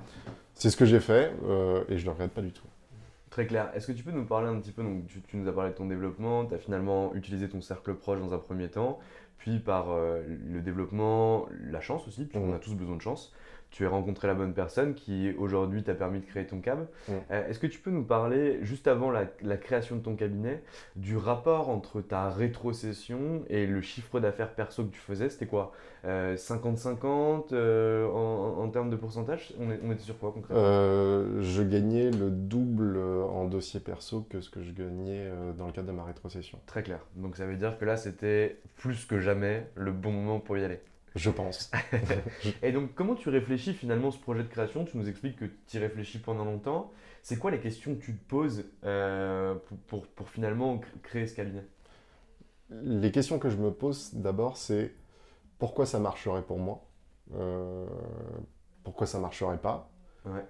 C'est 0.55 0.71
ce 0.71 0.77
que 0.77 0.85
j'ai 0.85 0.99
fait 0.99 1.31
et 1.89 1.97
je 1.99 2.05
le 2.05 2.11
regrette 2.11 2.31
pas 2.31 2.41
du 2.41 2.51
tout. 2.51 2.65
Très 3.29 3.45
clair. 3.45 3.69
Est-ce 3.75 3.85
que 3.85 3.91
tu 3.91 4.03
peux 4.03 4.11
nous 4.11 4.25
parler 4.25 4.47
un 4.47 4.59
petit 4.59 4.71
peu, 4.71 4.81
donc 4.81 5.05
tu, 5.05 5.21
tu 5.21 5.37
nous 5.37 5.47
as 5.47 5.53
parlé 5.53 5.69
de 5.69 5.75
ton 5.75 5.85
développement, 5.85 6.45
tu 6.47 6.55
as 6.55 6.57
finalement 6.57 7.13
utilisé 7.13 7.47
ton 7.47 7.61
cercle 7.61 7.93
proche 7.93 8.19
dans 8.19 8.33
un 8.33 8.39
premier 8.39 8.69
temps, 8.69 8.97
puis 9.37 9.59
par 9.59 9.89
le 9.95 10.61
développement, 10.61 11.45
la 11.69 11.81
chance 11.81 12.07
aussi, 12.07 12.25
puisqu'on 12.25 12.47
Mhm. 12.47 12.55
a 12.55 12.59
tous 12.59 12.73
besoin 12.73 12.95
de 12.95 13.01
chance, 13.03 13.31
tu 13.69 13.85
as 13.85 13.89
rencontré 13.89 14.27
la 14.27 14.33
bonne 14.33 14.53
personne 14.53 14.93
qui 14.95 15.31
aujourd'hui 15.37 15.83
t'a 15.83 15.93
permis 15.93 16.19
de 16.19 16.25
créer 16.25 16.45
ton 16.47 16.59
cab. 16.61 16.87
Mhm. 17.09 17.15
Euh, 17.31 17.47
Est-ce 17.49 17.59
que 17.59 17.67
tu 17.67 17.79
peux 17.79 17.91
nous 17.91 18.03
parler, 18.05 18.59
juste 18.63 18.87
avant 18.87 19.11
la, 19.11 19.25
la 19.43 19.57
création 19.57 19.97
de 19.97 20.01
ton 20.01 20.15
cabinet, 20.15 20.63
du 20.95 21.17
rapport 21.17 21.69
entre 21.69 22.01
ta 22.01 22.29
rétrocession 22.29 23.43
et 23.49 23.67
le 23.67 23.81
chiffre 23.81 24.19
d'affaires 24.19 24.53
perso 24.55 24.85
que 24.85 24.91
tu 24.93 24.99
faisais? 24.99 25.29
C'était 25.29 25.45
quoi? 25.47 25.73
Euh, 26.05 26.35
50-50 26.37 27.53
euh, 27.53 28.07
en, 28.07 28.63
en 28.63 28.69
termes 28.69 28.89
de 28.89 28.95
pourcentage? 28.95 29.53
On, 29.59 29.69
est- 29.71 29.79
on 29.83 29.91
était 29.91 30.03
sur 30.03 30.17
quoi 30.17 30.31
concrètement? 30.31 30.57
Euh, 30.63 31.41
je 31.41 31.61
gagnais 31.63 32.09
le 32.11 32.29
double 32.29 32.95
euh, 32.97 33.23
en 33.23 33.45
dossier 33.45 33.79
perso 33.79 34.25
que 34.29 34.41
ce 34.41 34.49
que 34.49 34.61
je 34.61 34.71
gagnais 34.71 35.27
euh, 35.27 35.51
dans 35.53 35.65
le 35.67 35.71
cadre 35.71 35.87
de 35.87 35.93
ma 35.93 36.03
rétrocession. 36.03 36.59
Très 36.65 36.83
clair. 36.83 36.99
Donc 37.15 37.35
ça 37.35 37.45
veut 37.45 37.55
dire 37.57 37.77
que 37.77 37.85
là, 37.85 37.97
c'était 37.97 38.59
plus 38.77 39.05
que 39.05 39.19
jamais 39.19 39.67
le 39.75 39.91
bon 39.91 40.11
moment 40.11 40.39
pour 40.39 40.57
y 40.57 40.63
aller. 40.63 40.79
Je 41.17 41.29
pense. 41.31 41.71
Et 42.61 42.71
donc, 42.71 42.93
comment 42.95 43.15
tu 43.15 43.29
réfléchis 43.29 43.73
finalement 43.73 44.11
ce 44.11 44.19
projet 44.19 44.43
de 44.43 44.47
création? 44.49 44.85
Tu 44.85 44.97
nous 44.97 45.09
expliques 45.09 45.37
que 45.37 45.45
tu 45.67 45.77
y 45.77 45.79
réfléchis 45.79 46.19
pendant 46.19 46.45
longtemps. 46.45 46.91
C'est 47.23 47.37
quoi 47.37 47.51
les 47.51 47.59
questions 47.59 47.95
que 47.95 48.01
tu 48.01 48.15
te 48.15 48.29
poses 48.29 48.65
euh, 48.85 49.55
pour, 49.55 49.77
pour- 49.79 50.07
pour 50.07 50.29
finalement 50.29 50.77
cr- 50.77 51.01
créer 51.03 51.27
ce 51.27 51.35
cabinet? 51.35 51.65
Les 52.83 53.11
questions 53.11 53.39
que 53.39 53.49
je 53.49 53.57
me 53.57 53.71
pose 53.71 54.13
d'abord, 54.13 54.57
c'est 54.57 54.93
pourquoi 55.59 55.85
ça 55.85 55.99
marcherait 55.99 56.43
pour 56.43 56.59
moi? 56.59 56.81
Euh, 57.35 57.87
Pourquoi 58.83 59.07
ça 59.07 59.19
marcherait 59.19 59.59
pas? 59.59 59.91
Ouais. 60.25 60.45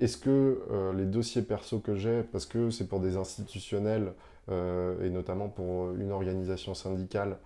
Est-ce 0.00 0.16
que 0.16 0.62
euh, 0.70 0.92
les 0.94 1.04
dossiers 1.04 1.42
perso 1.42 1.78
que 1.78 1.94
j'ai, 1.94 2.22
parce 2.22 2.46
que 2.46 2.70
c'est 2.70 2.88
pour 2.88 3.00
des 3.00 3.16
institutionnels 3.16 4.12
et 4.50 5.10
notamment 5.10 5.48
pour 5.48 5.92
une 5.94 6.10
organisation 6.10 6.74
syndicale 6.74 7.36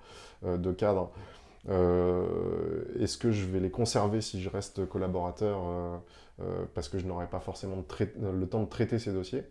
de 0.43 0.73
cadre, 0.73 1.11
euh, 1.13 1.44
est-ce 1.69 3.17
que 3.19 3.31
je 3.31 3.47
vais 3.47 3.61
les 3.61 3.71
conserver 3.71 4.21
si 4.21 4.43
je 4.43 4.49
reste 4.49 4.87
collaborateur 4.87 5.61
euh, 5.67 5.97
euh, 6.43 6.65
parce 6.75 6.89
que 6.89 6.99
je 6.99 7.07
n'aurai 7.07 7.27
pas 7.27 7.41
forcément 7.41 7.77
le 8.21 8.47
temps 8.47 8.63
de 8.63 8.69
traiter 8.69 8.99
ces 8.99 9.13
dossiers 9.13 9.45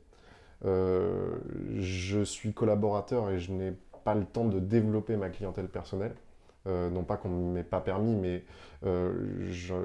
Euh, 0.66 1.36
Je 1.80 2.24
suis 2.24 2.54
collaborateur 2.54 3.30
et 3.30 3.40
je 3.40 3.52
n'ai 3.52 3.74
pas 4.06 4.16
le 4.16 4.26
temps 4.26 4.46
de 4.46 4.60
développer 4.60 5.18
ma 5.18 5.30
clientèle 5.30 5.68
personnelle. 5.68 6.14
Euh, 6.66 6.90
non 6.90 7.04
pas 7.04 7.18
qu'on 7.18 7.28
ne 7.30 7.54
m'ait 7.54 7.64
pas 7.64 7.82
permis, 7.82 8.16
mais 8.16 8.44
euh, 8.86 9.12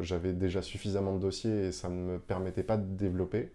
j'avais 0.00 0.32
déjà 0.32 0.62
suffisamment 0.62 1.12
de 1.14 1.18
dossiers 1.20 1.66
et 1.66 1.72
ça 1.72 1.88
ne 1.88 1.94
me 1.96 2.18
permettait 2.20 2.62
pas 2.62 2.76
de 2.76 2.84
développer. 2.96 3.50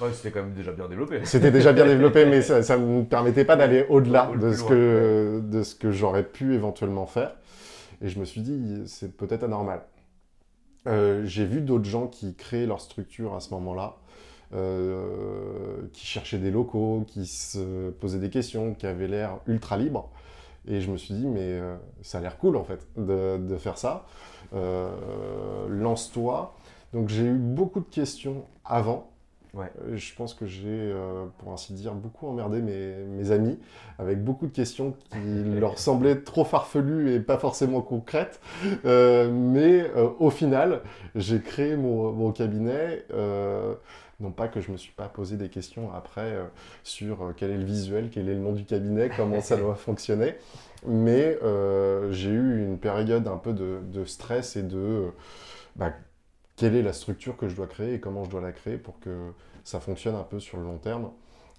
Ouais, 0.00 0.10
c'était 0.12 0.30
quand 0.30 0.42
même 0.44 0.52
déjà 0.54 0.70
bien 0.70 0.86
développé. 0.88 1.20
C'était 1.24 1.50
déjà 1.50 1.72
bien 1.72 1.86
développé, 1.86 2.24
mais 2.24 2.40
ça 2.40 2.78
ne 2.78 2.84
me 2.84 3.04
permettait 3.04 3.44
pas 3.44 3.56
d'aller 3.56 3.84
au-delà 3.88 4.30
ce 4.40 4.62
que, 4.62 5.40
de 5.42 5.62
ce 5.64 5.74
que 5.74 5.90
j'aurais 5.90 6.22
pu 6.22 6.54
éventuellement 6.54 7.06
faire. 7.06 7.34
Et 8.00 8.08
je 8.08 8.18
me 8.18 8.24
suis 8.24 8.42
dit, 8.42 8.82
c'est 8.86 9.16
peut-être 9.16 9.44
anormal. 9.44 9.82
Euh, 10.86 11.24
J'ai 11.24 11.44
vu 11.44 11.60
d'autres 11.60 11.84
gens 11.84 12.06
qui 12.06 12.34
créaient 12.34 12.66
leur 12.66 12.80
structure 12.80 13.34
à 13.34 13.40
ce 13.40 13.50
moment-là, 13.54 13.96
euh, 14.54 15.82
qui 15.92 16.06
cherchaient 16.06 16.38
des 16.38 16.50
locaux, 16.50 17.04
qui 17.06 17.26
se 17.26 17.90
posaient 17.90 18.20
des 18.20 18.30
questions, 18.30 18.74
qui 18.74 18.86
avaient 18.86 19.08
l'air 19.08 19.38
ultra 19.46 19.76
libres. 19.76 20.10
Et 20.66 20.80
je 20.80 20.90
me 20.90 20.96
suis 20.96 21.14
dit, 21.14 21.26
mais 21.26 21.40
euh, 21.40 21.76
ça 22.02 22.18
a 22.18 22.20
l'air 22.20 22.38
cool 22.38 22.56
en 22.56 22.64
fait 22.64 22.86
de, 22.96 23.56
faire 23.58 23.78
ça. 23.78 24.06
Lance-toi. 25.68 26.54
Donc 26.92 27.08
j'ai 27.08 27.24
eu 27.24 27.34
beaucoup 27.34 27.80
de 27.80 27.88
questions 27.88 28.44
avant 28.64 29.10
Ouais. 29.54 29.70
Euh, 29.86 29.96
Je 29.96 30.14
pense 30.14 30.34
que 30.34 30.46
j'ai, 30.46 30.66
euh, 30.68 31.24
pour 31.38 31.52
ainsi 31.52 31.72
dire, 31.72 31.94
beaucoup 31.94 32.26
emmerdé 32.28 32.60
mes, 32.60 32.94
mes 33.06 33.30
amis 33.30 33.58
avec 33.98 34.22
beaucoup 34.22 34.46
de 34.46 34.52
questions 34.52 34.94
qui 35.10 35.18
leur 35.58 35.78
semblaient 35.78 36.20
trop 36.20 36.44
farfelues 36.44 37.14
et 37.14 37.20
pas 37.20 37.38
forcément 37.38 37.80
concrètes. 37.80 38.40
Euh, 38.84 39.30
mais 39.32 39.90
euh, 39.96 40.10
au 40.18 40.30
final, 40.30 40.82
j'ai 41.14 41.40
créé 41.40 41.76
mon, 41.76 42.12
mon 42.12 42.30
cabinet. 42.32 43.04
non 44.20 44.32
pas 44.32 44.48
que 44.48 44.60
je 44.60 44.72
me 44.72 44.76
suis 44.76 44.92
pas 44.92 45.08
posé 45.08 45.36
des 45.36 45.48
questions 45.48 45.92
après 45.94 46.36
sur 46.82 47.32
quel 47.36 47.50
est 47.50 47.56
le 47.56 47.64
visuel, 47.64 48.10
quel 48.10 48.28
est 48.28 48.34
le 48.34 48.40
nom 48.40 48.52
du 48.52 48.64
cabinet, 48.64 49.10
comment 49.16 49.40
ça 49.40 49.56
doit 49.58 49.76
fonctionner. 49.76 50.34
Mais 50.86 51.38
j'ai 52.10 52.30
eu 52.30 52.64
une 52.64 52.78
période 52.78 53.26
un 53.28 53.36
peu 53.38 53.52
de, 53.52 53.78
de 53.92 54.04
stress 54.04 54.56
et 54.56 54.62
de 54.62 55.06
bah, 55.76 55.92
quelle 56.58 56.74
est 56.74 56.82
la 56.82 56.92
structure 56.92 57.36
que 57.36 57.48
je 57.48 57.54
dois 57.54 57.68
créer 57.68 57.94
et 57.94 58.00
comment 58.00 58.24
je 58.24 58.30
dois 58.30 58.40
la 58.40 58.52
créer 58.52 58.76
pour 58.76 58.98
que 59.00 59.30
ça 59.64 59.80
fonctionne 59.80 60.16
un 60.16 60.24
peu 60.24 60.40
sur 60.40 60.58
le 60.58 60.64
long 60.64 60.78
terme. 60.78 61.10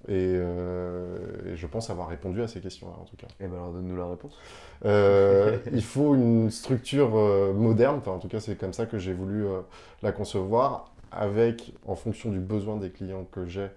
Et, 0.07 0.33
euh, 0.35 1.17
et 1.45 1.55
je 1.57 1.67
pense 1.67 1.89
avoir 1.89 2.07
répondu 2.07 2.41
à 2.41 2.47
ces 2.47 2.61
questions-là 2.61 2.95
en 2.99 3.05
tout 3.05 3.17
cas. 3.17 3.27
Et 3.39 3.47
ben 3.47 3.55
alors 3.55 3.71
donne-nous 3.71 3.97
la 3.97 4.07
réponse. 4.07 4.37
Euh, 4.85 5.57
il 5.73 5.83
faut 5.83 6.15
une 6.15 6.51
structure 6.51 7.17
euh, 7.17 7.53
moderne, 7.53 7.97
enfin 7.99 8.11
en 8.11 8.19
tout 8.19 8.29
cas 8.29 8.39
c'est 8.39 8.55
comme 8.55 8.73
ça 8.73 8.85
que 8.85 8.97
j'ai 8.97 9.13
voulu 9.13 9.45
la 10.01 10.11
concevoir, 10.11 10.93
avec, 11.11 11.73
en 11.85 11.95
fonction 11.95 12.29
du 12.29 12.39
besoin 12.39 12.77
des 12.77 12.91
clients 12.91 13.25
que 13.31 13.45
j'ai, 13.45 13.67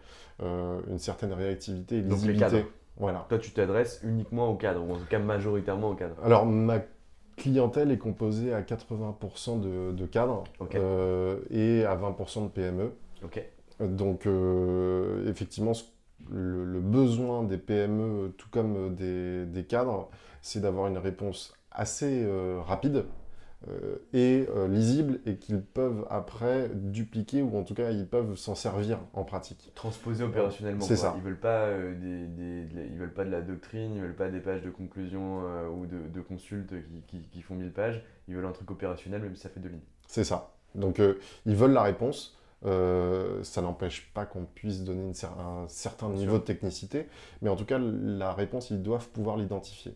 une 0.40 0.98
certaine 0.98 1.32
réactivité 1.32 1.98
et 1.98 2.02
Donc, 2.02 2.22
les 2.22 2.32
lisibilité. 2.32 2.50
cadres. 2.50 2.68
Voilà. 2.98 3.26
Toi, 3.28 3.38
tu 3.38 3.52
t'adresses 3.52 4.00
uniquement 4.04 4.50
au 4.50 4.54
cadre, 4.54 4.84
ou 4.84 4.92
en 4.92 4.96
tout 4.96 5.06
cas 5.08 5.18
majoritairement 5.18 5.90
au 5.90 5.94
cadre. 5.94 6.14
Alors, 6.24 6.46
ma 6.46 6.78
clientèle 7.36 7.90
est 7.90 7.98
composée 7.98 8.52
à 8.52 8.62
80% 8.62 9.60
de, 9.60 9.92
de 9.92 10.06
cadres 10.06 10.44
euh, 10.80 11.40
et 11.50 11.84
à 11.84 11.96
20% 11.96 12.44
de 12.44 12.48
PME. 12.48 12.92
Donc, 13.80 14.26
euh, 14.26 15.28
effectivement, 15.30 15.74
ce- 15.74 15.84
le, 16.30 16.64
le 16.64 16.80
besoin 16.80 17.42
des 17.42 17.58
PME, 17.58 18.32
tout 18.38 18.48
comme 18.50 18.94
des, 18.94 19.44
des 19.46 19.64
cadres, 19.64 20.08
c'est 20.40 20.60
d'avoir 20.60 20.86
une 20.86 20.98
réponse 20.98 21.52
assez 21.72 22.22
euh, 22.24 22.60
rapide. 22.60 22.96
euh, 22.96 23.02
et 24.12 24.46
euh, 24.56 24.66
lisible 24.68 25.20
et 25.26 25.36
qu'ils 25.36 25.60
peuvent 25.62 26.06
après 26.10 26.68
dupliquer 26.74 27.42
ou 27.42 27.56
en 27.56 27.62
tout 27.62 27.74
cas 27.74 27.90
ils 27.90 28.06
peuvent 28.06 28.34
s'en 28.36 28.54
servir 28.54 28.98
en 29.12 29.24
pratique. 29.24 29.70
Transposer 29.74 30.24
opérationnellement. 30.24 30.80
C'est 30.84 30.96
ça. 30.96 31.14
Ils 31.16 31.22
veulent 31.22 31.38
pas 31.40 31.66
euh, 31.66 31.94
des, 31.94 32.66
ils 32.90 32.98
veulent 32.98 33.14
pas 33.14 33.24
de 33.24 33.30
la 33.30 33.40
doctrine, 33.40 33.94
ils 33.94 34.00
veulent 34.02 34.16
pas 34.16 34.30
des 34.30 34.40
pages 34.40 34.62
de 34.62 34.70
conclusion 34.70 35.42
euh, 35.46 35.68
ou 35.68 35.86
de, 35.86 36.08
de 36.12 36.20
consultes 36.20 36.72
qui, 36.88 37.02
qui- 37.20 37.28
qui 37.28 37.42
font 37.42 37.54
1000 37.54 37.72
pages. 37.72 38.02
Ils 38.28 38.34
veulent 38.34 38.46
un 38.46 38.52
truc 38.52 38.70
opérationnel, 38.70 39.22
même 39.22 39.34
si 39.36 39.42
ça 39.42 39.48
fait 39.48 39.60
deux 39.60 39.68
lignes. 39.68 39.80
C'est 40.08 40.24
ça. 40.24 40.52
Donc 40.74 40.98
euh, 41.00 41.18
ils 41.46 41.54
veulent 41.56 41.72
la 41.72 41.82
réponse. 41.82 42.36
Euh, 42.64 43.42
ça 43.42 43.60
n'empêche 43.60 44.08
pas 44.14 44.24
qu'on 44.24 44.44
puisse 44.44 44.84
donner 44.84 45.02
une 45.02 45.12
cer- 45.14 45.36
un 45.38 45.66
certain 45.68 46.08
niveau 46.10 46.38
de 46.38 46.44
technicité, 46.44 47.08
mais 47.42 47.50
en 47.50 47.56
tout 47.56 47.64
cas, 47.64 47.78
la 47.80 48.32
réponse, 48.32 48.70
ils 48.70 48.80
doivent 48.80 49.08
pouvoir 49.08 49.36
l'identifier. 49.36 49.94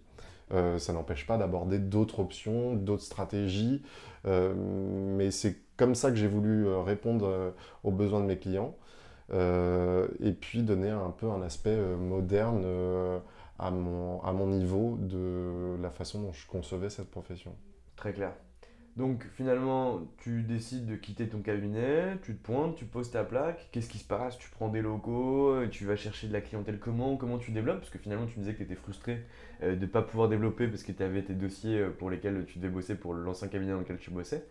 Euh, 0.53 0.79
ça 0.79 0.93
n'empêche 0.93 1.27
pas 1.27 1.37
d'aborder 1.39 1.79
d'autres 1.79 2.21
options, 2.21 2.75
d'autres 2.75 3.03
stratégies, 3.03 3.83
euh, 4.27 4.55
mais 4.57 5.31
c'est 5.31 5.57
comme 5.77 5.95
ça 5.95 6.11
que 6.11 6.17
j'ai 6.17 6.29
voulu 6.29 6.67
euh, 6.67 6.81
répondre 6.83 7.53
aux 7.83 7.91
besoins 7.91 8.21
de 8.21 8.27
mes 8.27 8.39
clients, 8.39 8.77
et 9.33 10.33
puis 10.33 10.63
donner 10.63 10.91
un 10.91 11.11
peu 11.11 11.29
un 11.29 11.43
aspect 11.43 11.77
moderne 11.77 12.65
à, 13.59 13.71
mon, 13.73 14.23
à 14.23 14.33
mon 14.33 14.47
niveau 14.47 14.97
de 15.01 15.77
la 15.83 15.91
façon 15.91 16.23
dont 16.23 16.33
je 16.33 16.47
concevais 16.47 16.91
cette 16.91 17.11
profession. 17.11 17.53
Très 17.97 18.13
clair. 18.13 18.33
Donc 18.97 19.27
finalement, 19.35 20.01
tu 20.17 20.43
décides 20.43 20.87
de 20.87 20.97
quitter 20.97 21.29
ton 21.29 21.41
cabinet, 21.41 22.17
tu 22.23 22.35
te 22.35 22.43
pointes, 22.43 22.77
tu 22.77 22.87
poses 22.87 23.11
ta 23.11 23.25
plaque. 23.25 23.69
Qu'est-ce 23.71 23.91
qui 23.91 23.99
se 23.99 24.07
passe? 24.07 24.39
Tu 24.39 24.49
prends 24.49 24.69
des 24.69 24.81
locaux, 24.81 25.51
euh, 25.51 25.69
tu 25.69 25.85
vas 25.85 25.97
chercher 25.97 26.29
de 26.29 26.33
la 26.33 26.41
clientèle 26.41 26.79
comment 26.79 27.17
Comment 27.19 27.37
tu 27.37 27.51
développes? 27.51 27.81
Parce 27.81 27.91
que 27.91 27.99
finalement, 27.99 28.25
tu 28.25 28.39
me 28.39 28.45
disais 28.45 28.55
que 28.55 28.59
tu 28.59 28.65
étais 28.65 28.75
frustré 28.75 29.23
euh, 29.63 29.77
de 29.77 29.83
ne 29.83 29.87
pas 29.87 30.01
pouvoir 30.01 30.31
développer 30.31 30.67
parce 30.67 30.83
que 30.83 30.93
tu 30.93 31.03
avais 31.03 31.21
tes 31.23 31.35
dossiers 31.35 31.79
euh, 31.81 31.91
pour 31.91 32.09
lesquels 32.09 32.47
tu 32.47 32.59
devais 32.59 32.73
bosser 32.73 32.95
pour 32.95 33.13
l'ancien 33.13 33.49
cabinet 33.49 33.73
dans 33.73 33.81
lequel 33.81 33.99
tu 33.99 34.11
bossais. 34.11 34.47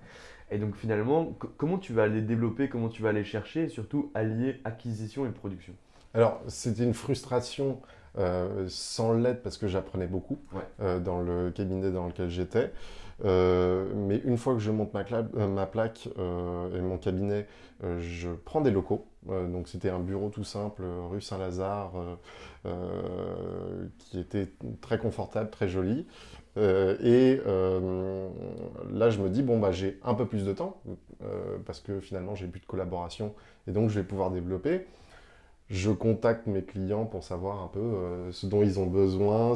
Et 0.52 0.60
donc 0.60 0.76
finalement, 0.76 1.26
co- 1.40 1.50
comment 1.58 1.80
tu 1.80 1.94
vas 1.94 2.06
les 2.06 2.22
développer 2.22 2.70
Comment 2.70 2.90
tu 2.90 3.02
vas 3.02 3.14
les 3.14 3.24
chercher 3.24 3.64
Et 3.64 3.70
surtout, 3.70 4.12
allier 4.14 4.62
acquisition 4.64 5.26
et 5.26 5.30
production? 5.32 5.74
Alors, 6.14 6.40
c'était 6.48 6.84
une 6.84 6.94
frustration 6.94 7.82
euh, 8.20 8.66
sans 8.70 9.14
l'aide 9.14 9.42
parce 9.42 9.58
que 9.58 9.68
j'apprenais 9.68 10.08
beaucoup 10.08 10.38
Ouais. 10.54 10.62
euh, 10.82 11.00
dans 11.00 11.22
le 11.22 11.50
cabinet 11.50 11.92
dans 11.92 12.06
lequel 12.08 12.30
j'étais. 12.30 12.72
Euh, 13.24 13.94
mais 13.96 14.18
une 14.26 14.38
fois 14.38 14.54
que 14.54 14.60
je 14.60 14.72
monte 14.72 14.94
ma, 14.94 15.06
euh, 15.14 15.66
plaque 15.66 16.10
euh, 16.18 16.78
et 16.78 16.82
mon 16.82 16.98
cabinet, 16.98 17.48
je 18.00 18.30
prends 18.30 18.62
des 18.62 18.72
locaux. 18.72 19.06
Donc, 19.28 19.68
c'était 19.68 19.90
un 19.90 20.00
bureau 20.00 20.30
tout 20.30 20.44
simple, 20.44 20.84
rue 21.10 21.22
Saint-Lazare, 21.22 21.92
qui 24.00 24.20
était 24.20 24.50
très 24.82 24.98
confortable, 24.98 25.50
très 25.50 25.68
joli. 25.68 26.08
Et 26.58 27.42
là, 27.46 29.10
je 29.10 29.20
me 29.20 29.30
dis, 29.30 29.44
bon, 29.44 29.60
bah, 29.60 29.72
j'ai 29.72 30.00
un 30.04 30.14
peu 30.14 30.26
plus 30.26 30.46
de 30.46 30.54
temps, 30.54 30.82
parce 31.66 31.80
que 31.80 32.00
finalement, 32.00 32.34
j'ai 32.34 32.48
plus 32.48 32.62
de 32.62 32.66
collaboration, 32.66 33.34
et 33.68 33.72
donc 33.72 33.90
je 33.90 34.00
vais 34.00 34.06
pouvoir 34.06 34.32
développer 34.32 34.86
je 35.68 35.90
contacte 35.90 36.46
mes 36.46 36.62
clients 36.62 37.06
pour 37.06 37.24
savoir 37.24 37.64
un 37.64 37.68
peu 37.68 38.30
ce 38.32 38.46
dont 38.46 38.62
ils 38.62 38.80
ont 38.80 38.86
besoin, 38.86 39.54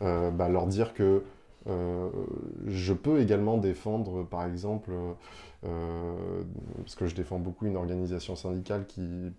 bah, 0.00 0.48
leur 0.48 0.66
dire 0.66 0.94
que 0.94 1.22
euh, 1.68 2.08
je 2.66 2.92
peux 2.92 3.20
également 3.20 3.58
défendre, 3.58 4.24
par 4.24 4.44
exemple, 4.44 4.90
euh, 5.64 6.42
parce 6.78 6.94
que 6.94 7.06
je 7.06 7.14
défends 7.14 7.38
beaucoup 7.38 7.66
une 7.66 7.76
organisation 7.76 8.36
syndicale 8.36 8.86
qui 8.86 9.32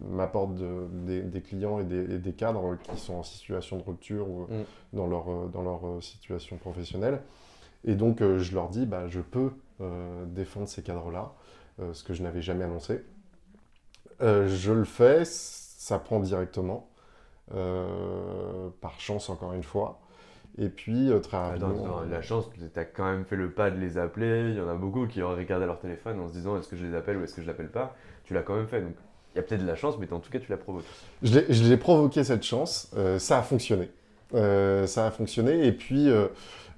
m'apporte 0.00 0.54
de- 0.56 0.88
des, 1.06 1.22
des 1.22 1.40
clients 1.40 1.78
et 1.78 1.84
des, 1.84 2.14
et 2.14 2.18
des 2.18 2.32
cadres 2.32 2.76
qui 2.82 2.98
sont 3.00 3.14
en 3.14 3.22
situation 3.22 3.76
de 3.78 3.82
rupture 3.84 4.28
ou 4.28 4.42
Mm. 4.42 4.62
dans 4.94 5.06
leur, 5.06 5.28
euh, 5.30 5.46
dans 5.52 5.62
leur 5.62 6.02
situation 6.02 6.56
professionnelle. 6.56 7.22
Et 7.84 7.94
donc, 7.94 8.20
euh, 8.20 8.38
je 8.38 8.54
leur 8.54 8.68
dis, 8.68 8.86
bah, 8.86 9.08
je 9.08 9.20
peux 9.20 9.50
défendre 10.28 10.68
ces 10.68 10.82
cadres-là, 10.82 11.32
ce 11.92 12.04
que 12.04 12.14
je 12.14 12.22
n'avais 12.22 12.40
jamais 12.42 12.64
annoncé. 12.64 13.02
Je 14.20 14.72
le 14.72 14.84
fais, 14.84 15.24
ça 15.24 15.98
prend 15.98 16.20
directement, 16.20 16.88
par 17.50 19.00
chance 19.00 19.28
encore 19.30 19.52
une 19.52 19.64
fois. 19.64 20.00
Et 20.56 20.68
puis 20.68 21.10
euh, 21.10 21.18
très 21.18 21.36
Attends, 21.36 21.66
rapidement. 21.68 21.96
attends, 21.98 22.02
la 22.10 22.22
chance, 22.22 22.48
tu 22.72 22.78
as 22.78 22.84
quand 22.84 23.04
même 23.04 23.24
fait 23.24 23.36
le 23.36 23.50
pas 23.50 23.70
de 23.70 23.78
les 23.80 23.98
appeler. 23.98 24.50
Il 24.50 24.56
y 24.56 24.60
en 24.60 24.68
a 24.68 24.74
beaucoup 24.74 25.06
qui 25.06 25.20
auraient 25.22 25.34
regardé 25.36 25.66
leur 25.66 25.80
téléphone 25.80 26.20
en 26.20 26.28
se 26.28 26.32
disant 26.32 26.56
est-ce 26.58 26.68
que 26.68 26.76
je 26.76 26.84
les 26.86 26.94
appelle 26.94 27.16
ou 27.16 27.24
est-ce 27.24 27.34
que 27.34 27.42
je 27.42 27.46
l'appelle 27.46 27.70
pas? 27.70 27.96
Tu 28.24 28.34
l'as 28.34 28.42
quand 28.42 28.54
même 28.54 28.68
fait. 28.68 28.80
Donc 28.80 28.92
il 29.34 29.38
y 29.38 29.40
a 29.40 29.42
peut-être 29.42 29.62
de 29.62 29.66
la 29.66 29.74
chance, 29.74 29.96
mais 29.98 30.10
en 30.12 30.20
tout 30.20 30.30
cas, 30.30 30.38
tu 30.38 30.48
l'as 30.50 30.56
provoqué. 30.56 30.86
Je 31.22 31.64
l'ai- 31.64 31.76
provoqué 31.76 32.22
cette 32.22 32.44
chance, 32.44 32.92
euh, 32.96 33.18
ça 33.18 33.38
a 33.38 33.42
fonctionné. 33.42 33.90
Euh, 34.34 34.86
ça 34.86 35.06
a 35.06 35.10
fonctionné, 35.10 35.66
et 35.66 35.72
puis 35.72 36.08
euh, 36.08 36.28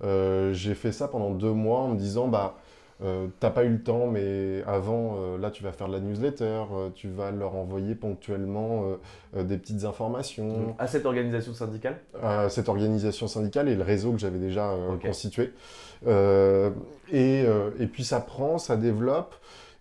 euh, 0.04 0.52
j'ai 0.54 0.74
fait 0.74 0.90
ça 0.92 1.06
pendant 1.08 1.30
deux 1.32 1.52
mois 1.52 1.80
en 1.80 1.88
me 1.88 1.96
disant 1.98 2.28
bah 2.28 2.56
euh, 3.02 3.26
t'as 3.40 3.50
pas 3.50 3.64
eu 3.64 3.70
le 3.70 3.82
temps, 3.82 4.06
mais 4.06 4.62
avant, 4.66 5.16
euh, 5.18 5.38
là 5.38 5.50
tu 5.50 5.62
vas 5.62 5.72
faire 5.72 5.88
de 5.88 5.92
la 5.92 6.00
newsletter, 6.00 6.44
euh, 6.44 6.88
tu 6.94 7.08
vas 7.08 7.30
leur 7.30 7.54
envoyer 7.54 7.94
ponctuellement 7.94 8.84
euh, 9.36 9.42
des 9.42 9.58
petites 9.58 9.84
informations. 9.84 10.48
Donc, 10.48 10.76
à 10.78 10.86
cette 10.86 11.04
organisation 11.04 11.52
syndicale, 11.52 11.98
à 12.22 12.48
cette 12.48 12.70
organisation 12.70 13.28
syndicale 13.28 13.68
et 13.68 13.74
le 13.74 13.82
réseau 13.82 14.12
que 14.12 14.18
j'avais 14.18 14.38
déjà 14.38 14.72
constitué. 15.02 15.52
Et, 16.06 17.44
et 17.78 17.86
puis 17.86 18.04
ça 18.04 18.20
prend, 18.20 18.58
ça 18.58 18.76
développe. 18.76 19.34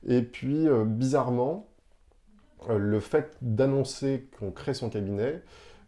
Et 0.08 0.22
puis 0.22 0.68
bizarrement, 0.86 1.68
le 2.70 3.00
fait 3.00 3.38
d'annoncer 3.42 4.28
qu'on 4.40 4.52
crée 4.52 4.74
son 4.74 4.90
cabinet 4.90 5.42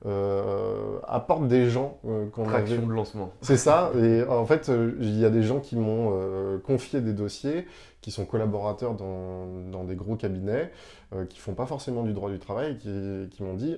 euh, 0.06 1.00
apporte 1.08 1.48
des 1.48 1.70
gens 1.70 1.98
euh, 2.06 2.30
qu'on 2.30 2.44
avait... 2.44 2.64
traction 2.64 2.86
de 2.86 2.94
lancement. 2.94 3.32
C'est 3.42 3.58
ça. 3.58 3.92
Et 4.00 4.24
en 4.24 4.46
fait, 4.46 4.70
euh, 4.70 4.96
il 5.00 5.18
y 5.20 5.26
a 5.26 5.30
des 5.30 5.42
gens 5.44 5.60
qui 5.60 5.76
m'ont 5.76 6.14
confié 6.64 7.02
des 7.02 7.14
dossiers, 7.14 7.66
qui 8.02 8.12
sont 8.12 8.26
collaborateurs 8.26 8.94
dans, 8.94 9.48
dans 9.72 9.84
des 9.84 9.96
gros 9.96 10.16
cabinets, 10.16 10.72
qui 11.30 11.40
font 11.40 11.54
pas 11.54 11.66
forcément 11.66 12.04
du 12.04 12.14
droit 12.14 12.30
du 12.30 12.40
travail, 12.40 12.78
qui, 12.78 13.28
qui 13.32 13.44
m'ont 13.44 13.56
dit 13.56 13.78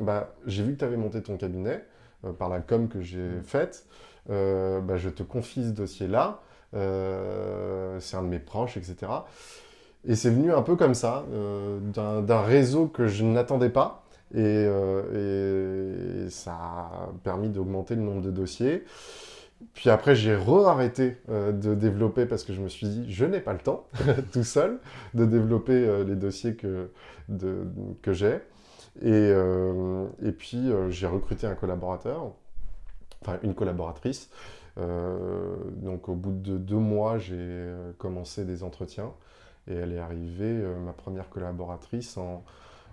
bah, 0.00 0.32
J'ai 0.46 0.62
vu 0.62 0.72
que 0.74 0.78
tu 0.78 0.84
avais 0.84 0.96
monté 0.96 1.22
ton 1.22 1.36
cabinet 1.36 1.84
par 2.38 2.48
la 2.48 2.60
com 2.60 2.88
que 2.88 3.00
j'ai 3.00 3.28
faite. 3.44 3.86
euh, 4.30 4.80
bah, 4.80 4.96
je 4.96 5.08
te 5.10 5.22
confie 5.22 5.64
ce 5.64 5.70
dossier-là. 5.70 6.40
c'est 6.72 8.16
un 8.16 8.22
de 8.22 8.28
mes 8.28 8.38
proches, 8.38 8.76
etc. 8.76 8.96
Et 10.04 10.14
c'est 10.14 10.30
venu 10.30 10.52
un 10.52 10.62
peu 10.62 10.76
comme 10.76 10.94
ça, 10.94 11.24
d'un 11.94 12.42
réseau 12.42 12.86
que 12.86 13.06
je 13.06 13.24
n'attendais 13.24 13.70
pas. 13.70 14.02
Et, 14.34 14.66
euh, 14.66 16.26
et 16.26 16.30
ça 16.30 16.52
a 16.52 17.10
permis 17.24 17.48
d'augmenter 17.48 17.94
le 17.94 18.02
nombre 18.02 18.22
de 18.22 18.30
dossiers. 18.30 18.84
Puis 19.74 19.90
après, 19.90 20.14
j'ai 20.14 20.36
re-arrêté 20.36 21.18
euh, 21.28 21.52
de 21.52 21.74
développer 21.74 22.26
parce 22.26 22.44
que 22.44 22.52
je 22.52 22.60
me 22.60 22.68
suis 22.68 22.88
dit, 22.88 23.12
je 23.12 23.24
n'ai 23.24 23.40
pas 23.40 23.52
le 23.52 23.58
temps, 23.58 23.86
tout 24.32 24.44
seul, 24.44 24.78
de 25.14 25.24
développer 25.24 25.72
euh, 25.72 26.04
les 26.04 26.14
dossiers 26.14 26.54
que, 26.54 26.90
que 28.02 28.12
j'ai. 28.12 28.36
Et, 29.00 29.10
euh, 29.12 30.06
et 30.22 30.32
puis, 30.32 30.70
j'ai 30.90 31.06
recruté 31.06 31.46
un 31.46 31.54
collaborateur, 31.54 32.32
enfin 33.22 33.38
une 33.42 33.54
collaboratrice. 33.54 34.30
Donc, 34.76 36.08
au 36.08 36.14
bout 36.14 36.32
de 36.32 36.56
deux 36.56 36.76
mois, 36.76 37.18
j'ai 37.18 37.66
commencé 37.98 38.44
des 38.44 38.62
entretiens. 38.62 39.12
Et 39.68 39.74
elle 39.74 39.92
est 39.92 39.98
arrivée, 39.98 40.64
ma 40.84 40.92
première 40.92 41.28
collaboratrice, 41.28 42.16
en, 42.16 42.44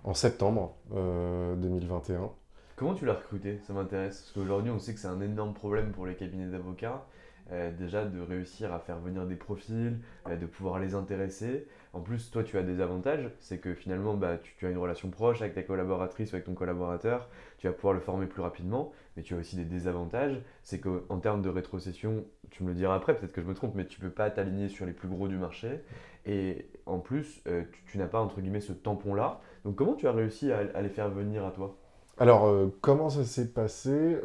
en 0.06 0.14
septembre 0.14 0.76
2021. 0.92 2.30
Comment 2.76 2.94
tu 2.94 3.06
l'as 3.06 3.14
recrutée 3.14 3.60
Ça 3.66 3.74
m'intéresse. 3.74 4.22
Parce 4.22 4.32
qu'aujourd'hui, 4.34 4.72
on 4.72 4.80
sait 4.80 4.94
que 4.94 5.00
c'est 5.00 5.08
un 5.08 5.22
énorme 5.22 5.54
problème 5.54 5.92
pour 5.92 6.06
les 6.06 6.16
cabinets 6.16 6.48
d'avocats. 6.48 7.06
Euh, 7.52 7.72
déjà 7.72 8.04
de 8.06 8.20
réussir 8.20 8.74
à 8.74 8.80
faire 8.80 8.98
venir 8.98 9.28
des 9.28 9.36
profils, 9.36 10.00
euh, 10.28 10.36
de 10.36 10.46
pouvoir 10.48 10.80
les 10.80 10.96
intéresser. 10.96 11.68
En 11.94 12.02
plus, 12.02 12.32
toi, 12.32 12.44
tu 12.44 12.58
as 12.58 12.64
des 12.64 12.82
avantages, 12.82 13.30
c'est 13.40 13.60
que 13.60 13.76
finalement, 13.76 14.16
bah, 14.16 14.40
tu, 14.42 14.66
as 14.66 14.72
une 14.72 14.80
relation 14.80 15.12
proche 15.12 15.42
avec 15.42 15.54
ta 15.54 15.62
collaboratrice 15.62 16.32
ou 16.32 16.36
avec 16.36 16.46
ton 16.46 16.56
collaborateur, 16.56 17.30
tu 17.60 17.68
vas 17.68 17.74
pouvoir 17.74 17.94
le 17.94 18.00
former 18.00 18.26
plus 18.26 18.42
rapidement, 18.42 18.92
mais 19.16 19.22
tu 19.22 19.36
as 19.36 19.38
aussi 19.38 19.56
des 19.56 19.64
désavantages, 19.64 20.42
c'est 20.64 20.80
qu'en 20.80 21.20
termes 21.20 21.44
de 21.44 21.50
rétrocession, 21.50 22.26
tu 22.50 22.64
me 22.64 22.70
le 22.70 22.76
diras 22.76 22.96
après, 22.96 23.16
peut-être 23.16 23.32
que 23.32 23.42
je 23.42 23.48
me 23.48 23.54
trompe, 23.54 23.76
mais 23.76 23.86
tu 23.86 24.02
ne 24.02 24.08
peux 24.08 24.14
pas 24.14 24.32
t'aligner 24.32 24.68
sur 24.68 24.88
les 24.88 24.94
plus 24.94 25.08
gros 25.08 25.28
du 25.28 25.38
marché, 25.38 25.82
et 26.26 26.68
en 26.88 26.98
plus, 26.98 27.44
euh, 27.48 27.64
tu, 27.86 28.00
n'as 28.00 28.08
pas, 28.08 28.20
entre 28.20 28.42
guillemets, 28.42 28.60
ce 28.60 28.74
tampon-là. 28.74 29.40
Donc 29.66 29.76
comment 29.76 29.96
tu 29.96 30.08
as 30.08 30.14
réussi 30.14 30.52
à, 30.52 30.82
les 30.82 30.90
faire 30.90 31.10
venir 31.10 31.46
à 31.46 31.52
toi? 31.52 31.76
Alors, 32.18 32.50
comment 32.80 33.10
ça 33.10 33.26
s'est 33.26 33.52
passé? 33.52 34.18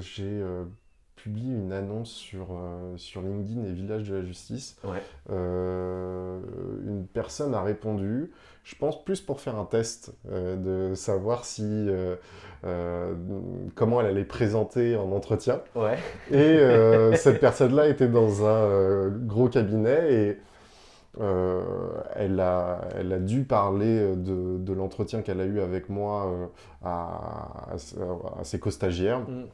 J'ai 0.00 0.42
publie 1.18 1.50
une 1.50 1.72
annonce 1.72 2.10
sur, 2.10 2.46
euh, 2.52 2.96
sur 2.96 3.22
LinkedIn 3.22 3.64
et 3.64 3.72
Village 3.72 4.08
de 4.08 4.16
la 4.16 4.22
Justice. 4.22 4.76
Euh, 5.30 6.40
une 6.86 7.06
personne 7.06 7.54
a 7.54 7.62
répondu, 7.62 8.30
je 8.62 8.74
pense 8.76 9.04
plus 9.04 9.20
pour 9.20 9.40
faire 9.40 9.56
un 9.56 9.64
test, 9.64 10.12
euh, 10.30 10.90
de 10.90 10.94
savoir 10.94 11.44
si 11.44 11.88
comment 13.74 14.00
elle 14.00 14.06
allait 14.06 14.24
présenter 14.24 14.96
en 14.96 15.12
entretien. 15.12 15.60
Et 16.30 16.58
cette 17.16 17.40
personne-là 17.40 17.88
était 17.88 18.08
dans 18.08 18.46
un 18.46 19.08
gros 19.08 19.48
cabinet 19.48 20.12
et 20.12 20.38
elle, 21.20 22.40
a, 22.40 22.80
elle 22.96 23.12
a 23.12 23.18
dû 23.18 23.44
parler 23.44 24.14
de, 24.16 24.58
de 24.58 24.72
l'entretien 24.72 25.22
qu'elle 25.22 25.40
a 25.40 25.44
eu 25.44 25.60
avec 25.60 25.88
moi 25.88 26.50
à, 26.82 27.72
à, 27.72 28.44
ses 28.44 28.60
co-stagiaires. 28.60 29.20
Mm. 29.20 29.46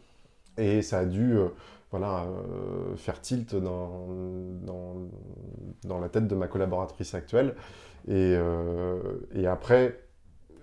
Et 0.59 0.83
ça 0.83 1.01
a 1.01 1.05
dû 1.05 1.37
euh, 1.37 1.49
voilà, 1.91 2.25
euh, 2.25 2.97
faire 2.97 3.21
tilt 3.21 3.55
dans, 3.55 4.07
dans, 5.85 6.01
la 6.01 6.09
tête 6.09 6.27
de 6.27 6.35
ma 6.35 6.49
collaboratrice 6.49 7.15
actuelle. 7.15 7.55
Et, 8.09 8.35
euh, 8.37 9.01
et 9.35 9.47
après, 9.47 10.01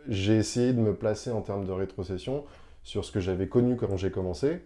j'ai 0.08 0.38
essayé 0.38 0.74
de 0.74 0.80
me 0.80 0.94
placer 0.94 1.32
en 1.32 1.42
termes 1.42 1.66
de 1.66 1.72
rétrocession 1.72 2.46
sur 2.84 3.06
ce 3.06 3.12
que 3.12 3.20
j'avais 3.20 3.48
connu 3.48 3.76
quand 3.76 3.98
j'ai 3.98 4.12
commencé. 4.12 4.62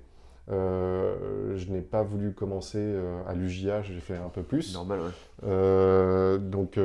Je 0.47 1.71
n'ai 1.71 1.81
pas 1.81 2.03
voulu 2.03 2.33
commencer 2.33 2.95
à 3.27 3.33
l'UJA, 3.33 3.81
j'ai 3.81 3.99
fait 3.99 4.17
un 4.17 4.29
peu 4.29 4.43
plus. 4.43 4.73
Normal, 4.73 4.99
ouais. 5.01 6.39
donc, 6.39 6.79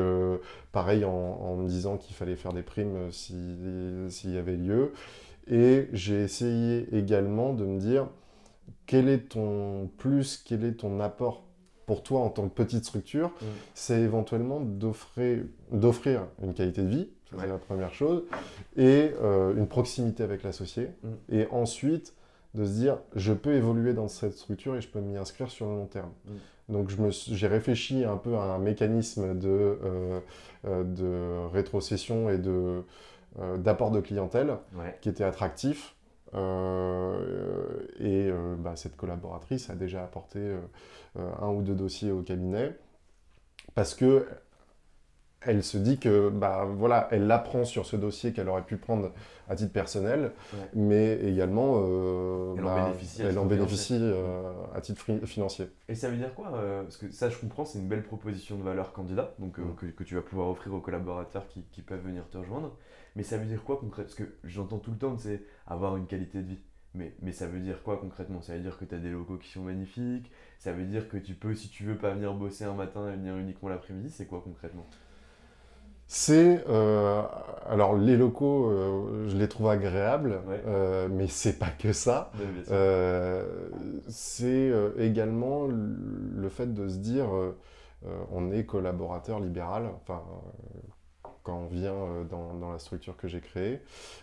pareil, 0.73 1.05
en, 1.05 1.11
en, 1.11 1.57
me 1.57 1.69
disant 1.69 1.97
qu'il 1.97 2.15
fallait 2.15 2.37
faire 2.37 2.53
des 2.53 2.63
primes 2.63 3.11
s'il 3.11 4.11
y 4.25 4.39
avait 4.39 4.57
lieu. 4.57 4.93
Et 5.51 5.89
j'ai 5.93 6.23
essayé 6.23 6.87
également 6.97 7.53
de 7.53 7.65
me 7.65 7.79
dire, 7.79 8.07
quel 8.87 9.09
est 9.09 9.31
ton 9.31 9.91
plus, 9.99 10.43
quel 10.45 10.65
est 10.65 10.75
ton 10.75 11.01
apport 11.01 11.45
pour 11.87 12.05
toi 12.05 12.21
en 12.21 12.29
tant 12.29 12.49
que 12.49 12.55
petite 12.55 12.85
structure, 12.85 13.29
mm. 13.29 13.47
c'est 13.75 14.01
éventuellement 14.01 14.61
d'offrir 14.61 15.43
une 16.41 16.55
qualité 16.55 16.83
de 16.83 16.89
vie, 16.89 17.09
c'est 17.37 17.49
la 17.49 17.59
première 17.59 17.93
chose, 17.93 18.23
et 18.77 19.11
euh, 19.21 19.57
une 19.57 19.67
proximité 19.67 20.23
avec 20.23 20.45
l'associé, 20.45 20.91
mm. 21.03 21.09
et 21.31 21.49
ensuite 21.51 22.15
de 22.55 22.65
se 22.65 22.73
dire, 22.73 22.99
je 23.15 23.33
peux 23.33 23.55
évoluer 23.55 23.93
dans 23.95 24.09
cette 24.09 24.35
structure 24.35 24.77
et 24.77 24.81
je 24.81 24.89
peux 24.89 25.01
m'y 25.01 25.17
inscrire 25.17 25.51
sur 25.51 25.67
le 25.67 25.77
long 25.77 25.87
terme. 25.87 26.11
Mm. 26.27 26.73
Donc 26.73 26.91
j'ai 27.11 27.47
réfléchi 27.49 28.05
un 28.05 28.17
peu 28.17 28.37
à 28.37 28.43
un 28.43 28.59
mécanisme 28.59 29.37
de, 29.37 29.49
euh, 29.49 30.21
euh, 30.67 30.85
de 30.85 31.53
rétrocession 31.53 32.31
et 32.31 32.39
d'apport 33.59 33.91
de 33.91 34.01
clientèle 34.01 34.57
qui 35.01 35.09
était 35.09 35.25
attractif 35.25 35.97
euh, 36.35 37.87
et 37.99 38.29
euh, 38.31 38.55
bah, 38.57 38.77
cette 38.77 38.97
collaboratrice 38.97 39.69
a 39.69 39.75
déjà 39.75 40.05
apporté 40.05 40.39
euh, 40.39 40.61
un 41.41 41.49
ou 41.49 41.63
deux 41.63 41.75
dossiers 41.75 42.13
au 42.13 42.23
cabinet 42.23 42.77
parce 43.75 43.95
que 43.95 44.27
elle 45.43 45.63
se 45.63 45.79
dit 45.79 45.99
que 45.99 46.29
bah 46.29 46.67
voilà 46.71 47.09
elle 47.11 47.31
apprend 47.31 47.65
sur 47.65 47.87
ce 47.87 47.97
dossier 47.97 48.33
qu'elle 48.33 48.49
aurait 48.49 48.63
pu 48.63 48.77
prendre 48.77 49.13
à 49.49 49.57
titre 49.57 49.73
personnel 49.73 50.33
mais 50.75 51.19
également 51.25 51.77
elle, 52.57 52.65
en 52.65 52.75
bah, 52.75 52.85
bénéficie, 52.85 53.23
elle 53.23 53.39
en 53.39 53.47
bénéficie 53.47 54.01
à 54.75 54.81
titre 54.81 55.03
financier. 55.25 55.69
Et 55.89 55.95
ça 55.95 56.11
veut 56.11 56.17
dire 56.17 56.35
quoi 56.35 56.53
parce 56.83 56.97
que 56.97 57.11
ça 57.11 57.31
je 57.31 57.39
comprends 57.39 57.65
c'est 57.65 57.79
une 57.79 57.89
belle 57.89 58.03
proposition 58.03 58.57
de 58.57 58.63
valeur 58.63 58.93
candidat 58.93 59.35
donc 59.39 59.59
mm. 59.59 59.75
que, 59.77 59.87
que, 59.87 60.05
tu 60.05 60.15
vas 60.15 60.23
pouvoir 60.23 60.49
offrir 60.49 60.75
aux 60.75 60.81
collaborateurs 60.81 61.47
qui, 61.49 61.63
qui, 61.73 61.83
peuvent 61.83 62.03
venir 62.05 62.29
te 62.29 62.39
rejoindre. 62.39 62.77
Mais 63.17 63.23
ça 63.23 63.39
veut 63.39 63.47
dire 63.47 63.65
quoi 63.65 63.77
concrètement 63.77 64.05
Parce 64.05 64.15
que 64.15 64.37
j'entends 64.45 64.79
tout 64.79 64.91
le 64.91 64.99
temps, 64.99 65.17
c'est 65.17 65.43
avoir 65.67 65.97
une 65.97 66.07
qualité 66.07 66.39
de 66.39 66.49
vie. 66.49 66.59
Mais, 66.95 67.15
mais 67.23 67.33
ça 67.33 67.47
veut 67.47 67.61
dire 67.61 67.83
quoi 67.83 67.99
concrètement? 67.99 68.43
Ça 68.43 68.55
veut 68.55 68.61
dire 68.61 68.77
que 68.79 68.85
tu 68.85 68.95
as 68.95 68.99
des 68.99 69.11
locaux 69.11 69.37
qui 69.37 69.49
sont 69.49 69.63
magnifiques? 69.63 70.31
Ça 70.59 70.73
veut 70.73 70.85
dire 70.85 71.09
que 71.09 71.17
tu 71.17 71.35
peux, 71.35 71.55
si 71.55 71.69
tu 71.69 71.85
veux, 71.85 71.97
pas 71.97 72.11
venir 72.11 72.35
bosser 72.35 72.65
un 72.65 72.75
matin 72.75 73.09
et 73.13 73.17
venir 73.17 73.37
uniquement 73.37 73.69
l'après-midi 73.69 74.11
C'est 74.11 74.27
quoi 74.27 74.41
concrètement? 74.43 74.87
C'est 76.13 76.65
euh, 76.69 77.23
alors 77.69 77.97
les 77.97 78.17
locaux, 78.17 78.67
euh, 78.67 79.29
je 79.29 79.37
les 79.37 79.49
trouve 79.49 79.69
agréables, 79.69 80.41
euh, 80.67 81.09
mais 81.11 81.29
c'est 81.29 81.59
pas 81.59 81.71
que 81.71 81.93
ça. 81.93 82.33
c'est 84.09 84.73
également 84.99 85.67
le 85.67 86.49
fait 86.49 86.75
de 86.75 86.89
se 86.89 86.99
dire, 86.99 87.29
on 88.33 88.51
est 88.51 88.65
collaborateur 88.67 89.41
libéral, 89.41 89.89
enfin 90.03 90.23
quand 91.43 91.57
on 91.57 91.67
vient 91.67 91.95
euh, 91.95 92.25
dans, 92.25 92.71
la 92.71 92.79
structure 92.79 93.17
que 93.17 93.29
j'ai 93.29 93.41
créée. 93.41 93.81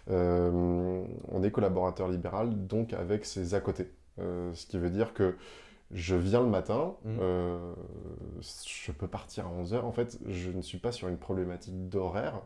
Euh, 0.10 1.04
on 1.30 1.44
est 1.44 1.52
collaborateur 1.52 2.08
libéral, 2.08 2.68
donc 2.68 2.94
avec 2.94 3.26
ses 3.26 3.54
à 3.54 3.60
côté. 3.60 3.92
Euh, 4.20 4.54
ce 4.54 4.66
qui 4.66 4.78
veut 4.78 4.90
dire 4.90 5.14
que 5.14 5.36
je 5.92 6.16
viens 6.16 6.42
le 6.42 6.48
matin, 6.48 6.96
mmh. 7.06 7.18
je 8.66 8.92
peux 8.92 9.08
partir 9.08 9.48
à 9.48 9.50
11h. 9.50 9.82
En 9.82 9.92
fait, 9.92 10.20
je 10.28 10.50
ne 10.50 10.62
suis 10.62 10.78
pas 10.78 10.92
sur 10.92 11.08
une 11.08 11.18
problématique 11.18 11.90
d'horaire, 11.90 12.42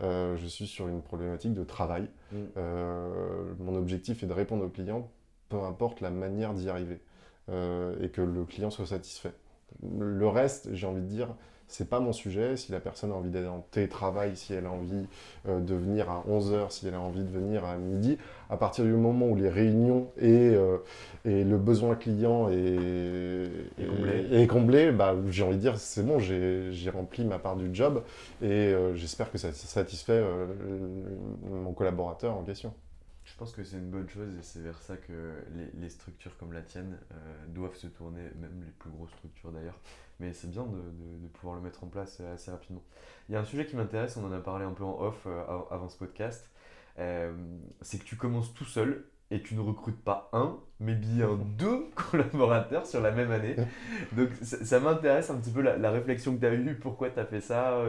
je 0.00 0.46
suis 0.46 0.66
sur 0.66 0.88
une 0.88 1.02
problématique 1.02 1.54
de 1.54 1.64
travail. 1.64 2.08
Mmh. 2.32 2.38
mon 3.58 3.76
objectif 3.76 4.22
est 4.22 4.26
de 4.26 4.32
répondre 4.32 4.64
aux 4.64 4.70
clients, 4.70 5.10
peu 5.48 5.60
importe 5.62 6.00
la 6.00 6.10
manière 6.10 6.54
d'y 6.54 6.68
arriver, 6.68 7.00
et 7.48 8.08
que 8.10 8.22
le 8.22 8.44
client 8.44 8.70
soit 8.70 8.86
satisfait. 8.86 9.32
Le 9.82 10.26
reste, 10.26 10.72
j'ai 10.72 10.86
envie 10.86 11.02
de 11.02 11.06
dire, 11.06 11.34
c'est 11.68 11.88
pas 11.88 12.00
mon 12.00 12.12
sujet. 12.12 12.56
Si 12.56 12.72
la 12.72 12.80
personne 12.80 13.12
a 13.12 13.14
envie 13.14 13.30
d'être 13.30 13.50
en 13.50 13.60
télétravail, 13.70 14.36
si 14.36 14.54
elle 14.54 14.66
a 14.66 14.70
envie 14.70 15.06
euh, 15.46 15.60
de 15.60 15.74
venir 15.74 16.10
à 16.10 16.24
11h, 16.28 16.70
si 16.70 16.88
elle 16.88 16.94
a 16.94 17.00
envie 17.00 17.22
de 17.22 17.30
venir 17.30 17.64
à 17.64 17.76
midi, 17.76 18.18
à 18.50 18.56
partir 18.56 18.84
du 18.84 18.92
moment 18.92 19.26
où 19.26 19.36
les 19.36 19.50
réunions 19.50 20.10
et, 20.18 20.54
euh, 20.54 20.78
et 21.24 21.44
le 21.44 21.58
besoin 21.58 21.94
client 21.94 22.48
est, 22.48 23.50
est 24.32 24.46
comblé, 24.46 24.90
bah, 24.90 25.14
j'ai 25.28 25.44
envie 25.44 25.56
de 25.56 25.60
dire 25.60 25.78
c'est 25.78 26.04
bon, 26.04 26.18
j'ai 26.18 26.90
rempli 26.90 27.24
ma 27.24 27.38
part 27.38 27.56
du 27.56 27.68
job 27.72 28.02
et 28.42 28.46
euh, 28.46 28.94
j'espère 28.94 29.30
que 29.30 29.38
ça 29.38 29.52
satisfait 29.52 30.24
mon 31.50 31.72
collaborateur 31.74 32.34
en 32.34 32.42
question. 32.42 32.72
Je 33.24 33.36
pense 33.36 33.52
que 33.52 33.62
c'est 33.62 33.76
une 33.76 33.90
bonne 33.90 34.08
chose 34.08 34.30
et 34.38 34.42
c'est 34.42 34.60
vers 34.60 34.80
ça 34.80 34.96
que 34.96 35.12
les, 35.54 35.82
les 35.82 35.90
structures 35.90 36.34
comme 36.38 36.54
la 36.54 36.62
tienne 36.62 36.96
doivent 37.48 37.76
se 37.76 37.86
tourner, 37.86 38.22
même 38.40 38.62
les 38.64 38.72
plus 38.78 38.90
grosses 38.90 39.10
structures 39.10 39.52
d'ailleurs 39.52 39.78
mais 40.20 40.32
c'est 40.32 40.50
bien 40.50 40.64
de, 40.64 41.28
pouvoir 41.28 41.56
le 41.56 41.62
mettre 41.62 41.84
en 41.84 41.88
place 41.88 42.18
euh, 42.20 42.34
assez 42.34 42.50
rapidement. 42.50 42.82
Il 43.28 43.34
y 43.34 43.36
a 43.36 43.40
un 43.40 43.44
sujet 43.44 43.66
qui 43.66 43.76
m'intéresse, 43.76 44.16
on 44.16 44.26
en 44.26 44.32
a 44.32 44.40
parlé 44.40 44.64
un 44.64 44.72
peu 44.72 44.84
en 44.84 45.00
off 45.00 45.26
euh, 45.26 45.42
avant 45.70 45.88
ce 45.88 45.96
podcast, 45.96 46.50
euh, 46.98 47.32
c'est 47.82 47.98
que 47.98 48.04
tu 48.04 48.16
commences 48.16 48.52
tout 48.54 48.64
seul 48.64 49.04
et 49.30 49.42
tu 49.42 49.54
ne 49.54 49.60
recrutes 49.60 50.02
pas 50.02 50.30
un, 50.32 50.56
mais 50.80 50.94
bien 50.94 51.38
deux 51.58 51.90
collaborateurs 51.94 52.86
sur 52.86 53.00
la 53.00 53.10
même 53.10 53.30
année. 53.30 53.56
Donc 54.12 54.30
ça, 54.42 54.80
m'intéresse 54.80 55.30
un 55.30 55.36
petit 55.36 55.50
peu 55.50 55.60
la, 55.60 55.90
réflexion 55.90 56.34
que 56.34 56.40
tu 56.40 56.46
as 56.46 56.54
eue, 56.54 56.78
pourquoi 56.80 57.10
tu 57.10 57.20
as 57.20 57.26
fait 57.26 57.42
ça, 57.42 57.84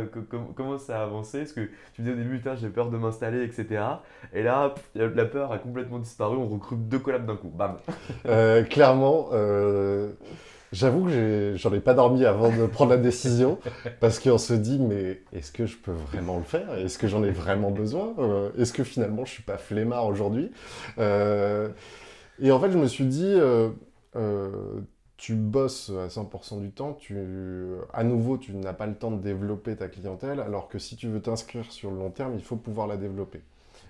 comment 0.54 0.78
ça 0.78 1.00
a 1.00 1.04
avancé, 1.04 1.39
parce 1.39 1.54
que 1.54 1.70
tu 1.94 2.02
me 2.02 2.08
disais 2.08 2.20
au 2.20 2.24
début, 2.24 2.42
j'ai 2.58 2.70
peur 2.70 2.92
de 2.92 2.98
m'installer, 2.98 3.44
etc. 3.44 3.84
Et 4.34 4.44
là, 4.44 4.76
la 4.96 5.26
peur 5.26 5.54
a 5.54 5.60
complètement 5.60 6.00
disparu, 6.00 6.36
on 6.36 6.48
recrute 6.48 6.89
deux 6.89 7.00
collabs 7.00 7.26
d'un 7.26 7.38
coup, 7.38 7.50
bam. 7.50 7.78
clairement, 8.70 9.30
J'avoue 10.72 11.06
que 11.06 11.56
j'en 11.56 11.74
ai, 11.74 11.80
pas 11.80 11.96
dormi 11.96 12.26
avant 12.26 12.52
de 12.52 12.68
prendre 12.68 12.92
la 12.92 12.98
décision 12.98 13.60
parce 14.00 14.20
qu'on 14.20 14.38
se 14.38 14.54
dit 14.54 14.78
mais 14.80 15.22
est-ce 15.34 15.52
que 15.52 15.66
je 15.66 15.78
peux 15.78 15.92
vraiment 15.92 16.38
le 16.38 16.44
faire? 16.44 16.74
Est-ce 16.76 17.00
que 17.00 17.08
j'en 17.08 17.24
ai 17.24 17.32
vraiment 17.32 17.72
besoin? 17.72 18.14
Euh, 18.20 18.52
Est-ce 18.58 18.74
que 18.74 18.84
finalement 18.84 19.26
je 19.26 19.32
suis 19.32 19.44
pas 19.44 19.58
flemmard 19.58 20.06
aujourd'hui? 20.06 20.52
Euh, 21.00 21.70
Et 22.40 22.52
en 22.52 22.60
fait 22.60 22.72
je 22.72 22.78
me 22.78 22.88
suis 22.88 23.06
dit 23.06 23.34
euh, 23.36 23.72
tu 25.18 25.34
bosses 25.36 25.90
à 25.92 26.08
100% 26.10 26.62
du 26.62 26.72
temps, 26.72 26.94
tu, 26.94 27.18
à 27.94 28.04
nouveau 28.04 28.38
tu 28.38 28.54
n'as 28.56 28.74
pas 28.74 28.86
le 28.88 28.96
temps 28.96 29.12
de 29.12 29.22
développer 29.22 29.76
ta 29.76 29.88
clientèle 29.88 30.40
alors 30.40 30.70
que 30.70 30.78
si 30.80 30.96
tu 30.96 31.08
veux 31.08 31.22
t'inscrire 31.22 31.72
sur 31.72 31.92
le 31.92 31.98
long 31.98 32.12
terme 32.12 32.36
il 32.36 32.44
faut 32.44 32.56
pouvoir 32.58 32.88
la 32.88 32.98
développer. 32.98 33.42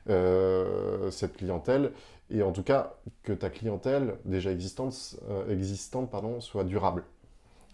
Cette 0.07 1.37
clientèle 1.37 1.91
et 2.31 2.43
en 2.43 2.51
tout 2.51 2.63
cas 2.63 2.93
que 3.23 3.33
ta 3.33 3.49
clientèle 3.49 4.15
déjà 4.25 4.51
existante, 4.51 5.17
euh, 5.29 5.49
existante 5.51 6.09
pardon, 6.09 6.41
soit 6.41 6.63
durable. 6.63 7.03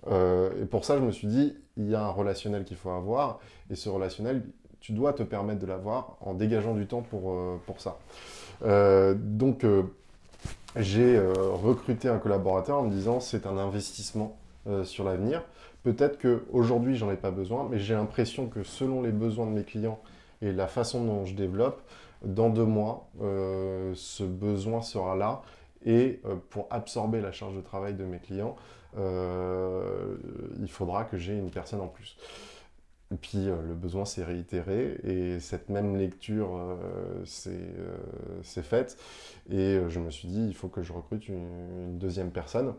Euh, 0.07 0.49
et 0.61 0.65
pour 0.65 0.85
ça, 0.85 0.97
je 0.97 1.01
me 1.01 1.11
suis 1.11 1.27
dit, 1.27 1.57
il 1.77 1.89
y 1.89 1.95
a 1.95 2.03
un 2.03 2.09
relationnel 2.09 2.63
qu'il 2.63 2.77
faut 2.77 2.91
avoir, 2.91 3.39
et 3.69 3.75
ce 3.75 3.89
relationnel, 3.89 4.43
tu 4.79 4.93
dois 4.93 5.13
te 5.13 5.23
permettre 5.23 5.59
de 5.59 5.65
l'avoir 5.65 6.17
en 6.21 6.35
dégageant 6.35 6.75
du 6.75 6.85
temps 6.85 7.01
pour, 7.01 7.31
euh, 7.31 7.59
pour 7.65 7.81
ça. 7.81 7.97
Euh, 8.63 9.15
donc, 9.17 9.63
euh, 9.63 9.83
j'ai 10.75 11.17
euh, 11.17 11.33
recruté 11.33 12.07
un 12.07 12.19
collaborateur 12.19 12.79
en 12.79 12.83
me 12.83 12.91
disant, 12.91 13.19
c'est 13.19 13.47
un 13.47 13.57
investissement 13.57 14.37
euh, 14.67 14.83
sur 14.83 15.03
l'avenir. 15.03 15.43
Peut-être 15.83 16.19
qu'aujourd'hui, 16.19 16.95
j'en 16.95 17.11
ai 17.11 17.15
pas 17.15 17.31
besoin, 17.31 17.67
mais 17.69 17.79
j'ai 17.79 17.95
l'impression 17.95 18.47
que 18.47 18.63
selon 18.63 19.01
les 19.01 19.11
besoins 19.11 19.47
de 19.47 19.51
mes 19.51 19.63
clients 19.63 19.99
et 20.41 20.51
la 20.51 20.67
façon 20.67 21.03
dont 21.03 21.25
je 21.25 21.33
développe, 21.33 21.81
dans 22.25 22.49
deux 22.49 22.65
mois, 22.65 23.09
euh, 23.21 23.93
ce 23.95 24.23
besoin 24.23 24.81
sera 24.81 25.15
là. 25.15 25.41
Et 25.85 26.19
euh, 26.25 26.35
pour 26.49 26.67
absorber 26.71 27.21
la 27.21 27.31
charge 27.31 27.55
de 27.55 27.61
travail 27.61 27.93
de 27.93 28.03
mes 28.03 28.19
clients, 28.19 28.55
euh, 28.97 30.17
il 30.59 30.69
faudra 30.69 31.05
que 31.05 31.17
j'ai 31.17 31.37
une 31.37 31.51
personne 31.51 31.81
en 31.81 31.87
plus. 31.87 32.17
Puis 33.21 33.45
le 33.45 33.75
besoin 33.75 34.03
s'est 34.03 34.23
réitéré 34.23 34.97
et 35.03 35.39
cette 35.39 35.69
même 35.69 35.95
lecture 35.95 36.59
s'est 37.23 38.63
faite. 38.63 38.97
Et 39.49 39.79
je 39.87 39.99
me 39.99 40.09
suis 40.09 40.27
dit, 40.27 40.43
il 40.47 40.55
faut 40.55 40.69
que 40.69 40.81
je 40.81 40.91
recrute 40.91 41.29
une 41.29 41.99
deuxième 41.99 42.31
personne. 42.31 42.73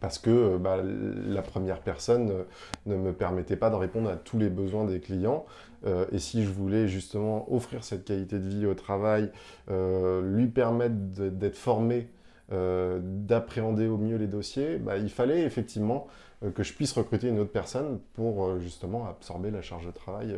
Parce 0.00 0.18
que 0.18 0.30
euh, 0.30 0.58
bah, 0.58 0.78
la 0.82 1.42
première 1.42 1.80
personne 1.80 2.30
euh, 2.30 2.44
ne 2.86 2.96
me 2.96 3.12
permettait 3.12 3.56
pas 3.56 3.70
de 3.70 3.76
répondre 3.76 4.10
à 4.10 4.16
tous 4.16 4.38
les 4.38 4.50
besoins 4.50 4.84
des 4.84 5.00
clients. 5.00 5.46
Euh, 5.84 6.06
et 6.12 6.18
si 6.18 6.44
je 6.44 6.50
voulais 6.50 6.88
justement 6.88 7.52
offrir 7.52 7.84
cette 7.84 8.04
qualité 8.04 8.38
de 8.38 8.48
vie 8.48 8.66
au 8.66 8.74
travail, 8.74 9.30
lui 9.68 10.46
permettre 10.48 10.94
d'être 10.94 11.56
formé, 11.56 12.08
d'appréhender 12.50 13.86
au 13.86 13.96
mieux 13.96 14.16
les 14.16 14.26
dossiers, 14.26 14.78
bah, 14.78 14.96
il 14.96 15.10
fallait 15.10 15.42
effectivement 15.42 16.06
que 16.54 16.62
je 16.62 16.72
puisse 16.74 16.92
recruter 16.92 17.28
une 17.28 17.38
autre 17.38 17.52
personne 17.52 18.00
pour 18.14 18.58
justement 18.58 19.06
absorber 19.08 19.50
la 19.50 19.62
charge 19.62 19.86
de 19.86 19.92
travail 19.92 20.36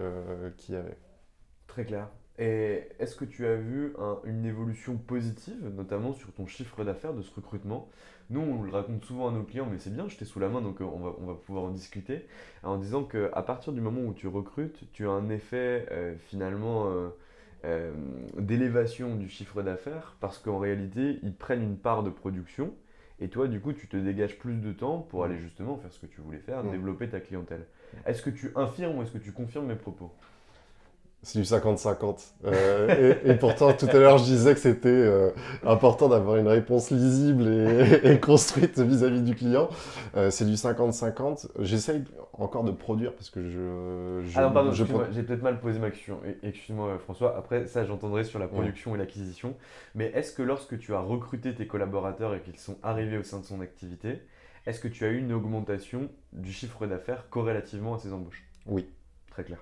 qu'il 0.57 0.75
y 0.75 0.79
avait. 0.79 0.97
Très 1.67 1.85
clair. 1.85 2.09
Et 2.39 2.89
est-ce 2.99 3.15
que 3.15 3.25
tu 3.25 3.47
as 3.47 3.55
vu 3.55 3.95
un- 3.99 4.19
une 4.25 4.45
évolution 4.45 4.97
positive, 4.97 5.71
notamment 5.75 6.13
sur 6.13 6.33
ton 6.33 6.47
chiffre 6.47 6.83
d'affaires 6.85 7.15
de 7.15 7.23
ce 7.23 7.33
recrutement? 7.35 7.89
Nous, 8.31 8.41
on 8.41 8.63
le 8.63 8.71
raconte 8.71 9.05
souvent 9.05 9.29
à 9.29 9.33
nos 9.33 9.43
clients, 9.43 9.69
mais 9.71 9.79
c'est 9.79 9.93
bien, 9.93 10.09
je 10.09 10.17
t'ai 10.17 10.25
sous 10.25 10.41
la 10.41 10.49
main, 10.49 10.63
donc 10.63 10.81
euh, 10.81 10.85
on 10.85 10.99
va, 10.99 11.15
on 11.21 11.27
va 11.27 11.35
pouvoir 11.35 11.65
en 11.65 11.71
discuter, 11.71 12.27
en 12.63 12.79
disant 12.79 13.05
qu'à 13.05 13.43
partir 13.43 13.73
du 13.73 13.81
moment 13.81 14.01
où 14.01 14.15
tu 14.15 14.29
recrutes, 14.29 14.91
tu 14.93 15.07
as 15.07 15.11
un 15.11 15.29
effet 15.29 15.87
euh, 15.91 16.15
finalement 16.29 16.87
euh, 16.87 17.09
euh, 17.65 17.93
d'élévation 18.39 19.17
du 19.17 19.29
chiffre 19.29 19.63
d'affaires, 19.63 20.17
parce 20.21 20.39
qu'en 20.39 20.59
réalité, 20.59 21.19
ils 21.23 21.35
prennent 21.35 21.63
une 21.63 21.77
part 21.77 22.03
de 22.03 22.11
production, 22.11 22.73
et 23.21 23.29
toi, 23.29 23.47
du 23.47 23.61
coup, 23.61 23.73
tu 23.73 23.87
te 23.89 23.97
dégages 23.97 24.39
plus 24.39 24.57
de 24.57 24.73
temps 24.73 24.99
pour 24.99 25.25
aller 25.25 25.39
justement 25.39 25.77
faire 25.77 25.93
ce 25.93 26.01
que 26.01 26.07
tu 26.07 26.21
voulais 26.21 26.41
faire, 26.41 26.65
développer 26.65 27.09
ta 27.09 27.21
clientèle. 27.21 27.67
Est-ce 28.07 28.23
que 28.23 28.31
tu 28.31 28.51
infirmes 28.57 28.99
ou 28.99 29.03
est-ce 29.03 29.13
que 29.13 29.19
tu 29.19 29.33
confirmes 29.33 29.67
mes 29.67 29.77
propos? 29.77 30.11
C'est 31.25 31.39
du 31.39 31.45
50-50. 31.45 32.35
Euh, 32.45 33.17
et, 33.25 33.31
et 33.31 33.35
pourtant, 33.35 33.73
tout 33.73 33.87
à 33.87 33.95
l'heure, 33.95 34.19
je 34.19 34.25
disais 34.25 34.53
que 34.53 34.61
c'était 34.61 34.89
euh, 34.89 35.31
important 35.65 36.09
d'avoir 36.09 36.37
une 36.37 36.49
réponse 36.49 36.91
lisible 36.91 37.49
et, 37.49 38.01
et 38.13 38.21
construite 38.21 38.79
vis-à-vis 38.79 39.23
du 39.23 39.35
client. 39.35 39.71
Euh, 40.17 40.31
c'est 40.31 40.45
du 40.45 40.53
50-50. 40.53 41.49
J'essaye 41.61 42.05
encore 42.35 42.63
de 42.63 42.73
produire 42.73 43.15
parce 43.15 43.31
que 43.31 43.43
je. 43.43 44.23
je 44.29 44.39
Ah 44.39 44.43
non, 44.43 44.53
pardon, 44.53 44.73
j'ai 44.73 44.85
peut-être 44.85 45.43
mal 45.43 45.59
posé 45.61 45.79
ma 45.79 45.91
question. 45.91 46.21
Excuse-moi, 46.43 46.99
François. 46.99 47.37
Après, 47.39 47.67
ça, 47.67 47.85
j'entendrai 47.85 48.25
sur 48.25 48.39
la 48.39 48.47
production 48.47 48.95
et 48.95 48.99
l'acquisition. 48.99 49.55
Mais 49.95 50.13
est-ce 50.15 50.35
que 50.35 50.43
lorsque 50.43 50.79
tu 50.79 50.95
as 50.95 51.01
recruté 51.01 51.55
tes 51.55 51.67
collaborateurs 51.67 52.35
et 52.35 52.41
qu'ils 52.41 52.59
sont 52.59 52.77
arrivés 52.83 53.17
au 53.17 53.23
sein 53.23 53.41
de 53.41 53.47
son 53.47 53.63
activité, 53.63 54.21
est-ce 54.67 54.81
que 54.81 54.89
tu 54.89 55.07
as 55.07 55.09
eu 55.09 55.19
une 55.19 55.33
augmentation 55.33 56.11
du 56.35 56.53
chiffre 56.53 56.87
d'affaires 56.87 57.31
corrélativement 57.31 57.95
à 57.95 57.99
ces 57.99 58.13
embauches? 58.13 58.45
Oui. 58.67 58.87
Très 59.31 59.45
clair. 59.45 59.59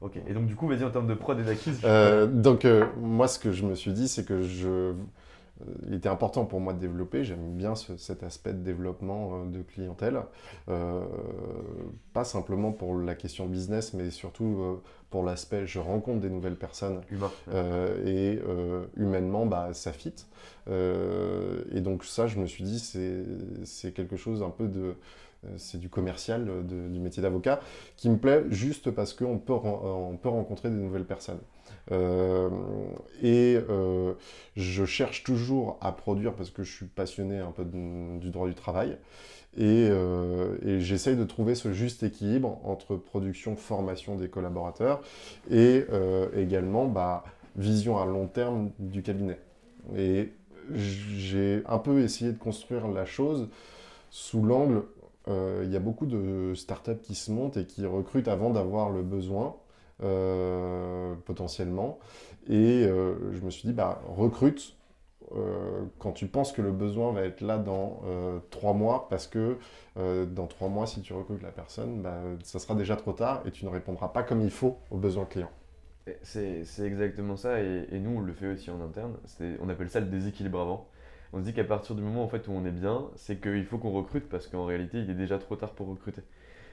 Ok. 0.00 0.16
Et 0.28 0.32
donc, 0.34 0.46
du 0.46 0.54
coup, 0.54 0.68
vas-y, 0.68 0.84
en 0.84 0.90
termes 0.90 1.06
de 1.08 1.14
prod 1.14 1.38
et 1.38 1.42
d'acquise. 1.42 1.80
Euh, 1.84 2.26
donc, 2.26 2.64
euh, 2.64 2.86
moi, 3.00 3.26
ce 3.28 3.38
que 3.38 3.50
je 3.52 3.64
me 3.64 3.74
suis 3.74 3.92
dit, 3.92 4.08
c'est 4.08 4.24
que 4.24 4.42
je. 4.42 4.68
euh, 4.68 4.92
Il 5.88 5.94
était 5.94 6.08
important 6.08 6.44
pour 6.44 6.60
moi 6.60 6.72
de 6.72 6.78
développer, 6.78 7.24
j'aime 7.24 7.56
bien 7.56 7.74
ce- 7.74 7.96
cet 7.96 8.22
aspect 8.22 8.52
de 8.52 8.62
développement 8.62 9.40
euh, 9.42 9.44
de 9.50 9.60
clientèle, 9.62 10.22
Euh, 10.68 11.00
pas 12.12 12.22
simplement 12.22 12.70
pour 12.70 12.96
la 12.96 13.16
question 13.16 13.46
business, 13.46 13.92
mais 13.92 14.10
surtout 14.10 14.78
pour 15.10 15.24
l'aspect 15.24 15.66
je 15.66 15.80
rencontre 15.80 16.20
des 16.20 16.30
nouvelles 16.30 16.56
personnes 16.56 17.00
Humain. 17.10 17.30
et 18.06 18.38
humainement 18.96 19.46
bah, 19.46 19.70
ça 19.72 19.92
fit. 19.92 20.14
Et 20.68 21.80
donc 21.80 22.04
ça 22.04 22.26
je 22.26 22.38
me 22.38 22.46
suis 22.46 22.62
dit 22.64 22.78
c'est 23.64 23.92
quelque 23.92 24.16
chose 24.16 24.42
un 24.42 24.50
peu 24.50 24.68
de 24.68 24.94
c'est 25.56 25.78
du 25.78 25.88
commercial 25.88 26.48
euh, 26.48 26.62
du 26.62 27.00
métier 27.00 27.22
d'avocat 27.22 27.60
qui 27.96 28.10
me 28.10 28.16
plaît 28.16 28.44
juste 28.50 28.90
parce 28.90 29.14
qu'on 29.14 29.38
peut, 29.38 29.52
ren- 29.54 29.80
on 30.12 30.16
peut 30.16 30.28
rencontrer 30.28 30.70
des 30.70 30.76
nouvelles 30.76 31.04
personnes. 31.06 31.40
Euh, 31.92 32.48
et 33.22 33.58
euh, 33.68 34.14
je 34.56 34.84
cherche 34.84 35.22
toujours 35.22 35.78
à 35.80 35.92
produire 35.92 36.34
parce 36.34 36.50
que 36.50 36.62
je 36.62 36.74
suis 36.74 36.86
passionné 36.86 37.38
un 37.38 37.50
peu 37.50 37.64
du 37.64 38.30
droit 38.30 38.48
du 38.48 38.54
travail. 38.54 38.98
Et, 39.56 39.88
euh, 39.90 40.56
j'essaye 40.80 41.16
de 41.16 41.24
trouver 41.24 41.54
ce 41.54 41.72
juste 41.72 42.02
équilibre 42.02 42.60
entre 42.64 42.96
production, 42.96 43.56
formation 43.56 44.16
des 44.16 44.28
collaborateurs 44.28 45.00
et 45.50 45.84
euh, 45.92 46.28
également 46.36 46.86
bah, 46.86 47.24
vision 47.56 47.98
à 47.98 48.06
long 48.06 48.26
terme 48.28 48.70
du 48.78 49.02
cabinet. 49.02 49.38
Et 49.96 50.30
j'ai 50.74 51.62
un 51.66 51.78
peu 51.78 52.00
essayé 52.02 52.32
de 52.32 52.38
construire 52.38 52.88
la 52.88 53.06
chose 53.06 53.48
sous 54.10 54.42
l'angle, 54.42 54.76
euh, 54.78 54.97
il 55.28 55.70
y 55.70 55.76
a 55.76 55.80
beaucoup 55.80 56.06
de 56.06 56.54
startups 56.54 57.00
qui 57.02 57.14
se 57.14 57.30
montent 57.30 57.56
et 57.56 57.66
qui 57.66 57.84
recrutent 57.86 58.28
avant 58.28 58.50
d'avoir 58.50 58.90
le 58.90 59.02
besoin, 59.02 59.56
euh, 60.02 61.14
potentiellement. 61.24 61.98
Et 62.48 62.84
euh, 62.86 63.32
je 63.32 63.40
me 63.40 63.50
suis 63.50 63.68
dit, 63.68 63.74
bah, 63.74 64.00
recrute 64.08 64.78
euh, 65.36 65.84
quand 65.98 66.12
tu 66.12 66.26
penses 66.26 66.52
que 66.52 66.62
le 66.62 66.72
besoin 66.72 67.12
va 67.12 67.22
être 67.22 67.40
là 67.40 67.58
dans 67.58 68.00
euh, 68.06 68.38
trois 68.50 68.72
mois, 68.72 69.08
parce 69.10 69.26
que 69.26 69.58
euh, 69.98 70.24
dans 70.24 70.46
trois 70.46 70.68
mois, 70.68 70.86
si 70.86 71.02
tu 71.02 71.12
recrutes 71.12 71.42
la 71.42 71.50
personne, 71.50 72.00
bah, 72.00 72.18
ça 72.42 72.58
sera 72.58 72.74
déjà 72.74 72.96
trop 72.96 73.12
tard 73.12 73.42
et 73.44 73.50
tu 73.50 73.64
ne 73.64 73.70
répondras 73.70 74.08
pas 74.08 74.22
comme 74.22 74.40
il 74.40 74.50
faut 74.50 74.78
aux 74.90 74.96
besoins 74.96 75.26
clients. 75.26 75.50
C'est 76.22 76.64
exactement 76.80 77.36
ça, 77.36 77.60
et, 77.60 77.98
nous 78.00 78.16
on 78.16 78.20
le 78.20 78.32
fait 78.32 78.46
aussi 78.46 78.70
en 78.70 78.80
interne. 78.80 79.14
On 79.60 79.68
appelle 79.68 79.90
ça 79.90 80.00
le 80.00 80.06
déséquilibre 80.06 80.58
avant. 80.58 80.88
On 81.32 81.38
se 81.40 81.44
dit 81.44 81.52
qu'à 81.54 81.64
partir 81.64 81.94
du 81.94 82.02
moment 82.02 82.24
en 82.24 82.28
fait, 82.28 82.48
où 82.48 82.52
on 82.52 82.64
est 82.64 82.70
bien, 82.70 83.10
c'est 83.16 83.40
qu'il 83.40 83.64
faut 83.66 83.78
qu'on 83.78 83.92
recrute 83.92 84.28
parce 84.28 84.46
qu'en 84.48 84.64
réalité 84.64 85.00
il 85.00 85.10
est 85.10 85.14
déjà 85.14 85.38
trop 85.38 85.56
tard 85.56 85.72
pour 85.74 85.88
recruter. 85.88 86.22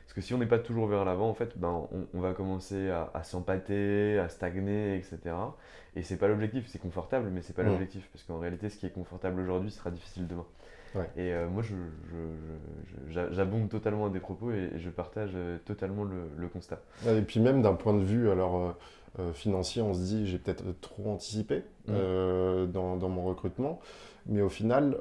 Parce 0.05 0.13
que 0.13 0.21
si 0.21 0.33
on 0.33 0.37
n'est 0.37 0.45
pas 0.45 0.59
toujours 0.59 0.87
vers 0.87 1.03
l'avant, 1.05 1.29
en 1.29 1.33
fait, 1.33 1.57
ben, 1.57 1.87
on, 1.91 2.07
on 2.13 2.19
va 2.21 2.33
commencer 2.33 2.89
à, 2.89 3.09
à 3.13 3.23
s'empâter, 3.23 4.19
à 4.19 4.29
stagner, 4.29 4.97
etc. 4.97 5.35
Et 5.95 6.03
c'est 6.03 6.17
pas 6.17 6.27
l'objectif, 6.27 6.67
c'est 6.67 6.79
confortable, 6.79 7.29
mais 7.31 7.41
c'est 7.41 7.53
pas 7.55 7.63
l'objectif. 7.63 8.07
Parce 8.13 8.23
qu'en 8.23 8.39
réalité, 8.39 8.69
ce 8.69 8.77
qui 8.77 8.85
est 8.85 8.91
confortable 8.91 9.41
aujourd'hui 9.41 9.71
sera 9.71 9.91
difficile 9.91 10.27
demain. 10.27 10.45
Ouais. 10.95 11.09
Et 11.17 11.33
euh, 11.33 11.47
moi, 11.49 11.61
j'abonde 13.09 13.69
totalement 13.69 14.05
à 14.07 14.09
des 14.09 14.19
propos 14.19 14.51
et, 14.51 14.69
et 14.75 14.79
je 14.79 14.89
partage 14.89 15.31
euh, 15.35 15.57
totalement 15.65 16.03
le, 16.03 16.29
le 16.37 16.47
constat. 16.47 16.79
Et 17.07 17.21
puis 17.21 17.39
même 17.39 17.61
d'un 17.61 17.73
point 17.73 17.93
de 17.93 18.03
vue 18.03 18.29
alors, 18.29 18.55
euh, 18.57 18.71
euh, 19.19 19.33
financier, 19.33 19.81
on 19.81 19.93
se 19.93 19.99
dit 19.99 20.27
j'ai 20.27 20.37
peut-être 20.37 20.63
trop 20.81 21.11
anticipé 21.11 21.63
Mm. 21.87 21.91
euh, 21.93 22.65
dans, 22.65 22.95
dans 22.95 23.09
mon 23.09 23.23
recrutement. 23.25 23.79
Mais 24.25 24.41
au 24.41 24.49
final, 24.49 24.97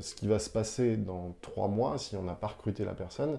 ce 0.00 0.14
qui 0.16 0.26
va 0.26 0.40
se 0.40 0.50
passer 0.50 0.96
dans 0.96 1.36
trois 1.40 1.68
mois, 1.68 1.98
si 1.98 2.16
on 2.16 2.22
n'a 2.24 2.32
pas 2.34 2.48
recruté 2.48 2.84
la 2.84 2.92
personne, 2.94 3.38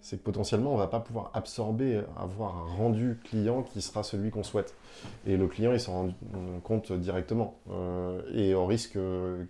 c'est 0.00 0.16
que 0.16 0.22
potentiellement 0.22 0.70
on 0.70 0.76
ne 0.76 0.78
va 0.80 0.86
pas 0.86 1.00
pouvoir 1.00 1.30
absorber, 1.34 2.00
avoir 2.16 2.56
un 2.56 2.74
rendu 2.76 3.18
client 3.24 3.62
qui 3.62 3.82
sera 3.82 4.02
celui 4.04 4.30
qu'on 4.30 4.42
souhaite. 4.42 4.74
Et 5.26 5.36
le 5.36 5.48
client, 5.48 5.72
il 5.74 5.80
s'en 5.80 5.92
rend 5.92 6.08
compte 6.64 6.92
directement. 6.92 7.58
Euh, 7.70 8.22
et 8.32 8.54
on 8.54 8.64
risque 8.64 8.96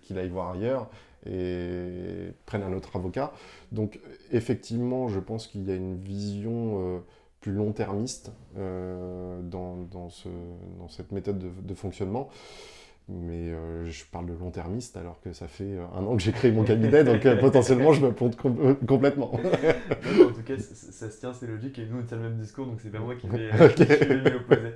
qu'il 0.01 0.17
aille 0.19 0.27
voir 0.27 0.51
ailleurs 0.51 0.89
et 1.25 2.31
prenne 2.45 2.63
un 2.63 2.73
autre 2.73 2.95
avocat. 2.95 3.31
Donc 3.71 3.99
effectivement, 4.31 5.07
je 5.07 5.19
pense 5.19 5.47
qu'il 5.47 5.67
y 5.67 5.71
a 5.71 5.75
une 5.75 5.97
vision 5.97 6.95
euh, 6.97 6.99
plus 7.41 7.51
long-termiste 7.53 8.31
euh, 8.57 9.41
dans, 9.41 9.77
dans, 9.91 10.09
ce- 10.09 10.29
dans 10.79 10.87
cette 10.89 11.11
méthode 11.11 11.39
de, 11.39 11.49
de 11.61 11.73
fonctionnement. 11.73 12.29
Mais 13.09 13.51
euh, 13.51 13.85
je 13.85 14.05
parle 14.05 14.27
de 14.27 14.33
long-termiste 14.33 14.95
alors 14.95 15.19
que 15.19 15.33
ça 15.33 15.47
fait 15.49 15.75
euh, 15.75 15.83
un 15.93 16.05
an 16.05 16.15
que 16.15 16.21
j'ai 16.23 16.31
créé 16.31 16.51
mon 16.53 16.63
cabinet, 16.63 17.03
donc 17.03 17.25
euh, 17.25 17.35
potentiellement 17.37 17.91
je 17.91 18.05
me 18.05 18.13
plante 18.13 18.37
com- 18.37 18.77
complètement. 18.87 19.31
Non, 20.17 20.29
en 20.29 20.31
tout 20.31 20.41
cas, 20.43 20.57
ça, 20.57 20.73
ça 20.91 21.09
se 21.09 21.19
tient, 21.19 21.33
c'est 21.33 21.47
logique, 21.47 21.77
et 21.79 21.85
nous, 21.85 21.99
on 21.99 22.03
tient 22.03 22.15
le 22.17 22.23
même 22.23 22.37
discours, 22.37 22.65
donc 22.65 22.79
c'est 22.81 22.89
pas 22.91 22.99
moi 22.99 23.15
qui 23.15 23.27
vais, 23.27 23.49
Ok. 23.65 23.75
qui 23.75 23.83
vais 23.83 24.21
m'y 24.21 24.35
opposer. 24.35 24.73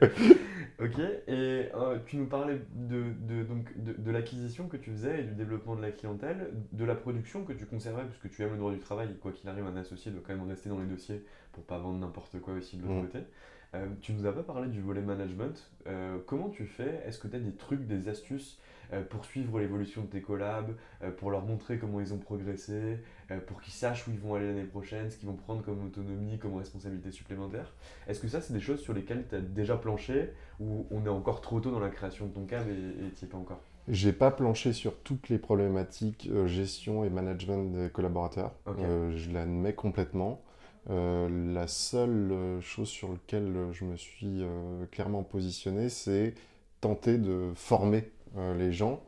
Ok, 0.80 1.00
et 1.28 1.70
euh, 1.74 1.98
tu 2.06 2.17
nous 2.17 2.25
parlais 2.28 2.62
de, 2.75 3.04
de, 3.28 3.44
donc, 3.44 3.65
de, 3.78 3.94
de 3.94 4.12
l'acquisition 4.12 4.67
que 4.67 4.78
tu 4.78 4.92
faisais 4.92 5.21
et 5.21 5.23
du 5.23 5.34
développement 5.34 5.75
de 5.75 5.82
la 5.82 5.92
clientèle, 5.92 6.52
de 6.73 6.86
la 6.86 6.96
production 6.96 7.44
que 7.46 7.54
tu 7.54 7.65
conservais, 7.65 8.04
puisque 8.04 8.30
tu 8.36 8.44
aimes 8.44 8.52
le 8.52 8.58
droit 8.58 8.71
du 8.73 8.80
travail, 8.80 9.08
et 9.10 9.15
quoi 9.17 9.32
qu'il 9.32 9.50
arrive, 9.50 9.65
un 9.65 9.78
associé 9.78 10.12
doit 10.12 10.21
quand 10.25 10.36
même 10.36 10.48
rester 10.48 10.67
dans 10.69 10.80
les 10.80 10.86
dossiers 10.86 11.23
pour 11.54 11.63
pas 11.63 11.80
vendre 11.80 11.98
n'importe 12.00 12.40
quoi 12.42 12.54
aussi 12.56 12.75
de 12.78 12.84
l'autre 12.84 12.96
Mm. 12.96 13.02
côté. 13.08 13.19
Euh, 13.76 13.88
tu 14.02 14.13
nous 14.13 14.26
as 14.26 14.32
pas 14.32 14.44
parlé 14.44 14.70
du 14.70 14.82
volet 14.82 15.02
management. 15.02 15.70
Euh, 15.88 16.18
comment 16.26 16.50
tu 16.50 16.65
fais? 16.65 17.02
Est-ce 17.06 17.20
que 17.20 17.28
tu 17.28 17.36
as 17.36 17.40
des 17.40 17.54
trucs, 17.54 17.86
des 17.86 18.08
astuces 18.08 18.60
euh, 18.94 19.04
pour 19.04 19.26
suivre 19.26 19.60
l'évolution 19.60 20.04
de 20.04 20.08
tes 20.08 20.22
collabs, 20.22 20.74
euh, 21.04 21.12
pour 21.12 21.32
leur 21.32 21.46
montrer 21.46 21.78
comment 21.78 22.00
ils 22.00 22.13
ont 22.13 22.18
progressé, 22.18 23.00
pour 23.46 23.60
qu'ils 23.62 23.74
sachent 23.74 24.08
où 24.08 24.12
ils 24.12 24.20
vont 24.20 24.36
aller 24.36 24.48
l'année 24.48 24.63
prochaine, 24.63 25.12
ce 25.12 25.18
qu'ils 25.18 25.28
vont 25.28 25.36
prendre 25.36 25.62
comme 25.62 25.86
autonomie, 25.86 26.38
comme 26.40 26.56
responsabilité 26.56 27.12
supplémentaire? 27.12 27.74
Est-ce 28.08 28.22
que 28.22 28.30
ça, 28.30 28.40
c'est 28.40 28.54
des 28.54 28.62
choses 28.62 28.80
sur 28.80 28.94
lesquelles 28.94 29.26
tu 29.30 29.36
as 29.36 29.42
déjà 29.42 29.76
planché 29.76 30.30
ou 30.62 30.88
on 30.90 31.06
est 31.06 31.10
encore 31.10 31.42
trop 31.42 31.60
tôt 31.60 31.72
dans 31.72 31.82
la 31.82 31.90
création 31.90 32.28
de 32.28 32.32
ton 32.32 32.46
cab 32.46 32.68
et 32.70 33.12
tu 33.15 33.26
n'y 33.26 33.30
es 33.30 33.32
pas 33.32 33.38
encore? 33.38 33.62
J'ai 33.90 34.13
pas 34.13 34.32
planché 34.32 34.74
sur 34.74 34.98
toutes 35.00 35.30
les 35.30 35.38
problématiques 35.38 36.30
gestion 36.46 37.04
et 37.04 37.10
management 37.10 37.72
des 37.74 37.90
collaborateurs. 37.90 38.54
Je 38.65 39.32
l'admets 39.32 39.74
complètement. 39.74 40.42
Euh, 40.90 41.54
la 41.54 41.67
seule 41.67 42.31
euh, 42.31 42.62
chose 42.62 42.88
sur 42.88 43.10
laquelle 43.10 43.54
je 43.71 43.83
me 43.83 43.98
suis 43.98 44.42
euh, 44.42 44.85
clairement 44.92 45.23
positionné, 45.23 45.90
c'est 45.90 46.33
tenter 46.79 47.17
de 47.17 47.52
former 47.56 48.10
euh, 48.38 48.56
les 48.56 48.71
gens 48.71 49.02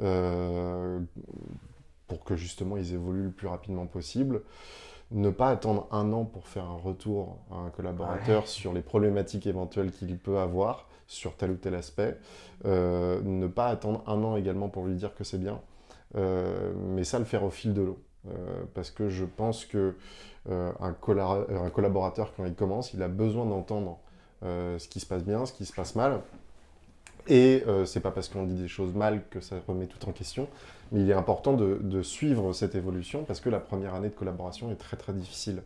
euh, 0.00 0.98
pour 2.08 2.24
que 2.24 2.34
justement 2.34 2.76
ils 2.76 2.94
évoluent 2.94 3.24
le 3.24 3.30
plus 3.30 3.46
rapidement 3.46 3.86
possible. 3.86 4.42
Ne 5.12 5.30
pas 5.30 5.50
attendre 5.50 5.88
un 5.90 6.12
an 6.12 6.24
pour 6.24 6.46
faire 6.46 6.64
un 6.64 6.76
retour 6.76 7.38
à 7.50 7.56
un 7.56 7.70
collaborateur 7.70 8.46
sur 8.46 8.72
les 8.72 8.82
problématiques 8.82 9.46
éventuelles 9.46 9.90
qu'il 9.90 10.16
peut 10.18 10.38
avoir 10.38 10.88
sur 11.08 11.36
tel 11.36 11.50
ou 11.50 11.56
tel 11.56 11.74
aspect. 11.74 12.16
Euh, 12.64 13.20
ne 13.22 13.48
pas 13.48 13.66
attendre 13.66 14.04
un 14.06 14.22
an 14.22 14.36
également 14.36 14.68
pour 14.68 14.86
lui 14.86 14.94
dire 14.94 15.14
que 15.14 15.24
c'est 15.24 15.38
bien. 15.38 15.60
Euh, 16.14 16.72
mais 16.76 17.02
ça, 17.02 17.18
le 17.18 17.24
faire 17.24 17.42
au 17.42 17.50
fil 17.50 17.74
de 17.74 17.82
l'eau. 17.82 17.98
Euh, 18.28 18.62
parce 18.74 18.90
que 18.90 19.08
je 19.08 19.24
pense 19.24 19.64
que 19.64 19.94
euh, 20.48 20.72
euh, 20.72 20.72
un 20.78 21.70
collaborateur, 21.70 22.32
quand 22.36 22.44
il 22.44 22.54
commence, 22.54 22.92
il 22.92 23.02
a 23.02 23.08
besoin 23.08 23.46
d'entendre 23.46 23.98
ce 24.42 24.88
qui 24.88 25.00
se 25.00 25.06
passe 25.06 25.22
bien, 25.22 25.44
ce 25.44 25.52
qui 25.52 25.66
se 25.66 25.72
passe 25.72 25.94
mal. 25.94 26.20
Et 27.28 27.62
c'est 27.84 28.00
pas 28.00 28.10
parce 28.10 28.28
qu'on 28.30 28.44
dit 28.44 28.54
des 28.54 28.68
choses 28.68 28.94
mal 28.94 29.22
que 29.28 29.40
ça 29.40 29.56
remet 29.68 29.86
tout 29.86 30.08
en 30.08 30.12
question, 30.12 30.48
mais 30.90 31.02
il 31.02 31.10
est 31.10 31.14
important 31.14 31.52
de, 31.52 32.02
suivre 32.02 32.54
cette 32.54 32.74
évolution 32.74 33.24
parce 33.24 33.40
que 33.40 33.50
la 33.50 33.60
première 33.60 33.94
année 33.94 34.08
de 34.08 34.14
collaboration 34.14 34.70
est 34.70 34.76
très 34.76 34.96
très 34.96 35.12
difficile. 35.12 35.62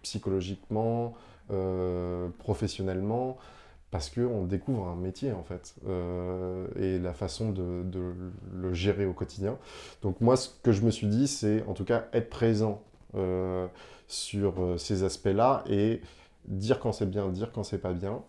Psychologiquement, 0.00 1.12
professionnellement, 2.38 3.36
parce 3.92 4.08
qu'on 4.08 4.46
découvre 4.46 4.88
un 4.88 4.96
métier 4.96 5.32
en 5.32 5.44
fait, 5.44 5.74
euh, 5.86 6.66
et 6.76 6.98
la 6.98 7.12
façon 7.12 7.50
de, 7.50 7.84
le 8.54 8.72
gérer 8.72 9.04
au 9.04 9.12
quotidien. 9.12 9.58
Donc 10.00 10.20
moi, 10.22 10.36
ce 10.36 10.48
que 10.62 10.72
je 10.72 10.80
me 10.80 10.90
suis 10.90 11.06
dit, 11.06 11.28
c'est 11.28 11.62
en 11.68 11.74
tout 11.74 11.84
cas 11.84 12.06
être 12.14 12.30
présent 12.30 12.82
euh, 13.14 13.68
sur 14.08 14.54
euh, 14.58 14.78
ces 14.78 15.04
aspects-là 15.04 15.62
et 15.68 16.00
dire 16.46 16.80
quand 16.80 16.92
c'est 16.92 17.06
bien, 17.08 17.28
dire 17.28 17.52
quand 17.52 17.64
c'est 17.64 17.78
pas 17.78 17.92
bien, 17.92 18.22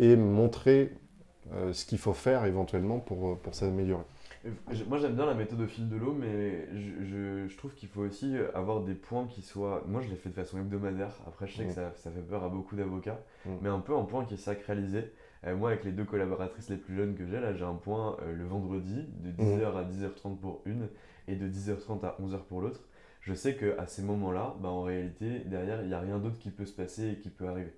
et 0.00 0.16
montrer 0.16 0.92
ce 1.70 1.84
qu'il 1.84 1.98
faut 1.98 2.14
faire 2.14 2.44
éventuellement 2.46 2.98
pour, 2.98 3.38
pour 3.38 3.54
s'améliorer. 3.54 4.02
Moi 4.88 4.98
j'aime 4.98 5.14
bien 5.14 5.24
la 5.26 5.34
méthode 5.34 5.60
au 5.62 5.66
fil 5.66 5.88
de 5.88 5.96
l'eau, 5.96 6.12
mais 6.12 6.68
je, 6.74 7.04
je- 7.04 7.46
je 7.48 7.56
trouve 7.56 7.72
qu'il 7.74 7.88
faut 7.88 8.02
aussi 8.02 8.34
avoir 8.52 8.82
des 8.82 8.94
points 8.94 9.26
qui 9.26 9.40
soient. 9.40 9.82
Moi 9.86 10.00
je 10.02 10.08
l'ai 10.10 10.16
fait 10.16 10.28
de 10.28 10.34
façon 10.34 10.58
hebdomadaire, 10.58 11.14
après 11.26 11.46
je 11.46 11.56
sais 11.56 11.64
que 11.64 11.70
Mm. 11.70 11.74
ça, 11.74 11.92
ça 11.96 12.10
fait 12.10 12.20
peur 12.20 12.44
à 12.44 12.48
beaucoup 12.50 12.76
d'avocats, 12.76 13.20
Mm. 13.46 13.50
mais 13.62 13.68
un 13.70 13.80
peu 13.80 13.96
un 13.96 14.04
point 14.04 14.24
qui 14.26 14.34
est 14.34 14.38
sacralisé. 14.38 15.12
Euh, 15.46 15.56
moi 15.56 15.70
avec 15.70 15.84
les 15.84 15.92
deux 15.92 16.04
collaboratrices 16.04 16.68
les 16.70 16.76
plus 16.76 16.94
jeunes 16.94 17.14
que 17.14 17.26
j'ai, 17.26 17.40
là 17.40 17.52
j'ai 17.54 17.64
un 17.64 17.74
point 17.74 18.16
euh, 18.22 18.34
le 18.34 18.44
vendredi 18.44 19.06
de 19.22 19.30
10h 19.30 19.76
à 19.76 19.84
10h30 19.84 20.38
pour 20.38 20.60
une 20.66 20.88
et 21.28 21.36
de 21.36 21.48
10h30 21.48 22.04
à 22.04 22.16
11h 22.20 22.44
pour 22.44 22.60
l'autre. 22.60 22.80
Je 23.20 23.32
sais 23.32 23.56
qu'à 23.56 23.86
ces 23.86 24.02
moments-là, 24.02 24.54
bah, 24.60 24.68
en 24.68 24.82
réalité, 24.82 25.38
derrière 25.46 25.80
il 25.80 25.88
n'y 25.88 25.94
a 25.94 26.00
rien 26.00 26.18
d'autre 26.18 26.38
qui 26.38 26.50
peut 26.50 26.66
se 26.66 26.74
passer 26.76 27.12
et 27.12 27.18
qui 27.18 27.30
peut 27.30 27.46
arriver. 27.48 27.72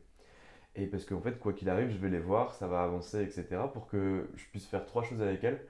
Et 0.75 0.87
parce 0.87 1.05
qu'en 1.05 1.21
fait, 1.21 1.39
quoi 1.39 1.53
qu'il 1.53 1.71
arrive, 1.71 1.91
je 1.91 1.97
vais 1.99 2.11
les 2.11 2.19
voir, 2.19 2.53
ça 2.55 2.67
va 2.67 2.83
avancer, 2.83 3.23
etc. 3.23 3.47
pour 3.73 3.87
que 3.87 4.29
je 4.35 4.45
puisse 4.47 4.67
faire 4.67 4.85
trois 4.85 5.05
choses 5.05 5.23
avec 5.23 5.43
elles 5.45 5.61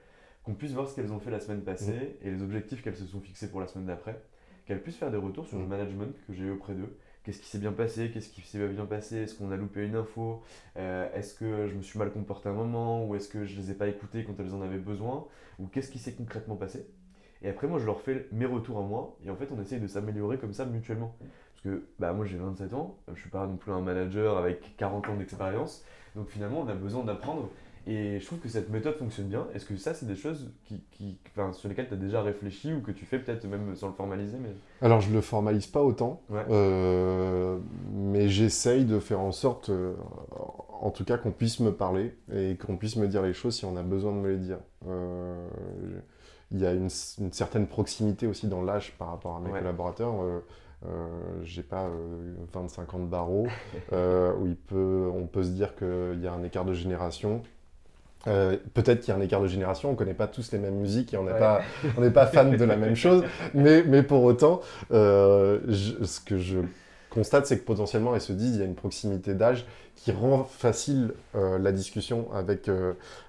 qu'on 0.46 0.54
puisse 0.54 0.72
voir 0.72 0.88
ce 0.88 0.94
qu'elles 0.94 1.12
ont 1.12 1.18
fait 1.18 1.32
la 1.32 1.40
semaine 1.40 1.62
passée 1.62 2.16
et 2.22 2.30
les 2.30 2.40
objectifs 2.40 2.80
qu'elles 2.80 2.96
se 2.96 3.04
sont 3.04 3.20
fixés 3.20 3.50
pour 3.50 3.60
la 3.60 3.66
semaine 3.66 3.86
d'après, 3.86 4.22
qu'elles 4.64 4.80
puissent 4.80 4.96
faire 4.96 5.10
des 5.10 5.16
retours 5.16 5.44
sur 5.46 5.58
le 5.58 5.64
Mhm. 5.64 5.70
management 5.70 6.14
que 6.28 6.32
j'ai 6.32 6.44
eu 6.44 6.52
auprès 6.52 6.74
d'eux. 6.74 6.96
Qu'est-ce 7.24 7.40
qui 7.40 7.48
s'est 7.48 7.58
bien 7.58 7.72
passé, 7.72 8.12
qu'est-ce 8.12 8.28
qui 8.28 8.40
s'est 8.42 8.60
pas 8.60 8.68
bien 8.68 8.86
passé, 8.86 9.16
est-ce 9.16 9.34
qu'on 9.34 9.50
a 9.50 9.56
loupé 9.56 9.84
une 9.84 9.96
info, 9.96 10.42
Euh, 10.76 11.08
est-ce 11.14 11.34
que 11.34 11.66
je 11.66 11.74
me 11.74 11.82
suis 11.82 11.98
mal 11.98 12.12
comporté 12.12 12.48
à 12.48 12.52
un 12.52 12.54
moment, 12.54 13.04
ou 13.04 13.16
est-ce 13.16 13.28
que 13.28 13.44
je 13.44 13.56
les 13.56 13.72
ai 13.72 13.74
pas 13.74 13.88
écoutées 13.88 14.22
quand 14.22 14.38
elles 14.38 14.54
en 14.54 14.62
avaient 14.62 14.78
besoin, 14.78 15.26
ou 15.58 15.66
qu'est-ce 15.66 15.90
qui 15.90 15.98
s'est 15.98 16.12
concrètement 16.12 16.54
passé? 16.54 16.86
Et 17.42 17.48
après, 17.48 17.66
moi, 17.66 17.80
je 17.80 17.86
leur 17.86 18.00
fais 18.00 18.28
mes 18.30 18.46
retours 18.46 18.78
à 18.78 18.82
moi, 18.82 19.16
et 19.24 19.30
en 19.30 19.36
fait, 19.36 19.48
on 19.50 19.60
essaye 19.60 19.80
de 19.80 19.88
s'améliorer 19.88 20.38
comme 20.38 20.52
ça 20.52 20.64
mutuellement. 20.64 21.16
Parce 21.18 21.62
que 21.64 21.88
bah, 21.98 22.12
moi, 22.12 22.24
j'ai 22.24 22.36
27 22.38 22.72
ans, 22.74 22.98
je 23.12 23.20
suis 23.20 23.30
pas 23.30 23.46
non 23.46 23.56
plus 23.56 23.72
un 23.72 23.80
manager 23.80 24.38
avec 24.38 24.76
40 24.76 25.08
ans 25.08 25.16
d'expérience, 25.16 25.84
donc 26.14 26.28
finalement, 26.28 26.60
on 26.60 26.68
a 26.68 26.74
besoin 26.74 27.02
d'apprendre. 27.02 27.50
Et 27.88 28.18
je 28.18 28.26
trouve 28.26 28.40
que 28.40 28.48
cette 28.48 28.68
méthode 28.70 28.96
fonctionne 28.96 29.26
bien. 29.28 29.46
Est-ce 29.54 29.64
que 29.64 29.76
ça, 29.76 29.94
c'est 29.94 30.06
des 30.06 30.16
choses 30.16 30.50
qui, 30.64 30.82
qui- 30.90 31.18
enfin, 31.30 31.52
sur 31.52 31.68
lesquelles 31.68 31.86
tu 31.86 31.94
as 31.94 31.98
déjà 31.98 32.20
réfléchi 32.20 32.72
ou 32.72 32.80
que 32.80 32.90
tu 32.90 33.04
fais 33.04 33.18
peut-être 33.20 33.44
même 33.46 33.76
sans 33.76 33.86
le 33.88 33.92
formaliser 33.92 34.38
mais... 34.40 34.50
Alors 34.82 35.00
je 35.00 35.12
le 35.12 35.20
formalise 35.20 35.66
pas 35.68 35.82
autant, 35.82 36.20
Ouais. 36.28 36.44
euh, 36.50 37.58
mais 37.92 38.28
j'essaye 38.28 38.84
de 38.84 38.98
faire 38.98 39.20
en 39.20 39.30
sorte, 39.30 39.70
euh, 39.70 39.94
en 40.80 40.90
tout 40.90 41.04
cas, 41.04 41.16
qu'on 41.16 41.30
puisse 41.30 41.60
me 41.60 41.70
parler 41.72 42.16
et 42.34 42.56
qu'on 42.56 42.76
puisse 42.76 42.96
me 42.96 43.06
dire 43.06 43.22
les 43.22 43.32
choses 43.32 43.54
si 43.56 43.64
on 43.64 43.76
a 43.76 43.82
besoin 43.82 44.12
de 44.12 44.18
me 44.18 44.30
les 44.30 44.38
dire. 44.38 44.58
Euh, 44.88 45.48
il 46.50 46.60
y 46.60 46.66
a 46.66 46.72
une, 46.72 46.88
une 47.20 47.32
certaine 47.32 47.66
proximité 47.68 48.26
aussi 48.26 48.48
dans 48.48 48.62
l'âge 48.62 48.94
par 48.98 49.08
rapport 49.08 49.36
à 49.36 49.40
mes 49.40 49.50
Ouais. 49.50 49.58
collaborateurs. 49.60 50.14
Euh, 50.22 50.40
euh, 50.86 51.06
j'ai 51.42 51.62
pas 51.62 51.86
euh, 51.86 52.34
25 52.52 52.94
ans 52.94 52.98
de 52.98 53.06
barreau 53.06 53.46
euh, 53.92 54.34
où 54.38 54.46
il 54.46 54.56
peut, 54.56 55.10
on 55.14 55.26
peut 55.26 55.42
se 55.42 55.50
dire 55.50 55.74
qu'il 55.76 56.20
y 56.22 56.26
a 56.26 56.32
un 56.32 56.42
écart 56.42 56.64
de 56.64 56.74
génération. 56.74 57.42
Euh, 58.26 58.56
Peut-être 58.74 59.00
qu'il 59.00 59.08
y 59.08 59.16
a 59.16 59.18
un 59.18 59.22
écart 59.22 59.40
de 59.40 59.46
génération, 59.46 59.90
on 59.90 59.94
connaît 59.94 60.14
pas 60.14 60.26
tous 60.26 60.50
les 60.52 60.58
mêmes 60.58 60.74
musiques 60.76 61.14
et 61.14 61.16
on 61.16 61.24
n'est 61.24 61.32
Ouais. 61.32 61.38
pas, 61.38 61.60
on 61.96 62.00
n'est 62.00 62.10
pas 62.10 62.26
fan 62.26 62.56
de 62.56 62.64
la 62.64 62.76
même 62.76 62.96
chose, 62.96 63.22
mais, 63.54 63.82
mais 63.84 64.02
pour 64.02 64.22
autant, 64.24 64.60
euh, 64.92 65.60
je- 65.68 66.04
ce 66.04 66.20
que 66.20 66.38
je 66.38 66.58
constate, 67.10 67.46
c'est 67.46 67.58
que 67.58 67.64
potentiellement, 67.64 68.14
elles 68.14 68.20
se 68.20 68.32
disent 68.32 68.56
il 68.56 68.60
y 68.60 68.62
a 68.62 68.66
une 68.66 68.74
proximité 68.74 69.34
d'âge 69.34 69.64
qui 69.94 70.12
rend 70.12 70.44
facile 70.44 71.14
euh, 71.34 71.58
la 71.58 71.72
discussion 71.72 72.28
avec, 72.34 72.68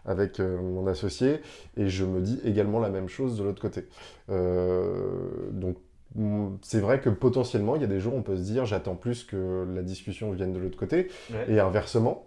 avec 0.05 0.39
mon 0.39 0.85
associé, 0.87 1.41
et 1.77 1.87
je 1.87 2.03
me 2.03 2.19
dis 2.19 2.41
également 2.43 2.79
la 2.79 2.89
même 2.89 3.07
chose 3.07 3.37
de 3.37 3.43
l'autre 3.43 3.61
côté. 3.61 3.85
Donc, 4.29 5.77
c'est 6.61 6.79
vrai 6.79 6.99
que 6.99 7.09
potentiellement, 7.09 7.75
il 7.75 7.81
y 7.81 7.85
a 7.85 7.87
des 7.87 7.99
jours 7.99 8.15
où 8.15 8.17
on 8.17 8.21
peut 8.23 8.35
se 8.37 8.41
dire 8.41 8.65
j'attends 8.65 8.95
plus 8.95 9.23
que 9.23 9.65
la 9.73 9.81
discussion 9.83 10.31
vienne 10.31 10.51
de 10.53 10.59
l'autre 10.59 10.77
côté, 10.77 11.07
Ouais. 11.31 11.45
et 11.53 11.59
inversement. 11.59 12.25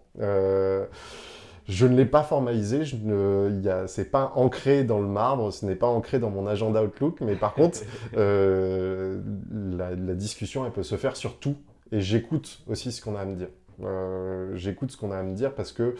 Je 1.68 1.86
ne 1.86 1.96
l'ai 1.96 2.06
pas 2.06 2.22
formalisé, 2.22 2.84
je 2.84 2.96
ne, 2.96 3.50
il 3.50 3.64
y 3.64 3.68
a, 3.68 3.86
c'est 3.86 4.10
pas 4.10 4.32
ancré 4.34 4.84
dans 4.84 4.98
le 4.98 5.06
marbre, 5.06 5.52
ce 5.52 5.64
n'est 5.64 5.76
pas 5.76 5.86
ancré 5.86 6.18
dans 6.18 6.30
mon 6.30 6.46
agenda 6.46 6.82
Outlook, 6.82 7.20
mais 7.20 7.36
par 7.36 7.54
contre, 7.54 7.80
euh, 8.16 9.20
la, 9.52 9.94
la 9.94 10.14
discussion, 10.14 10.66
elle 10.66 10.72
peut 10.72 10.82
se 10.82 10.96
faire 10.96 11.16
sur 11.16 11.38
tout, 11.38 11.56
et 11.92 12.00
j'écoute 12.00 12.62
aussi 12.68 12.92
ce 12.92 13.00
qu'on 13.02 13.14
a 13.14 13.20
à 13.20 13.24
me 13.24 13.36
dire. 13.36 13.48
Euh, 13.82 14.54
j'écoute 14.56 14.90
ce 14.90 14.96
qu'on 14.96 15.10
a 15.10 15.18
à 15.18 15.22
me 15.22 15.34
dire 15.34 15.54
parce 15.54 15.72
que 15.72 15.94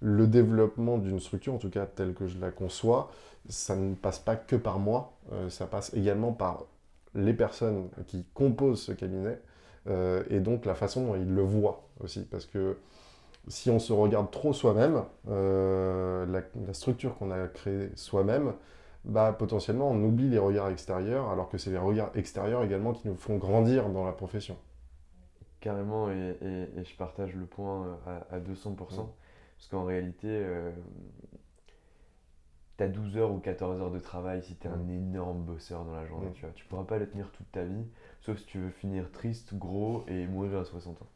le 0.00 0.26
développement 0.26 0.98
d'une 0.98 1.20
structure, 1.20 1.54
en 1.54 1.58
tout 1.58 1.70
cas 1.70 1.86
telle 1.86 2.14
que 2.14 2.26
je 2.26 2.38
la 2.38 2.50
conçois, 2.50 3.10
ça 3.48 3.76
ne 3.76 3.94
passe 3.94 4.18
pas 4.18 4.36
que 4.36 4.56
par 4.56 4.78
moi, 4.78 5.12
euh, 5.32 5.50
ça 5.50 5.66
passe 5.66 5.92
également 5.94 6.32
par 6.32 6.64
les 7.14 7.34
personnes 7.34 7.88
qui 8.06 8.24
composent 8.34 8.82
ce 8.82 8.92
cabinet, 8.92 9.40
euh, 9.88 10.22
et 10.30 10.40
donc 10.40 10.64
la 10.64 10.74
façon 10.74 11.06
dont 11.06 11.16
ils 11.16 11.34
le 11.34 11.42
voient 11.42 11.88
aussi, 12.00 12.20
parce 12.20 12.46
que 12.46 12.76
si 13.48 13.70
on 13.70 13.78
se 13.78 13.92
regarde 13.92 14.30
trop 14.30 14.52
soi-même, 14.52 15.04
euh, 15.28 16.26
la, 16.26 16.42
la 16.66 16.74
structure 16.74 17.16
qu'on 17.18 17.30
a 17.30 17.48
créée 17.48 17.90
soi-même, 17.96 18.54
bah, 19.04 19.32
potentiellement 19.32 19.90
on 19.90 20.02
oublie 20.04 20.28
les 20.28 20.38
regards 20.38 20.70
extérieurs, 20.70 21.30
alors 21.30 21.48
que 21.48 21.58
c'est 21.58 21.70
les 21.70 21.78
regards 21.78 22.10
extérieurs 22.16 22.62
également 22.64 22.92
qui 22.92 23.08
nous 23.08 23.16
font 23.16 23.36
grandir 23.38 23.88
dans 23.90 24.04
la 24.04 24.12
profession. 24.12 24.56
Carrément, 25.60 26.10
et, 26.10 26.36
et- 26.42 26.80
et 26.80 26.84
je 26.84 26.96
partage 26.96 27.34
le 27.34 27.44
point 27.46 27.86
euh, 28.06 28.24
à, 28.30 28.34
à 28.36 28.40
200%. 28.40 29.14
Parce 29.56 29.68
qu'en 29.68 29.84
réalité, 29.84 30.26
euh, 30.28 30.70
tu 32.78 32.84
as 32.84 32.88
12 32.88 33.16
heures 33.16 33.32
ou 33.32 33.38
14 33.38 33.80
heures 33.80 33.90
de 33.90 33.98
travail 33.98 34.42
si 34.42 34.56
tu 34.56 34.66
es 34.66 34.70
un 34.70 34.88
énorme 34.88 35.42
bosseur 35.44 35.84
dans 35.84 35.94
la 35.94 36.06
journée. 36.06 36.32
Tu 36.32 36.42
vois. 36.42 36.50
Tu 36.54 36.64
pourras 36.64 36.84
pas 36.84 36.98
le 36.98 37.08
tenir 37.08 37.30
toute 37.32 37.50
ta 37.52 37.64
vie, 37.64 37.84
sauf 38.20 38.38
si 38.38 38.46
tu 38.46 38.58
veux 38.58 38.70
finir 38.70 39.10
triste, 39.12 39.54
gros 39.54 40.04
et 40.08 40.26
mourir 40.26 40.58
à 40.60 40.64
60 40.64 41.00
ans. 41.02 41.08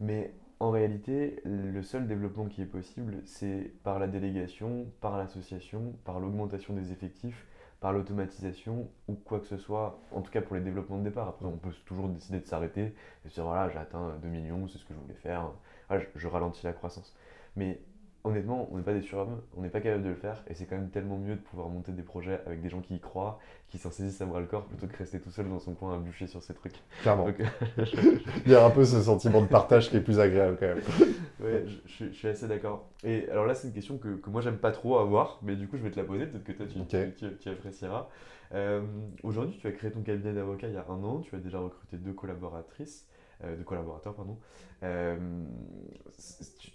Mais 0.00 0.34
en 0.60 0.70
réalité, 0.70 1.40
le 1.44 1.82
seul 1.82 2.06
développement 2.08 2.46
qui 2.46 2.62
est 2.62 2.66
possible, 2.66 3.18
c'est 3.24 3.72
par 3.84 3.98
la 3.98 4.08
délégation, 4.08 4.86
par 5.00 5.16
l'association, 5.16 5.94
par 6.04 6.18
l'augmentation 6.18 6.74
des 6.74 6.90
effectifs, 6.90 7.46
par 7.80 7.92
l'automatisation 7.92 8.88
ou 9.06 9.14
quoi 9.14 9.38
que 9.38 9.46
ce 9.46 9.56
soit, 9.56 10.00
en 10.10 10.20
tout 10.20 10.32
cas 10.32 10.40
pour 10.40 10.56
les 10.56 10.62
développements 10.62 10.98
de 10.98 11.04
départ. 11.04 11.28
Après, 11.28 11.46
on 11.46 11.56
peut 11.56 11.70
toujours 11.86 12.08
décider 12.08 12.40
de 12.40 12.46
s'arrêter 12.46 12.92
et 13.24 13.28
se 13.28 13.34
dire 13.34 13.44
voilà, 13.44 13.68
j'ai 13.68 13.78
atteint 13.78 14.16
2 14.20 14.28
millions, 14.28 14.66
c'est 14.66 14.78
ce 14.78 14.84
que 14.84 14.94
je 14.94 14.98
voulais 14.98 15.14
faire, 15.14 15.52
je, 15.90 16.04
je 16.16 16.26
ralentis 16.26 16.64
la 16.66 16.72
croissance. 16.72 17.16
Mais 17.54 17.80
honnêtement, 18.28 18.68
on 18.72 18.76
n'est 18.76 18.82
pas 18.82 18.92
des 18.94 19.02
surhommes, 19.02 19.40
on 19.56 19.62
n'est 19.62 19.68
pas 19.68 19.80
capable 19.80 20.04
de 20.04 20.08
le 20.10 20.14
faire, 20.14 20.42
et 20.48 20.54
c'est 20.54 20.66
quand 20.66 20.76
même 20.76 20.90
tellement 20.90 21.18
mieux 21.18 21.34
de 21.34 21.40
pouvoir 21.40 21.68
monter 21.68 21.92
des 21.92 22.02
projets 22.02 22.40
avec 22.46 22.62
des 22.62 22.68
gens 22.68 22.80
qui 22.80 22.94
y 22.96 23.00
croient, 23.00 23.38
qui 23.68 23.78
s'en 23.78 23.90
saisissent 23.90 24.20
à 24.20 24.26
bras 24.26 24.40
le 24.40 24.46
corps, 24.46 24.64
plutôt 24.64 24.86
que 24.86 24.96
rester 24.96 25.20
tout 25.20 25.30
seul 25.30 25.48
dans 25.48 25.58
son 25.58 25.74
coin 25.74 25.94
à 25.96 25.98
bûcher 25.98 26.26
sur 26.26 26.42
ces 26.42 26.54
trucs. 26.54 26.74
Clairement. 27.02 27.26
Donc, 27.26 27.36
Il 28.46 28.52
y 28.52 28.54
a 28.54 28.64
un 28.64 28.70
peu 28.70 28.84
ce 28.84 29.00
sentiment 29.02 29.42
de 29.42 29.46
partage 29.48 29.90
qui 29.90 29.96
est 29.96 30.00
plus 30.00 30.20
agréable 30.20 30.56
quand 30.60 30.66
même. 30.66 30.78
ouais, 31.40 31.64
je, 31.66 32.06
je 32.06 32.12
suis- 32.12 32.28
assez 32.28 32.46
d'accord. 32.48 32.88
Et 33.04 33.28
alors 33.30 33.46
là, 33.46 33.54
c'est 33.54 33.68
une 33.68 33.74
question 33.74 33.98
que, 33.98 34.16
que 34.16 34.30
moi 34.30 34.40
j'aime 34.40 34.58
pas 34.58 34.70
trop 34.72 34.98
avoir, 34.98 35.38
mais 35.42 35.56
du 35.56 35.66
coup, 35.68 35.76
je 35.76 35.82
vais 35.82 35.90
te 35.90 35.98
la 35.98 36.04
poser, 36.04 36.26
peut-être 36.26 36.44
que 36.44 36.52
toi 36.52 36.66
tu, 36.66 36.78
Ok. 36.80 36.88
tu- 36.88 37.28
tu- 37.28 37.36
tu 37.38 37.48
apprécieras. 37.48 38.08
Euh, 38.54 38.82
Aujourd'hui, 39.22 39.58
tu 39.60 39.66
as 39.66 39.72
créé 39.72 39.90
ton 39.90 40.00
cabinet 40.02 40.32
d'avocat 40.32 40.68
il 40.68 40.74
y 40.74 40.76
a 40.76 40.86
un 40.88 41.02
an, 41.04 41.20
tu 41.20 41.34
as 41.34 41.38
déjà 41.38 41.58
recruté 41.58 41.96
deux 41.96 42.12
collaboratrices, 42.14 43.06
euh, 43.44 43.56
deux 43.56 43.64
collaborateurs, 43.64 44.14
pardon. 44.14 44.38
Euh, 44.82 45.44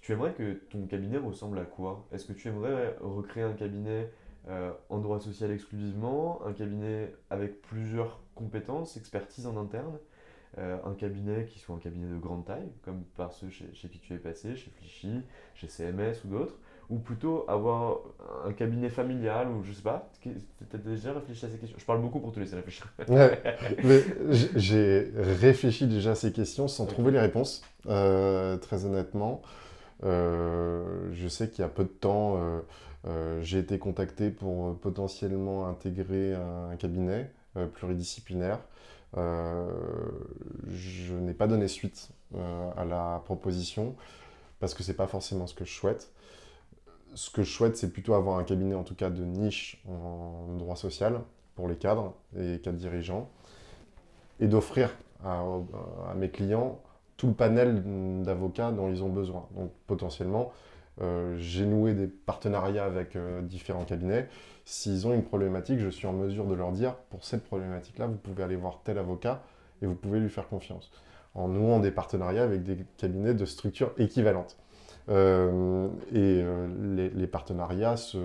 tu, 0.01 0.11
aimerais 0.11 0.33
que 0.33 0.53
ton 0.69 0.85
cabinet 0.85 1.17
ressemble 1.17 1.59
à 1.59 1.65
quoi? 1.65 2.05
Est-ce 2.11 2.25
que 2.25 2.33
tu 2.33 2.47
aimerais 2.47 2.95
recréer 3.01 3.43
un 3.43 3.53
cabinet 3.53 4.09
euh, 4.47 4.71
en 4.89 4.99
droit 4.99 5.19
social 5.19 5.51
exclusivement, 5.51 6.45
un 6.45 6.53
cabinet 6.53 7.13
avec 7.29 7.61
plusieurs 7.61 8.19
compétences, 8.35 8.97
expertise 8.97 9.47
en 9.47 9.57
interne 9.57 9.97
un 10.55 10.93
cabinet 10.93 11.45
qui 11.45 11.57
soit 11.57 11.75
un 11.75 11.79
cabinet 11.79 12.07
de 12.07 12.19
grande 12.19 12.45
taille, 12.45 12.71
comme 12.83 13.01
par 13.17 13.33
ceux 13.33 13.49
chez, 13.49 13.73
chez 13.73 13.89
qui 13.89 13.97
tu 13.97 14.13
es 14.13 14.19
passé, 14.19 14.55
chez 14.55 14.69
Flichy, 14.69 15.23
chez 15.55 15.67
CMS 15.67 16.23
ou 16.25 16.27
d'autres, 16.27 16.59
ou 16.89 16.99
plutôt 16.99 17.45
avoir 17.47 17.99
un 18.45 18.51
cabinet 18.53 18.89
familial 18.89 19.47
ou 19.49 19.63
je 19.63 19.73
sais 19.73 19.81
pas. 19.81 20.09
Tu 20.21 20.29
as 20.73 20.77
déjà 20.77 21.13
réfléchi 21.13 21.45
à 21.45 21.49
ces 21.49 21.57
questions? 21.57 21.77
Je 21.79 21.85
parle 21.85 22.01
beaucoup 22.01 22.19
pour 22.19 22.31
te 22.31 22.39
laisser 22.39 22.55
réfléchir. 22.55 22.87
Ouais, 23.07 23.41
mais 23.83 24.01
j'ai 24.55 25.11
réfléchi 25.15 25.87
déjà 25.87 26.11
à 26.11 26.15
ces 26.15 26.31
questions 26.31 26.67
sans 26.67 26.85
trouver 26.85 27.11
les 27.11 27.19
réponses, 27.19 27.63
euh, 27.87 28.57
très 28.57 28.85
honnêtement. 28.85 29.41
Euh, 30.03 31.09
je 31.13 31.27
sais 31.27 31.49
qu'il 31.49 31.61
y 31.61 31.65
a 31.65 31.69
peu 31.69 31.83
de 31.83 31.89
temps, 31.89 32.37
euh, 33.05 33.41
j'ai 33.41 33.59
été 33.59 33.79
contacté 33.79 34.29
pour 34.29 34.77
potentiellement 34.79 35.67
intégrer 35.67 36.33
un 36.33 36.75
cabinet 36.77 37.31
pluridisciplinaire. 37.75 38.59
Je 39.15 41.13
n'ai 41.13 41.33
pas 41.33 41.47
donné 41.47 41.67
suite 41.67 42.09
à 42.77 42.85
la 42.85 43.21
proposition 43.25 43.95
parce 44.59 44.73
que 44.73 44.83
c'est 44.83 44.95
pas 44.95 45.07
forcément 45.07 45.47
ce 45.47 45.53
que 45.53 45.65
je 45.65 45.73
souhaite. 45.73 46.12
Ce 47.15 47.29
que 47.29 47.43
je 47.43 47.51
souhaite, 47.51 47.77
c'est 47.77 47.91
plutôt 47.91 48.13
avoir 48.13 48.37
un 48.37 48.43
cabinet 48.43 48.75
en 48.75 48.83
tout 48.83 48.95
cas 48.95 49.09
de 49.09 49.23
niche 49.23 49.83
en 49.87 50.55
droit 50.57 50.75
social 50.75 51.21
pour 51.55 51.67
les 51.67 51.75
cadres 51.75 52.13
et 52.37 52.59
cadres 52.59 52.77
dirigeants 52.77 53.29
et 54.39 54.47
d'offrir 54.47 54.95
à, 55.23 55.43
à 56.09 56.13
mes 56.15 56.29
clients 56.29 56.79
tout 57.17 57.27
le 57.27 57.33
panel 57.33 57.83
d'avocats 58.23 58.71
dont 58.71 58.89
ils 58.89 59.03
ont 59.03 59.09
besoin. 59.09 59.47
Donc 59.55 59.71
potentiellement, 59.87 60.51
euh, 61.01 61.35
j'ai 61.37 61.65
noué 61.65 61.93
des 61.93 62.07
partenariats 62.07 62.85
avec 62.85 63.15
euh, 63.15 63.41
différents 63.41 63.85
cabinets. 63.85 64.27
S'ils 64.65 65.07
ont 65.07 65.13
une 65.13 65.23
problématique, 65.23 65.79
je 65.79 65.89
suis 65.89 66.07
en 66.07 66.13
mesure 66.13 66.45
de 66.45 66.53
leur 66.53 66.71
dire, 66.71 66.95
pour 67.09 67.23
cette 67.25 67.43
problématique-là, 67.43 68.07
vous 68.07 68.17
pouvez 68.17 68.43
aller 68.43 68.55
voir 68.55 68.81
tel 68.83 68.97
avocat 68.97 69.41
et 69.81 69.85
vous 69.85 69.95
pouvez 69.95 70.19
lui 70.19 70.29
faire 70.29 70.47
confiance. 70.47 70.91
En 71.35 71.47
nouant 71.47 71.79
des 71.79 71.91
partenariats 71.91 72.43
avec 72.43 72.63
des 72.63 72.77
cabinets 72.97 73.33
de 73.33 73.45
structures 73.45 73.91
équivalentes. 73.97 74.57
Euh, 75.09 75.87
et 76.11 76.41
euh, 76.43 77.11
les, 77.13 77.27
partenariats, 77.27 77.97
se, 77.97 78.17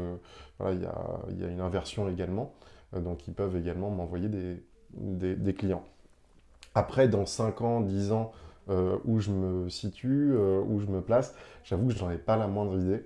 voilà, 0.59 0.75
il 0.75 0.83
y, 0.83 0.87
a, 0.87 1.21
il 1.31 1.41
y 1.41 1.45
a 1.45 1.49
une 1.49 1.61
inversion 1.61 2.09
également. 2.09 2.55
Euh, 2.95 3.01
donc 3.01 3.27
ils 3.27 3.35
peuvent 3.35 3.57
également 3.57 3.91
m'envoyer 3.91 4.29
des, 4.29 5.37
des, 5.37 5.55
clients. 5.55 5.85
Après, 6.75 7.09
dans 7.09 7.27
5 7.27 7.61
ans, 7.63 7.81
10 7.81 8.13
ans, 8.13 8.33
où 9.07 9.19
je 9.19 9.31
me 9.31 9.71
situe, 9.71 10.35
où 10.37 10.79
je 10.79 10.87
me 10.87 11.01
place, 11.01 11.35
j'avoue 11.65 11.89
que 11.89 11.95
je 11.95 12.05
n'en 12.05 12.11
ai 12.11 12.19
pas 12.19 12.37
la 12.37 12.47
moindre 12.49 12.79
idée, 12.79 13.03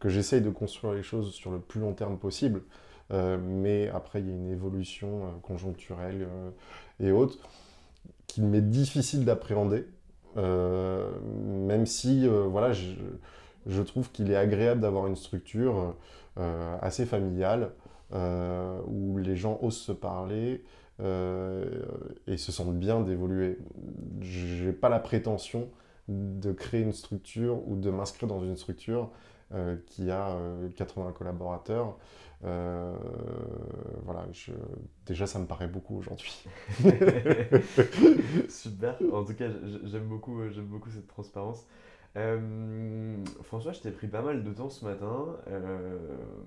que 0.00 0.08
j'essaye 0.08 0.40
de 0.40 0.48
construire 0.48 0.94
les 0.94 1.02
choses 1.02 1.32
sur 1.34 1.50
le 1.50 1.58
plus 1.58 1.80
long 1.82 1.92
terme 1.92 2.16
possible, 2.16 2.62
mais 3.10 3.90
après 3.90 4.20
il 4.20 4.28
y 4.28 4.30
a 4.30 4.34
une 4.34 4.48
évolution 4.48 5.38
conjoncturelle 5.42 6.26
et 6.98 7.12
autres 7.12 7.46
qu'il 8.26 8.44
m'est 8.46 8.62
difficile 8.62 9.26
d'appréhender, 9.26 9.84
même 10.36 11.86
si 11.86 12.26
euh, 12.26 12.44
voilà, 12.48 12.72
je, 12.72 13.82
trouve 13.82 14.10
qu'il 14.10 14.30
est 14.30 14.36
agréable 14.36 14.80
d'avoir 14.80 15.06
une 15.06 15.16
structure 15.16 15.94
euh, 16.38 16.76
assez 16.80 17.06
familiale, 17.06 17.72
euh, 18.12 18.80
où 18.86 19.18
les 19.18 19.36
gens 19.36 19.58
osent 19.62 19.76
se 19.76 19.92
parler, 19.92 20.64
euh, 21.00 21.64
et 22.26 22.36
se 22.36 22.52
sentent 22.52 22.78
bien 22.78 23.00
d'évoluer. 23.00 23.58
Je 24.20 24.66
n'ai 24.66 24.72
pas 24.72 24.88
la 24.88 25.00
prétention 25.00 25.68
de 26.08 26.52
créer 26.52 26.82
une 26.82 26.92
structure 26.92 27.66
ou 27.68 27.76
de 27.76 27.90
m'inscrire 27.90 28.28
dans 28.28 28.42
une 28.42 28.56
structure 28.56 29.10
euh, 29.54 29.76
qui 29.86 30.10
a 30.10 30.30
euh, 30.30 30.68
80 30.70 31.12
collaborateurs. 31.12 31.96
Euh, 32.44 32.96
voilà, 34.04 34.26
déjà 35.06 35.26
ça 35.26 35.38
me 35.38 35.46
paraît 35.46 35.68
beaucoup 35.68 35.96
aujourd'hui. 35.96 36.44
Super. 38.48 38.96
En 39.12 39.24
tout 39.24 39.34
cas, 39.34 39.46
j'aime 39.84 40.08
beaucoup, 40.08 40.40
euh, 40.40 40.50
j'aime 40.50 40.66
beaucoup 40.66 40.90
cette 40.90 41.06
transparence. 41.06 41.66
Euh, 42.16 43.16
François, 43.42 43.72
je 43.72 43.80
t'ai 43.80 43.90
pris 43.90 44.06
pas 44.06 44.20
mal 44.20 44.44
de 44.44 44.52
temps 44.52 44.68
ce 44.68 44.84
matin. 44.84 45.36
Euh, 45.48 45.96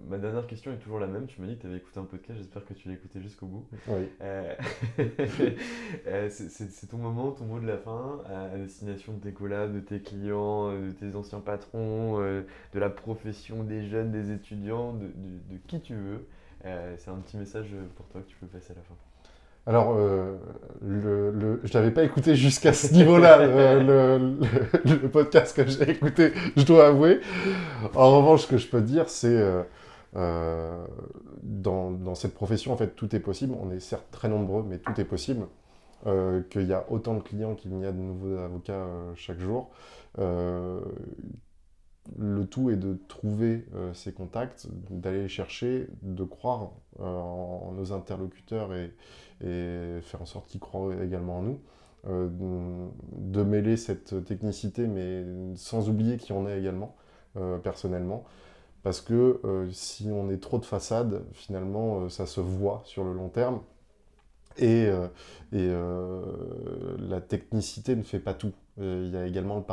ma 0.07 0.19
dernière 0.19 0.45
question 0.45 0.71
est 0.71 0.77
toujours 0.77 0.99
la 0.99 1.07
même. 1.07 1.25
Tu 1.25 1.41
m'as 1.41 1.47
dit 1.47 1.55
que 1.55 1.61
tu 1.61 1.67
avais 1.67 1.77
écouté 1.77 1.99
un 1.99 2.03
podcast. 2.03 2.37
J'espère 2.37 2.63
que 2.65 2.73
tu 2.75 2.87
l'as 2.87 2.93
écouté 2.93 3.19
jusqu'au 3.19 3.47
bout. 3.47 3.65
Oui. 3.87 4.07
Euh, 4.21 4.53
c'est- 6.29 6.87
ton 6.87 6.97
moment, 6.97 7.31
ton 7.31 7.45
mot 7.45 7.59
de 7.59 7.65
la 7.65 7.77
fin, 7.77 8.21
à, 8.27 8.55
destination 8.57 9.13
de 9.13 9.19
tes 9.19 9.33
collabs, 9.33 9.73
de 9.73 9.79
tes 9.79 10.01
clients, 10.01 10.71
de 10.71 10.91
tes 10.91 11.15
anciens 11.15 11.39
patrons, 11.39 12.19
de 12.19 12.79
la 12.79 12.89
profession, 12.91 13.63
des 13.63 13.87
jeunes, 13.87 14.11
des 14.11 14.31
étudiants, 14.31 14.93
de, 14.93 15.07
de- 15.07 15.53
de 15.53 15.57
qui 15.67 15.81
tu 15.81 15.95
veux. 15.95 16.27
C'est 16.97 17.09
un 17.09 17.17
petit 17.21 17.37
message 17.37 17.73
pour 17.95 18.07
toi 18.09 18.21
que 18.21 18.27
tu 18.27 18.35
peux 18.37 18.47
passer 18.47 18.73
à 18.73 18.75
la 18.75 18.81
fin. 18.83 18.95
Alors, 19.67 19.95
euh, 19.97 20.35
le, 20.81 21.31
le- 21.31 21.59
je 21.63 21.73
l'avais 21.73 21.89
pas 21.91 22.03
écouté 22.03 22.35
jusqu'à 22.35 22.71
ce 22.73 22.93
niveau-là, 22.93 23.39
euh, 23.41 24.35
le, 24.85 25.09
podcast 25.09 25.55
que 25.55 25.65
j'ai 25.67 25.89
écouté, 25.89 26.33
je 26.55 26.63
dois 26.63 26.87
avouer. 26.87 27.19
En 27.95 28.15
revanche, 28.17 28.43
ce 28.43 28.47
que 28.47 28.57
je 28.57 28.67
peux 28.67 28.81
dire, 28.81 29.09
c'est 29.09 29.27
euh, 29.27 29.63
euh, 30.15 30.85
dans, 31.41 31.89
dans 31.91 32.13
cette 32.15 32.35
profession, 32.35 32.73
en 32.73 32.77
fait, 32.77 32.95
tout 32.95 33.15
est 33.15 33.19
possible. 33.19 33.55
On 33.59 33.71
est 33.71 33.79
certes 33.79 34.05
très 34.11 34.29
nombreux, 34.29 34.63
mais 34.67 34.77
tout 34.77 34.99
est 35.01 35.05
possible. 35.05 35.47
Euh, 36.07 36.41
qu'il 36.51 36.67
y 36.67 36.73
a 36.73 36.85
autant 36.91 37.15
de 37.15 37.21
clients 37.21 37.55
qu'il 37.55 37.71
y 37.79 37.85
a 37.85 37.91
de 37.91 37.97
nouveaux 37.97 38.37
avocats 38.37 38.85
chaque 39.15 39.39
jour. 39.39 39.71
Le 42.17 42.45
tout 42.45 42.69
est 42.69 42.75
de 42.75 42.97
trouver 43.07 43.65
euh, 43.75 43.93
ces 43.93 44.13
contacts, 44.13 44.67
d'aller 44.89 45.23
les 45.23 45.27
chercher, 45.27 45.87
de 46.03 46.23
croire 46.23 46.71
euh, 46.99 47.03
en, 47.03 47.71
nos 47.73 47.93
interlocuteurs 47.93 48.73
et, 48.73 48.91
faire 50.01 50.21
en 50.21 50.25
sorte 50.25 50.47
qu'ils 50.47 50.59
croient 50.61 50.95
également 51.03 51.39
en 51.39 51.41
nous. 51.41 51.59
Euh, 52.07 52.29
de 53.17 53.43
mêler 53.43 53.77
cette 53.77 54.23
technicité, 54.25 54.87
mais 54.87 55.25
sans 55.55 55.89
oublier 55.89 56.17
qu'il 56.17 56.35
y 56.35 56.39
en 56.39 56.45
a 56.45 56.55
également, 56.55 56.95
personnellement. 57.63 58.23
Parce 58.83 59.01
que 59.01 59.41
si 59.71 60.09
on 60.11 60.29
est 60.29 60.37
trop 60.37 60.59
de 60.59 60.65
façade, 60.65 61.23
finalement, 61.33 62.07
ça 62.09 62.27
se 62.27 62.39
voit 62.39 62.81
sur 62.85 63.03
le 63.03 63.13
long 63.13 63.29
terme. 63.29 63.59
Et, 64.57 64.85
euh, 64.87 65.07
euh, 65.53 66.97
la 66.99 67.21
technicité 67.21 67.95
ne 67.95 68.03
fait 68.03 68.19
pas 68.19 68.33
tout. 68.33 68.53
Euh, 68.79 69.03
il 69.05 69.13
y 69.13 69.17
a 69.17 69.25
également 69.25 69.65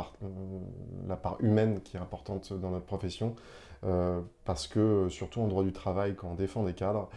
la 1.07 1.15
part 1.15 1.37
humaine 1.41 1.81
qui 1.81 1.97
est 1.97 1.99
importante 1.99 2.53
dans 2.53 2.71
notre 2.71 2.85
profession, 2.85 3.35
parce 4.45 4.67
que 4.67 5.09
surtout 5.09 5.41
en 5.41 5.47
droit 5.47 5.63
du 5.63 5.73
travail, 5.73 6.15
quand 6.15 6.29
on 6.29 6.35
défend 6.35 6.63
des 6.63 6.73
cadres, 6.73 7.09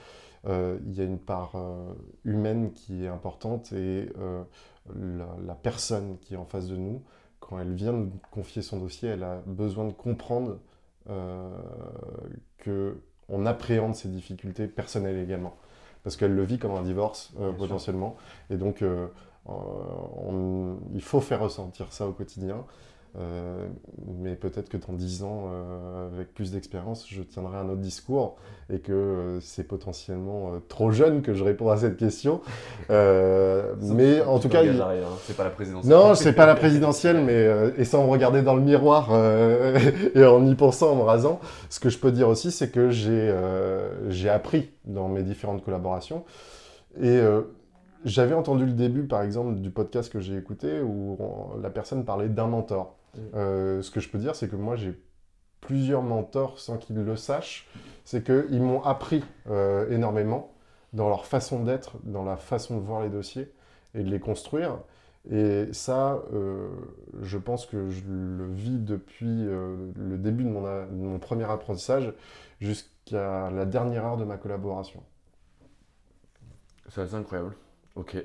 il 0.49 0.95
y 0.95 1.01
a 1.01 1.05
une 1.05 1.19
part 1.19 1.55
humaine 2.25 2.73
qui 2.73 3.05
est 3.05 3.09
importante 3.09 3.73
et 3.73 4.09
la, 4.97 5.29
la 5.47 5.55
personne 5.55 6.19
qui 6.21 6.35
est 6.35 6.37
en 6.37 6.45
face 6.45 6.67
de 6.67 6.77
nous, 6.77 7.03
quand 7.39 7.61
elle 7.61 7.73
vient 7.75 7.93
nous 7.93 8.11
confier 8.33 8.63
son 8.63 8.79
dossier, 8.79 9.11
elle 9.11 9.23
a 9.23 9.43
besoin 9.47 9.85
de 9.87 9.93
comprendre 9.93 10.59
euh, 11.09 11.49
que 12.59 13.01
on 13.29 13.47
appréhende 13.47 13.95
ses 13.95 14.09
difficultés 14.09 14.69
personnelles 14.69 15.19
également, 15.19 15.57
parce 16.07 16.17
qu'elle 16.17 16.35
le 16.37 16.45
vit 16.45 16.59
comme 16.61 16.73
un 16.73 16.83
divorce 16.85 17.35
euh, 17.41 17.53
sûr. 17.59 17.59
potentiellement, 17.59 18.17
et 18.51 18.57
donc 18.57 18.83
euh, 18.83 19.09
euh, 19.49 19.53
on- 20.29 20.79
il 20.95 21.03
faut 21.03 21.21
faire 21.21 21.41
ressentir 21.43 21.93
ça 21.93 22.09
au 22.09 22.13
quotidien. 22.13 22.65
Euh, 23.19 23.67
mais 24.21 24.35
peut-être 24.35 24.69
que 24.69 24.77
dans 24.77 24.93
10 24.93 25.23
ans, 25.23 25.45
euh, 25.51 26.09
avec 26.15 26.35
plus 26.35 26.53
d'expérience, 26.53 27.07
je 27.09 27.23
tiendrai 27.23 27.57
un 27.57 27.69
autre 27.69 27.81
discours 27.81 28.37
et 28.71 28.81
que 28.81 28.93
euh, 28.93 29.41
c'est 29.41 29.65
potentiellement 29.65 30.53
trop 30.69 30.91
jeune 30.91 31.23
que 31.23 31.33
je 31.33 31.43
réponds 31.43 31.71
à 31.71 31.79
cette 31.79 31.97
question. 31.97 32.41
Mais 32.91 34.21
en 34.23 34.39
tout 34.39 34.49
cas, 34.49 34.63
il- 34.63 34.81
hein. 34.81 34.95
c'est 35.25 35.37
pas 35.37 35.45
la 35.45 35.51
présidence. 35.51 35.85
non, 35.85 36.15
c'est 36.15 36.35
pas 36.35 36.47
la 36.47 36.55
présidentielle, 36.55 37.25
mais 37.25 37.49
et 37.79 37.85
sans 37.85 38.05
me 38.05 38.11
regarder 38.11 38.43
dans 38.43 38.55
le 38.55 38.63
miroir 38.63 39.11
et 40.15 40.25
en 40.25 40.47
y 40.47 40.55
pensant, 40.55 40.93
en 40.93 40.97
me 40.97 41.03
rasant, 41.03 41.41
ce 41.71 41.81
que 41.81 41.89
je 41.89 41.99
peux 41.99 42.13
dire 42.13 42.29
aussi, 42.29 42.51
c'est 42.51 42.71
que 42.71 42.91
j'ai 42.91 43.35
j'ai 44.09 44.29
appris 44.29 44.71
dans 44.85 45.09
mes 45.09 45.23
différentes 45.23 45.65
collaborations. 45.65 46.25
Et 47.01 47.21
j'avais 48.05 48.35
entendu 48.35 48.67
le 48.67 48.73
début, 48.73 49.05
par 49.05 49.23
exemple, 49.23 49.57
du 49.57 49.71
podcast 49.71 50.13
que 50.13 50.21
j'ai 50.21 50.37
écouté 50.37 50.81
où 50.81 51.19
la 51.63 51.71
personne 51.71 52.05
parlait 52.05 52.29
d'un 52.29 52.47
mentor. 52.47 52.97
Euh, 53.35 53.83
ce 53.83 53.91
que 53.91 54.01
je 54.01 54.09
peux 54.09 54.19
dire, 54.19 54.35
c'est 54.35 54.49
que 54.49 54.57
moi, 54.57 54.77
j'ai 54.77 55.01
plusieurs 55.61 56.03
mentors 56.03 56.59
sans 56.59 56.79
qu'ils 56.79 56.97
le 56.97 57.17
sachent, 57.17 57.69
c'est 58.05 58.25
qu'ils 58.25 58.63
m'ont 58.63 58.83
appris 58.83 59.25
euh, 59.49 59.91
énormément 59.91 60.53
dans 60.93 61.09
leur 61.09 61.27
façon 61.27 61.65
d'être, 61.65 61.97
dans 62.05 62.25
la 62.25 62.37
façon 62.37 62.77
de 62.79 62.85
voir 62.85 63.03
les 63.03 63.09
dossiers 63.09 63.53
et 63.95 64.03
de 64.03 64.11
les 64.11 64.21
construire. 64.21 64.79
Et 65.29 65.73
ça, 65.73 66.23
euh, 66.33 66.69
je 67.21 67.37
pense 67.37 67.67
que 67.67 67.91
je 67.91 68.03
le 68.07 68.47
vis 68.53 68.79
depuis 68.79 69.27
le 69.27 70.17
début 70.19 70.45
de 70.45 70.51
mon, 70.51 71.19
premier 71.19 71.45
apprentissage 71.45 72.15
jusqu'à 72.61 73.51
la 73.51 73.65
dernière 73.65 74.05
heure 74.05 74.17
de 74.17 74.25
ma 74.25 74.37
collaboration. 74.37 75.03
C'est 76.89 77.01
assez 77.01 77.15
incroyable. 77.15 77.57
Ok. 77.97 78.17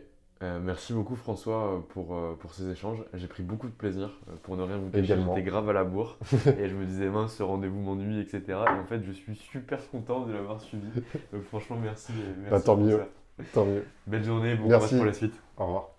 Euh, 0.44 0.60
merci 0.60 0.92
beaucoup 0.94 1.16
François 1.16 1.68
euh, 1.68 1.80
pour, 1.90 2.16
euh, 2.16 2.36
pour 2.40 2.54
ces 2.54 2.68
échanges. 2.70 3.04
J'ai 3.14 3.28
pris 3.28 3.44
beaucoup 3.44 3.68
de 3.68 3.74
plaisir. 3.74 4.10
Pour 4.42 4.58
ne 4.58 4.64
rien 4.64 4.78
vous 4.78 4.90
cacher, 4.90 5.16
j'étais 5.16 5.44
grave 5.44 5.70
à 5.70 5.74
la 5.74 5.84
bourre. 5.84 6.18
et 6.58 6.68
je 6.68 6.76
me 6.76 6.86
disais, 6.86 7.10
mince, 7.10 7.36
ce 7.36 7.44
rendez-vous 7.44 7.80
m'ennuie, 7.80 8.20
etc. 8.20 8.42
Et 8.48 8.54
en 8.80 8.86
fait, 8.86 9.04
je 9.04 9.12
suis 9.12 9.36
super 9.36 9.88
content 9.92 10.26
de 10.26 10.34
l'avoir 10.34 10.60
suivi. 10.60 10.88
Donc 11.32 11.44
franchement, 11.44 11.78
merci. 11.82 12.12
et 12.14 12.16
merci 12.40 12.50
Bah, 12.52 12.60
tant 12.60 12.76
mieux. 12.76 12.98
ça. 12.98 13.44
Tant 13.54 13.66
mieux. 13.66 13.86
Belle 14.08 14.24
journée, 14.24 14.56
bon 14.56 14.68
Merci. 14.68 14.88
courage 14.88 14.98
pour 14.98 15.06
la 15.06 15.14
suite. 15.14 15.40
Au 15.58 15.66
revoir. 15.66 15.90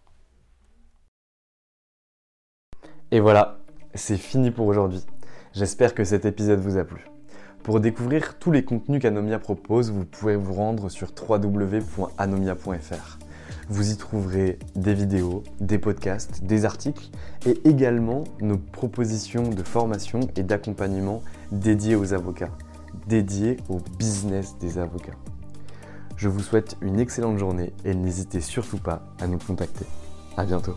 Et 3.13 3.21
voilà, 3.21 3.59
c'est 3.95 4.17
fini 4.17 4.51
pour 4.51 4.67
aujourd'hui. 4.67 5.05
J'espère 5.53 5.95
que 5.95 6.03
cet 6.03 6.25
épisode 6.25 6.59
vous 6.61 6.79
a 6.79 6.85
plu. 6.85 7.05
Pour 7.63 7.79
découvrir 7.79 8.39
tous 8.39 8.51
les 8.51 8.65
contenus 8.65 9.01
qu'Anomia 9.01 9.39
propose, 9.39 9.93
vous 9.93 10.05
pouvez 10.05 10.35
vous 10.35 10.55
rendre 10.55 10.89
sur 10.89 11.11
www.anomia.fr. 11.29 13.19
Vous 13.69 13.93
y 13.93 13.97
trouverez 13.97 14.59
des 14.75 14.95
vidéos, 14.95 15.43
des 15.61 15.79
podcasts, 15.79 16.45
des 16.45 16.65
articles 16.65 17.11
et 17.47 17.61
également 17.69 18.25
nos 18.41 18.59
propositions 18.59 19.49
de 19.49 19.63
formation 19.63 20.21
et 20.37 20.43
d'accompagnement 20.43 21.23
dédiées 21.53 21.97
aux 21.97 22.13
avocats, 22.13 22.51
dédiées 23.07 23.57
au 23.69 23.79
business 23.99 24.57
des 24.61 24.79
avocats. 24.79 25.17
Je 26.17 26.29
vous 26.29 26.41
souhaite 26.41 26.77
une 26.81 27.01
excellente 27.01 27.39
journée 27.39 27.73
et 27.85 27.95
n'hésitez 27.95 28.41
surtout 28.41 28.79
pas 28.79 29.03
à 29.21 29.27
nous 29.27 29.39
contacter. 29.39 29.87
À 30.37 30.45
bientôt. 30.45 30.77